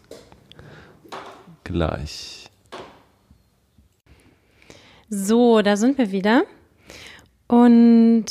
[1.63, 2.51] gleich.
[5.09, 6.43] So, da sind wir wieder.
[7.47, 8.25] Und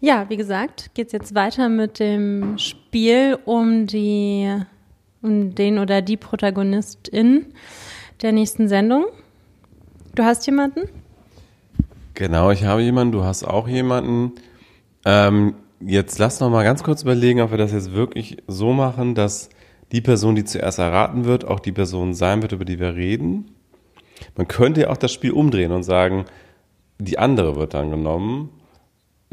[0.00, 4.50] ja, wie gesagt, geht es jetzt weiter mit dem Spiel um die,
[5.20, 7.46] um den oder die Protagonistin
[8.22, 9.04] der nächsten Sendung.
[10.14, 10.88] Du hast jemanden?
[12.14, 14.32] Genau, ich habe jemanden, du hast auch jemanden.
[15.04, 19.14] Ähm, jetzt lass noch mal ganz kurz überlegen, ob wir das jetzt wirklich so machen,
[19.14, 19.50] dass
[19.92, 23.50] die Person, die zuerst erraten wird, auch die Person sein wird, über die wir reden.
[24.36, 26.24] Man könnte ja auch das Spiel umdrehen und sagen,
[26.98, 28.50] die andere wird dann genommen,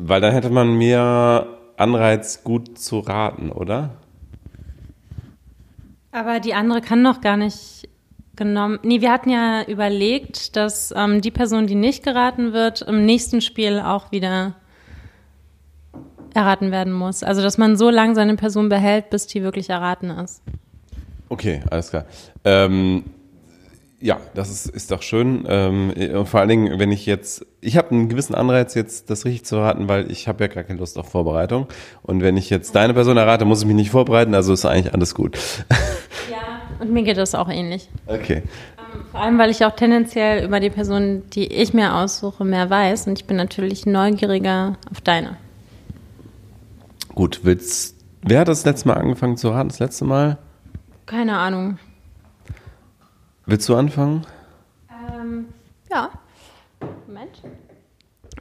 [0.01, 1.47] weil dann hätte man mehr
[1.77, 3.91] Anreiz, gut zu raten, oder?
[6.11, 7.87] Aber die andere kann noch gar nicht
[8.35, 8.79] genommen.
[8.83, 13.41] Nee, wir hatten ja überlegt, dass ähm, die Person, die nicht geraten wird, im nächsten
[13.41, 14.55] Spiel auch wieder
[16.33, 17.23] erraten werden muss.
[17.23, 20.41] Also, dass man so lange seine Person behält, bis die wirklich erraten ist.
[21.27, 22.05] Okay, alles klar.
[22.43, 23.03] Ähm,
[24.01, 25.45] ja, das ist, ist doch schön.
[25.47, 29.25] Ähm, und vor allen Dingen, wenn ich jetzt, ich habe einen gewissen Anreiz, jetzt das
[29.25, 31.67] richtig zu erraten, weil ich habe ja gar keine Lust auf Vorbereitung.
[32.01, 34.93] Und wenn ich jetzt deine Person errate, muss ich mich nicht vorbereiten, also ist eigentlich
[34.93, 35.37] alles gut.
[36.31, 37.89] Ja, und mir geht das auch ähnlich.
[38.07, 38.43] Okay.
[38.77, 42.69] Ähm, vor allem, weil ich auch tendenziell über die Person, die ich mir aussuche, mehr
[42.69, 43.07] weiß.
[43.07, 45.37] Und ich bin natürlich neugieriger auf deine.
[47.15, 50.37] Gut, willst, wer hat das letzte Mal angefangen zu raten, das letzte Mal?
[51.05, 51.79] Keine Ahnung.
[53.49, 54.27] Willst du anfangen?
[54.91, 55.47] Ähm,
[55.89, 56.11] ja.
[57.07, 57.41] Moment.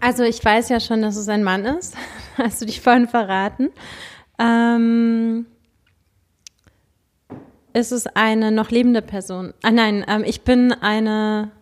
[0.02, 1.96] Also ich weiß ja schon, dass es ein Mann ist.
[2.36, 3.70] Hast du dich vorhin verraten?
[4.38, 5.46] Ähm,
[7.72, 9.54] ist es eine noch lebende Person?
[9.62, 11.52] Ah nein, ähm, ich bin eine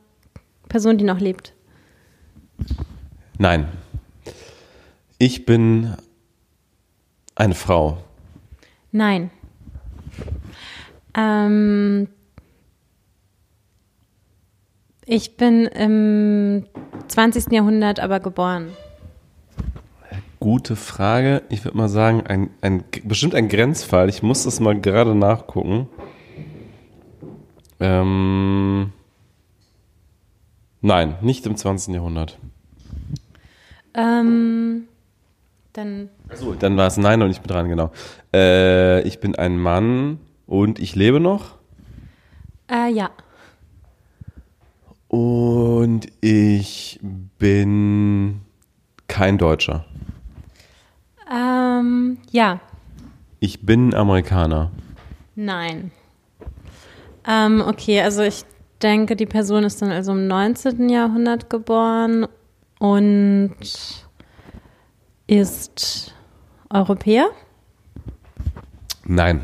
[0.69, 1.55] Person, die noch lebt.
[3.39, 3.69] Nein.
[5.19, 5.95] Ich bin
[7.37, 7.99] eine Frau.
[8.91, 9.31] Nein.
[11.17, 12.09] Ähm,
[15.07, 16.65] ich bin im
[17.09, 17.53] 20.
[17.53, 18.71] Jahrhundert aber geboren.
[20.41, 21.43] Gute Frage.
[21.49, 24.09] Ich würde mal sagen, ein, ein, bestimmt ein Grenzfall.
[24.09, 25.89] Ich muss das mal gerade nachgucken.
[27.81, 28.93] Ähm,
[30.81, 31.95] nein, nicht im 20.
[31.95, 32.39] Jahrhundert.
[33.95, 34.89] Ähm,
[35.73, 36.11] dann.
[36.29, 37.93] Achso, dann war es nein und ich bin dran, genau.
[38.35, 41.57] Äh, ich bin ein Mann und ich lebe noch.
[42.71, 43.11] Äh, ja.
[45.17, 47.01] Und ich
[47.39, 48.43] bin
[49.09, 49.87] kein Deutscher.
[51.33, 52.61] Ähm, ja.
[53.41, 54.73] Ich bin Amerikaner.
[55.35, 55.91] Nein.
[57.27, 58.45] Ähm, okay, also ich
[58.83, 60.91] denke, die Person ist dann also im 19.
[60.91, 62.27] Jahrhundert geboren
[62.79, 63.57] und
[65.27, 66.15] ist
[66.69, 67.31] Europäer?
[69.07, 69.41] Nein.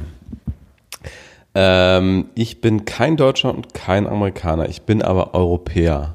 [1.54, 4.68] Ähm, ich bin kein Deutscher und kein Amerikaner.
[4.68, 6.14] Ich bin aber Europäer.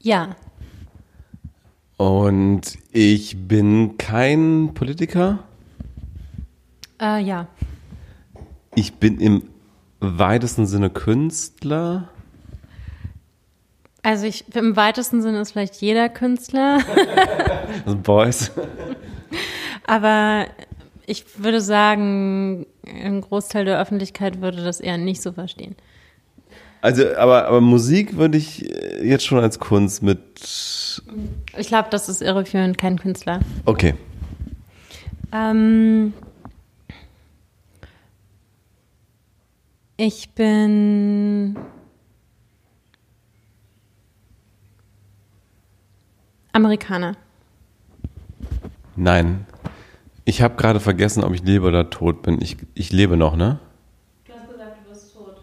[0.00, 0.36] Ja.
[1.96, 5.38] Und ich bin kein Politiker.
[7.00, 7.46] Äh, ja.
[8.74, 9.42] Ich bin im
[10.00, 12.08] weitesten Sinne Künstler.
[14.02, 16.78] Also ich, im weitesten Sinne ist vielleicht jeder Künstler.
[17.86, 18.52] Also Boys.
[19.86, 20.46] Aber
[21.06, 25.76] ich würde sagen, ein Großteil der Öffentlichkeit würde das eher nicht so verstehen.
[26.80, 30.20] Also, aber, aber Musik würde ich äh, jetzt schon als Kunst mit.
[31.56, 33.40] Ich glaube, das ist irreführend, kein Künstler.
[33.66, 33.94] Okay.
[35.32, 36.12] Ähm,
[39.96, 41.56] ich bin
[46.52, 47.16] Amerikaner.
[48.96, 49.46] Nein.
[50.24, 52.40] Ich habe gerade vergessen, ob ich lebe oder tot bin.
[52.40, 53.58] Ich, ich lebe noch, ne?
[54.24, 55.36] Du hast gesagt, du bist tot.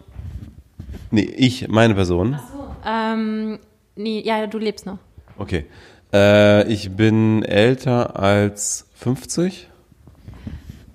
[1.10, 2.38] Nee, ich, meine Person.
[2.38, 2.74] Ach so.
[2.86, 3.58] Ähm,
[3.96, 4.98] nee, ja, du lebst noch.
[5.36, 5.66] Okay.
[6.12, 9.68] Äh, ich bin älter als 50.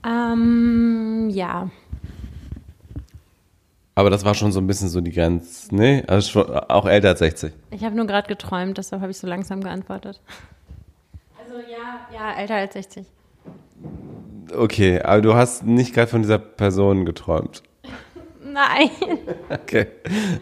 [0.04, 1.70] Ähm, ja.
[3.94, 5.74] Aber das war schon so ein bisschen so die Grenze.
[5.74, 7.54] Nee, also schon, auch älter als 60.
[7.72, 10.20] Ich habe nur gerade geträumt, deshalb habe ich so langsam geantwortet.
[11.40, 13.06] Also ja, ja, älter als 60.
[14.56, 17.64] Okay, aber du hast nicht gerade von dieser Person geträumt.
[18.44, 18.90] Nein.
[19.50, 19.88] Okay.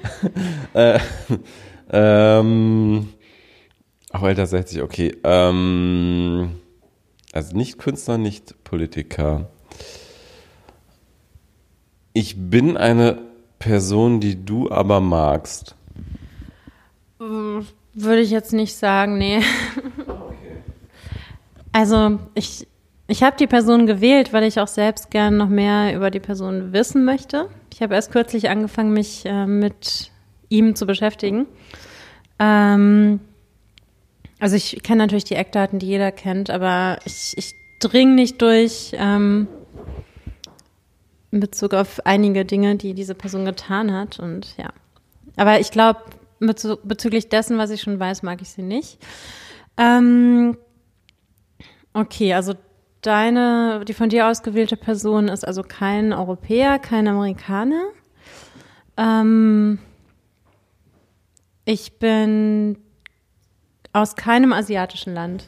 [0.74, 1.00] äh,
[1.90, 3.10] ähm,
[4.12, 5.18] auch älter als 60, okay.
[5.24, 6.60] Ähm,
[7.32, 9.50] also nicht Künstler, nicht Politiker.
[12.14, 13.20] Ich bin eine
[13.58, 15.76] Person, die du aber magst.
[17.18, 19.42] Würde ich jetzt nicht sagen, nee.
[21.72, 22.68] Also ich,
[23.08, 26.74] ich habe die Person gewählt, weil ich auch selbst gern noch mehr über die Person
[26.74, 27.50] wissen möchte.
[27.74, 30.12] Ich habe erst kürzlich angefangen, mich äh, mit
[30.50, 31.48] ihm zu beschäftigen.
[32.40, 33.20] Ähm,
[34.40, 38.92] Also ich kenne natürlich die Eckdaten, die jeder kennt, aber ich, ich dringe nicht durch
[38.94, 39.48] ähm,
[41.32, 44.20] in Bezug auf einige Dinge, die diese Person getan hat.
[44.20, 44.74] Und ja.
[45.38, 46.02] Aber ich glaube,
[46.40, 49.00] bezüglich dessen, was ich schon weiß, mag ich sie nicht.
[49.78, 50.58] Ähm,
[51.94, 52.54] okay, also
[53.06, 57.84] deine, die von dir ausgewählte Person ist also kein Europäer, kein Amerikaner.
[58.98, 59.80] Ähm,
[61.66, 62.78] ich bin
[63.94, 65.46] aus keinem asiatischen Land.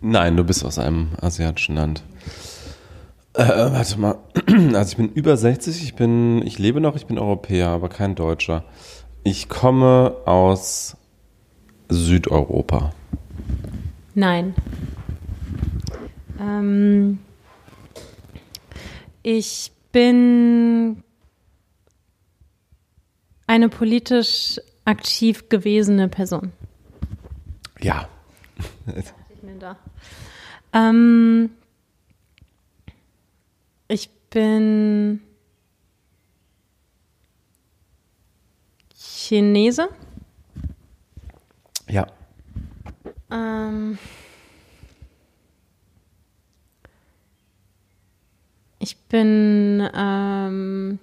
[0.00, 2.02] Nein, du bist aus einem asiatischen Land.
[3.34, 4.18] Äh, warte mal.
[4.74, 8.14] Also ich bin über 60, ich bin, ich lebe noch, ich bin Europäer, aber kein
[8.14, 8.64] Deutscher.
[9.24, 10.96] Ich komme aus
[11.88, 12.92] Südeuropa.
[14.14, 14.54] Nein.
[16.42, 17.20] Ähm,
[19.22, 21.04] ich bin
[23.46, 26.52] eine politisch aktiv gewesene Person.
[27.80, 28.08] Ja.
[28.86, 29.76] ich mir da.
[30.72, 31.50] Ähm,
[33.88, 35.20] ich bin
[38.96, 39.88] Chinese.
[41.88, 42.06] Ja.
[43.30, 43.98] Ähm,
[48.82, 50.98] ich bin, ähm,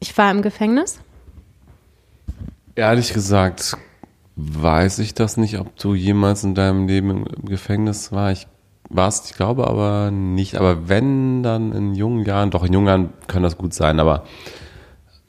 [0.00, 0.98] ich war im Gefängnis.
[2.74, 3.76] Ehrlich gesagt,
[4.36, 8.32] weiß ich das nicht, ob du jemals in deinem Leben im Gefängnis war.
[8.32, 8.46] Ich
[8.88, 10.56] warst, ich glaube aber nicht.
[10.56, 14.24] Aber wenn, dann in jungen Jahren, doch in jungen Jahren kann das gut sein, aber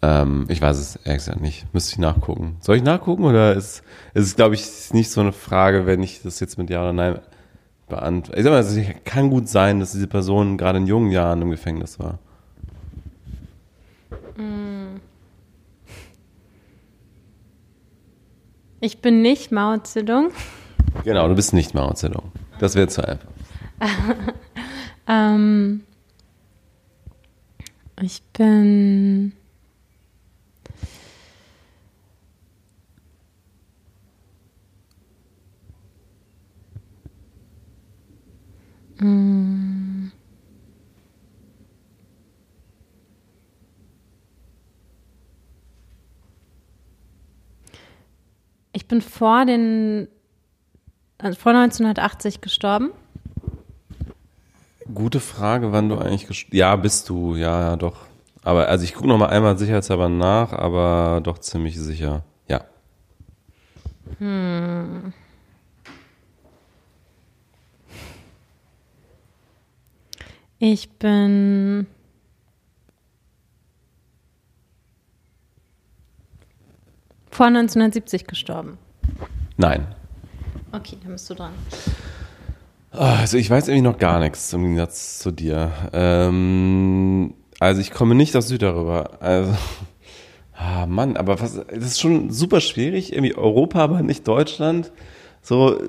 [0.02, 1.74] ähm, ich weiß es ehrlich gesagt nicht.
[1.74, 2.58] Müsste ich nachgucken.
[2.62, 6.22] Soll ich nachgucken oder ist, ist es, glaube ich, nicht so eine Frage, wenn ich
[6.22, 7.20] das jetzt mit Ja oder Nein
[7.88, 8.40] beantworte?
[8.40, 11.50] Ich sag mal, es kann gut sein, dass diese Person gerade in jungen Jahren im
[11.50, 12.20] Gefängnis war.
[14.38, 15.00] Mm.
[18.80, 20.32] Ich bin nicht Mao Zedong.
[21.04, 22.32] Genau, du bist nicht Mao Zedong.
[22.60, 23.30] Das wäre zu einfach.
[25.08, 25.82] ähm,
[28.02, 29.34] ich bin
[39.00, 40.12] Mm.
[48.74, 50.08] Ich bin vor den
[51.20, 52.92] also vor 1980 gestorben.
[54.94, 58.06] Gute Frage, wann du eigentlich gestorben Ja, bist du, ja, ja, doch.
[58.44, 62.24] Aber also ich gucke noch mal einmal sicherheitshalber nach, aber doch ziemlich sicher.
[62.48, 62.62] Ja.
[64.20, 65.14] Hm.
[70.60, 71.86] Ich bin
[77.30, 78.78] vor 1970 gestorben.
[79.58, 79.88] Nein.
[80.72, 81.54] Okay, dann bist du dran.
[82.92, 85.72] Also ich weiß irgendwie noch gar nichts im Gegensatz zu dir.
[85.94, 89.18] Ähm, also ich komme nicht aus Südeuropa.
[89.20, 89.54] Also,
[90.56, 93.14] ah Mann, aber was, das ist schon super schwierig.
[93.14, 94.92] Irgendwie Europa, aber nicht Deutschland.
[95.44, 95.80] So,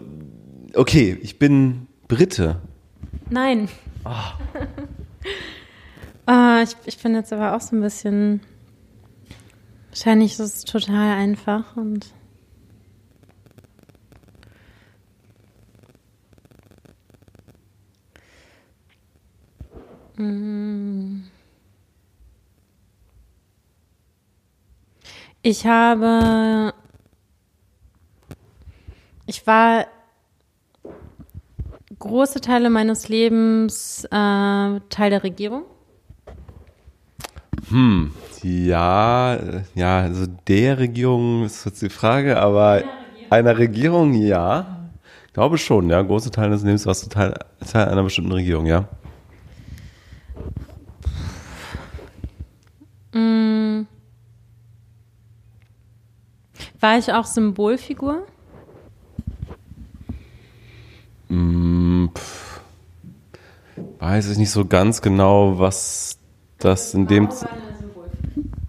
[0.74, 2.60] okay, ich bin Brite.
[3.30, 3.68] Nein.
[4.04, 4.32] Oh.
[6.28, 8.40] uh, ich, ich bin jetzt aber auch so ein bisschen.
[9.90, 12.14] Wahrscheinlich ist es total einfach und.
[20.16, 21.22] Mm.
[25.42, 26.74] Ich habe.
[29.26, 29.86] Ich war
[31.98, 35.64] große Teile meines Lebens äh, Teil der Regierung?
[37.70, 38.12] Hm,
[38.42, 39.38] ja,
[39.74, 42.82] ja, also der Regierung ist jetzt die Frage, aber
[43.30, 44.90] einer Regierung, ja.
[45.26, 46.00] Ich glaube schon, ja.
[46.00, 47.34] Große Teile des Lebens warst du Teil,
[47.70, 48.88] Teil einer bestimmten Regierung, ja.
[53.12, 53.86] Hm.
[56.80, 58.26] War ich auch Symbolfigur?
[61.28, 61.77] Hm,
[63.98, 66.18] weiß ich nicht so ganz genau, was
[66.58, 67.28] das in dem.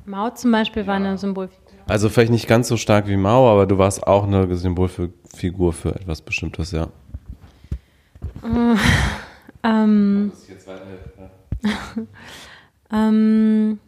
[0.06, 1.60] Mao zum Beispiel war eine Symbolfigur.
[1.88, 5.96] Also vielleicht nicht ganz so stark wie Mao, aber du warst auch eine Symbolfigur für
[5.96, 6.88] etwas Bestimmtes, ja.
[8.44, 8.76] Äh,
[9.64, 10.32] ähm,
[12.92, 13.80] ähm,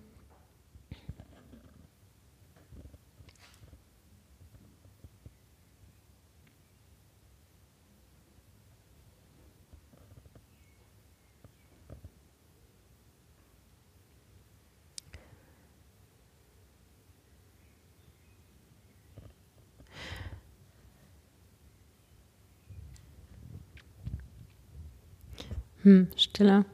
[25.84, 26.66] Hm, Stille.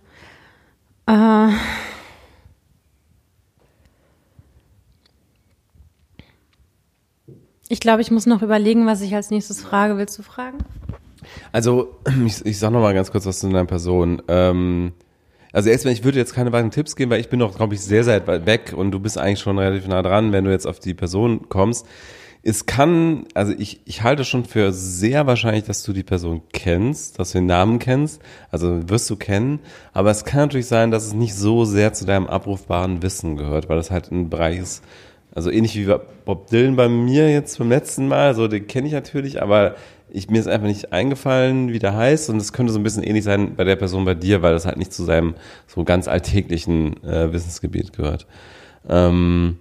[1.08, 1.50] Äh.
[7.70, 9.98] Ich glaube, ich muss noch überlegen, was ich als nächstes frage.
[9.98, 10.60] Willst du fragen?
[11.52, 14.22] Also, ich, ich sag noch mal ganz kurz was zu deiner Person.
[14.28, 14.94] Ähm,
[15.52, 17.82] also erstmal, ich würde jetzt keine weiteren Tipps geben, weil ich bin noch, glaube ich,
[17.82, 20.68] sehr, sehr weit weg und du bist eigentlich schon relativ nah dran, wenn du jetzt
[20.68, 21.88] auf die Person kommst.
[22.50, 27.20] Es kann, also ich, ich halte schon für sehr wahrscheinlich, dass du die Person kennst,
[27.20, 28.22] dass du den Namen kennst,
[28.52, 29.60] also wirst du kennen,
[29.92, 33.68] aber es kann natürlich sein, dass es nicht so sehr zu deinem abrufbaren Wissen gehört,
[33.68, 34.82] weil das halt ein Bereich ist,
[35.36, 35.94] also ähnlich wie
[36.24, 39.76] Bob Dylan bei mir jetzt beim letzten Mal, so den kenne ich natürlich, aber
[40.10, 43.04] ich, mir ist einfach nicht eingefallen, wie der heißt und es könnte so ein bisschen
[43.04, 45.36] ähnlich sein bei der Person bei dir, weil das halt nicht zu seinem
[45.68, 48.26] so ganz alltäglichen äh, Wissensgebiet gehört.
[48.88, 49.58] Ähm,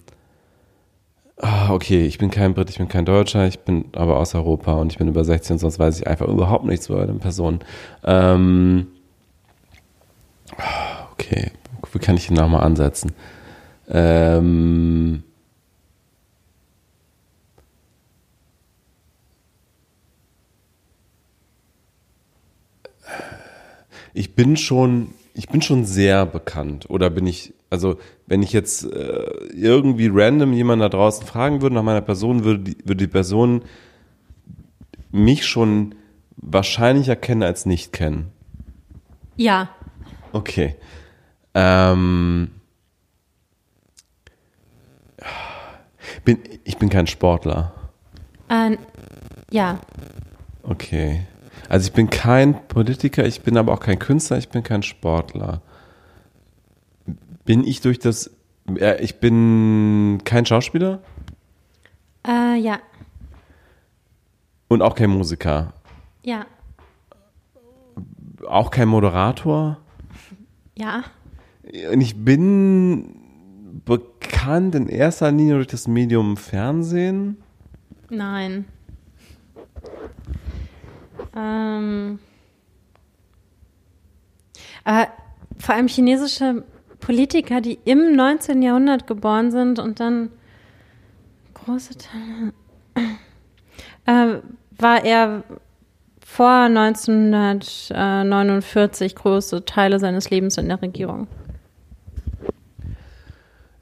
[1.39, 4.75] ah, okay, ich bin kein Brit, ich bin kein Deutscher, ich bin aber aus Europa
[4.75, 7.61] und ich bin über 16, sonst weiß ich einfach überhaupt nichts über eine Person.
[8.05, 8.89] Ähm,
[11.13, 11.51] okay,
[11.93, 13.13] wie kann ich den nochmal ansetzen?
[13.89, 15.23] Ähm,
[24.15, 26.89] ich bin schon, ich bin schon sehr bekannt.
[26.91, 31.75] Oder bin ich, also wenn ich jetzt äh, irgendwie random jemanden da draußen fragen würde
[31.75, 33.63] nach meiner Person, würde die, würde die Person
[35.11, 35.95] mich schon
[36.37, 38.33] wahrscheinlich erkennen als nicht kennen.
[39.37, 39.71] Ja.
[40.33, 40.77] Okay.
[41.55, 42.51] Ähm,
[46.25, 47.73] bin, ich bin kein Sportler.
[48.49, 48.77] Äh,
[49.51, 49.79] ja.
[50.63, 51.27] Okay.
[51.69, 55.63] Also ich bin kein Politiker, ich bin aber auch kein Künstler, ich bin kein Sportler.
[57.47, 58.31] Bin ich durch das,
[58.77, 61.01] äh, ich bin kein Schauspieler?
[62.27, 62.81] Äh, ja.
[64.69, 65.73] Und auch kein Musiker?
[66.25, 66.45] Ja.
[68.47, 69.79] Auch kein Moderator?
[70.77, 71.05] Ja.
[71.93, 73.15] Und ich bin
[73.85, 77.37] bekannt in erster Linie durch das Medium Fernsehen?
[78.11, 78.65] Nein.
[81.37, 82.19] Ähm,
[84.83, 85.09] aber
[85.59, 86.65] vor allem chinesische
[87.07, 88.63] Politiker, die im 19.
[88.63, 90.31] Jahrhundert geboren sind und dann
[91.55, 92.53] große Teile,
[94.07, 94.41] äh,
[94.77, 95.45] war er
[96.19, 101.29] vor 1949 große Teile seines Lebens in der Regierung.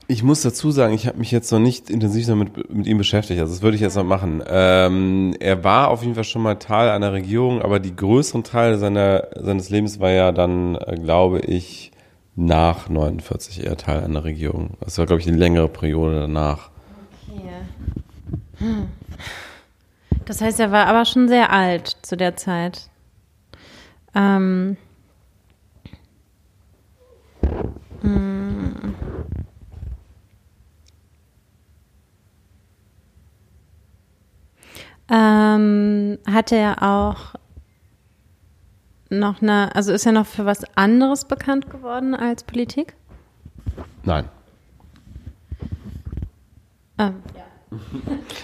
[0.06, 3.40] Ich muss dazu sagen, ich habe mich jetzt noch nicht intensiv damit mit ihm beschäftigt.
[3.40, 4.44] Also das würde ich jetzt noch machen.
[4.46, 8.76] Ähm, er war auf jeden Fall schon mal Teil einer Regierung, aber die größeren Teile
[8.76, 11.90] seiner, seines Lebens war ja dann, äh, glaube ich,
[12.36, 14.76] nach 49 eher Teil einer Regierung.
[14.80, 16.70] Das war, glaube ich, die längere Periode danach.
[17.28, 17.50] Okay.
[18.58, 18.88] Hm.
[20.24, 22.88] Das heißt, er war aber schon sehr alt zu der Zeit.
[24.14, 24.76] Ähm.
[28.00, 28.94] Hm.
[35.10, 37.34] Ähm, hatte er auch
[39.18, 42.94] noch eine, also ist er noch für was anderes bekannt geworden als Politik?
[44.02, 44.28] Nein.
[46.98, 47.78] Ähm, ja.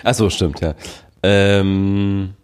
[0.05, 0.74] Ach so, stimmt, ja.
[1.22, 2.34] Ähm,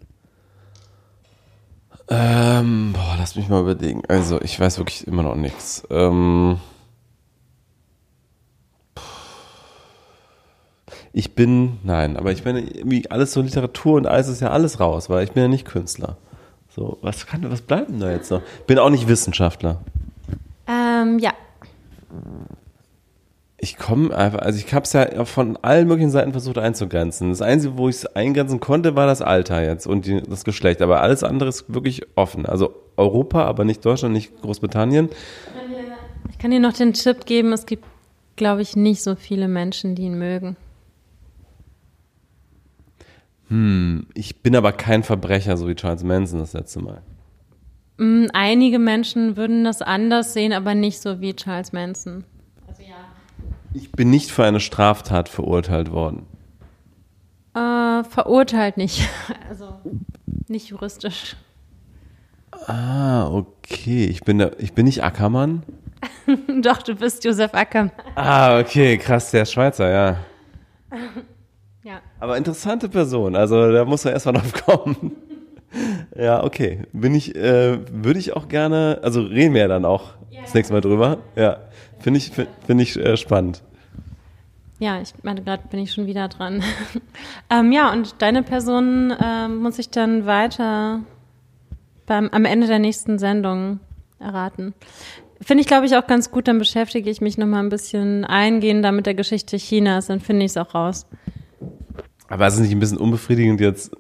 [2.09, 4.03] ähm, boah, lass mich mal überlegen.
[4.09, 5.83] Also, ich weiß wirklich immer noch nichts.
[5.91, 6.61] Ähm,
[11.13, 14.79] ich bin, nein, aber ich meine, irgendwie alles so Literatur und alles ist ja alles
[14.79, 16.17] raus, weil ich bin ja nicht Künstler.
[16.77, 18.43] So, was kann, was bleibt denn da jetzt noch?
[18.67, 19.81] Bin auch nicht Wissenschaftler.
[20.69, 21.33] Ähm, ja.
[23.57, 27.31] Ich komme einfach, also ich habe es ja von allen möglichen Seiten versucht einzugrenzen.
[27.31, 30.83] Das Einzige, wo ich es eingrenzen konnte, war das Alter jetzt und die, das Geschlecht.
[30.83, 32.45] Aber alles andere ist wirklich offen.
[32.45, 35.09] Also Europa, aber nicht Deutschland, nicht Großbritannien.
[36.31, 37.85] Ich kann dir noch den Tipp geben, es gibt,
[38.37, 40.57] glaube ich, nicht so viele Menschen, die ihn mögen.
[43.49, 47.03] Hm, ich bin aber kein Verbrecher, so wie Charles Manson das letzte Mal.
[47.99, 52.25] Mm, einige Menschen würden das anders sehen, aber nicht so wie Charles Manson.
[52.67, 52.97] Also ja.
[53.73, 56.27] Ich bin nicht für eine Straftat verurteilt worden.
[57.55, 59.09] Äh, verurteilt nicht.
[59.49, 59.81] Also
[60.49, 61.37] nicht juristisch.
[62.67, 64.07] Ah, okay.
[64.07, 65.63] Ich bin, da, ich bin nicht Ackermann.
[66.63, 67.93] Doch, du bist Josef Ackermann.
[68.17, 70.17] Ah, okay, krass, der ist Schweizer, ja.
[71.87, 72.01] Ja.
[72.19, 75.13] Aber interessante Person, also da muss man erstmal drauf kommen.
[76.19, 76.81] ja, okay.
[76.93, 80.41] Bin ich, äh, würde ich auch gerne, also reden wir ja dann auch ja.
[80.41, 81.19] das nächste Mal drüber.
[81.37, 81.59] Ja,
[82.01, 83.63] finde ich, finde ich äh, spannend.
[84.81, 86.61] Ja, ich meine, gerade bin ich schon wieder dran.
[87.51, 91.03] ähm, ja, und deine Person äh, muss ich dann weiter
[92.05, 93.79] beim, am Ende der nächsten Sendung
[94.19, 94.75] erraten.
[95.41, 96.49] Finde ich, glaube ich, auch ganz gut.
[96.49, 100.07] Dann beschäftige ich mich nochmal ein bisschen eingehender mit der Geschichte Chinas.
[100.07, 101.07] Dann finde ich es auch raus.
[102.29, 103.93] Aber ist es nicht ein bisschen unbefriedigend, jetzt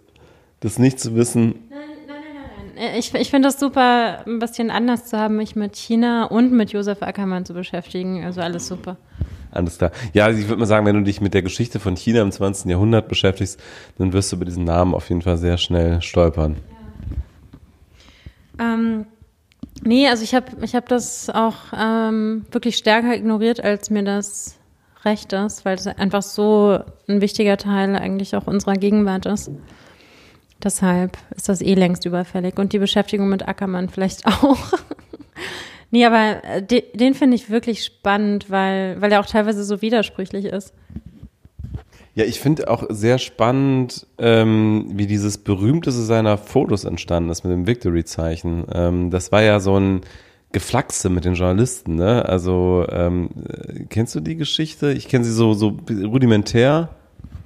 [0.61, 1.66] das nicht zu wissen?
[1.70, 2.98] Nein, nein, nein, nein.
[2.98, 6.73] Ich, ich finde das super, ein bisschen anders zu haben, mich mit China und mit
[6.73, 8.24] Josef Ackermann zu beschäftigen.
[8.24, 8.97] Also alles super.
[9.53, 9.90] Alles klar.
[10.12, 12.70] Ja, ich würde mal sagen, wenn du dich mit der Geschichte von China im 20.
[12.70, 13.61] Jahrhundert beschäftigst,
[13.97, 16.57] dann wirst du über diesen Namen auf jeden Fall sehr schnell stolpern.
[18.59, 18.74] Ja.
[18.74, 19.07] Ähm,
[19.82, 24.56] nee, also ich habe ich hab das auch ähm, wirklich stärker ignoriert, als mir das
[25.07, 26.78] recht ist, weil es einfach so
[27.09, 29.51] ein wichtiger Teil eigentlich auch unserer Gegenwart ist.
[30.62, 32.59] Deshalb ist das eh längst überfällig.
[32.59, 34.73] Und die Beschäftigung mit Ackermann vielleicht auch.
[35.91, 39.81] nee, aber äh, den, den finde ich wirklich spannend, weil, weil er auch teilweise so
[39.81, 40.74] widersprüchlich ist.
[42.15, 47.53] Ja, ich finde auch sehr spannend, ähm, wie dieses berühmteste seiner Fotos entstanden ist mit
[47.53, 48.65] dem Victory-Zeichen.
[48.73, 50.01] Ähm, das war ja so ein
[50.52, 52.24] Geflaxe mit den Journalisten, ne?
[52.27, 53.31] Also ähm,
[53.90, 54.93] kennst du die Geschichte?
[54.93, 56.89] Ich kenne sie so, so rudimentär.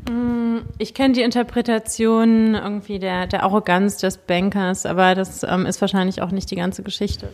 [0.08, 5.80] Mm, ich kenne die Interpretation irgendwie der, der Arroganz des Bankers, aber das ähm, ist
[5.80, 7.30] wahrscheinlich auch nicht die ganze Geschichte.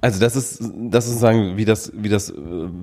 [0.00, 2.34] Also das ist, das ist sozusagen, wie das, wie das äh,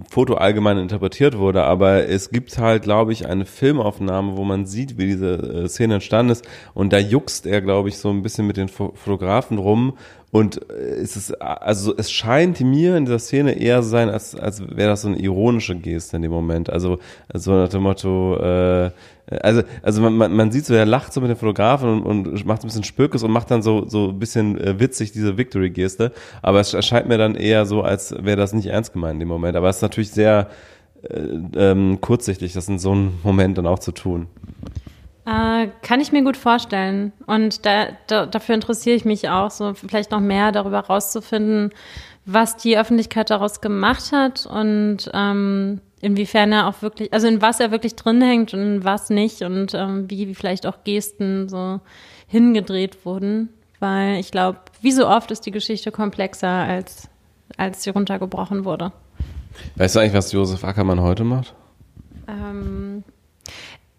[0.09, 1.63] Foto allgemein interpretiert wurde.
[1.63, 5.95] Aber es gibt halt, glaube ich, eine Filmaufnahme, wo man sieht, wie diese äh, Szene
[5.95, 6.45] entstanden ist.
[6.73, 9.97] Und da juckst er, glaube ich, so ein bisschen mit den Fotografen rum.
[10.31, 14.35] Und äh, es ist, also es scheint mir in dieser Szene eher so sein, als,
[14.35, 16.69] als wäre das so eine ironische Geste in dem Moment.
[16.69, 16.99] Also
[17.33, 18.91] so nach dem Motto, äh,
[19.27, 22.45] also, also man, man, man sieht so, er lacht so mit dem Fotografen und, und
[22.45, 26.11] macht ein bisschen Spökes und macht dann so, so ein bisschen äh, witzig diese Victory-Geste.
[26.41, 29.29] Aber es erscheint mir dann eher so, als wäre das nicht ernst gemeint in dem
[29.29, 29.57] Moment.
[29.57, 30.49] Aber es ist natürlich sehr
[31.09, 31.17] äh,
[31.55, 34.27] ähm, kurzsichtig, das in so einem Moment dann auch zu tun.
[35.25, 37.11] Äh, kann ich mir gut vorstellen.
[37.25, 41.71] Und da, da, dafür interessiere ich mich auch, so vielleicht noch mehr darüber rauszufinden,
[42.25, 47.59] was die Öffentlichkeit daraus gemacht hat und ähm, inwiefern er auch wirklich, also in was
[47.59, 51.49] er wirklich drin hängt und in was nicht und ähm, wie, wie vielleicht auch Gesten
[51.49, 51.79] so
[52.27, 53.49] hingedreht wurden.
[53.79, 57.09] Weil ich glaube, wie so oft ist die Geschichte komplexer, als,
[57.57, 58.91] als sie runtergebrochen wurde.
[59.75, 61.53] Weißt du eigentlich, was Josef Ackermann heute macht?
[62.27, 63.03] Ähm,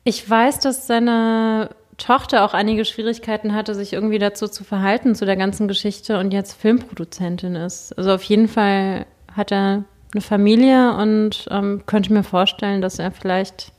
[0.04, 5.24] ich weiß, dass seine Tochter auch einige Schwierigkeiten hatte, sich irgendwie dazu zu verhalten, zu
[5.24, 7.96] der ganzen Geschichte und jetzt Filmproduzentin ist.
[7.98, 9.84] Also auf jeden Fall hat er
[10.16, 13.72] eine Familie und ähm, könnte mir vorstellen, dass er vielleicht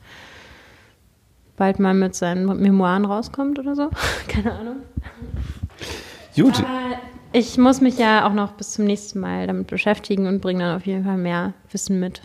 [1.56, 3.90] bald mal mit seinen Memoiren rauskommt oder so.
[4.28, 4.76] Keine Ahnung.
[6.36, 6.60] Gut.
[6.60, 6.98] Aber
[7.32, 10.76] ich muss mich ja auch noch bis zum nächsten Mal damit beschäftigen und bringe dann
[10.76, 12.22] auf jeden Fall mehr Wissen mit.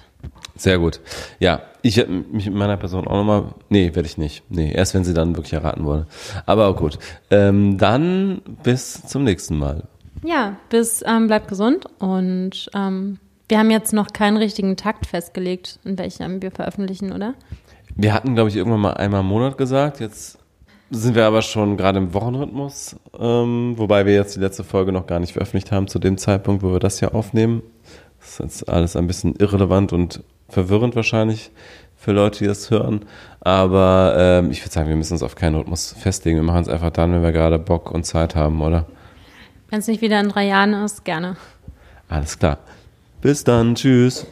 [0.55, 0.99] Sehr gut.
[1.39, 3.45] Ja, ich werde mich mit meiner Person auch nochmal.
[3.69, 4.43] Nee, werde ich nicht.
[4.49, 6.05] Nee, erst wenn sie dann wirklich erraten wurde.
[6.45, 6.99] Aber auch gut.
[7.31, 9.87] Ähm, dann bis zum nächsten Mal.
[10.23, 13.17] Ja, bis ähm, bleibt gesund und ähm,
[13.49, 17.33] wir haben jetzt noch keinen richtigen Takt festgelegt, in welchem wir veröffentlichen, oder?
[17.95, 19.99] Wir hatten, glaube ich, irgendwann mal einmal im Monat gesagt.
[19.99, 20.39] Jetzt
[20.89, 25.07] sind wir aber schon gerade im Wochenrhythmus, ähm, wobei wir jetzt die letzte Folge noch
[25.07, 27.63] gar nicht veröffentlicht haben, zu dem Zeitpunkt, wo wir das hier aufnehmen.
[28.19, 31.51] Das ist jetzt alles ein bisschen irrelevant und verwirrend wahrscheinlich
[31.95, 33.05] für Leute, die das hören.
[33.41, 36.37] Aber ähm, ich würde sagen, wir müssen uns auf keinen Rhythmus festlegen.
[36.37, 38.85] Wir machen es einfach dann, wenn wir gerade Bock und Zeit haben, oder?
[39.69, 41.37] Wenn es nicht wieder in drei Jahren ist, gerne.
[42.07, 42.59] Alles klar.
[43.23, 43.75] Bis dann.
[43.75, 44.27] Tschüss.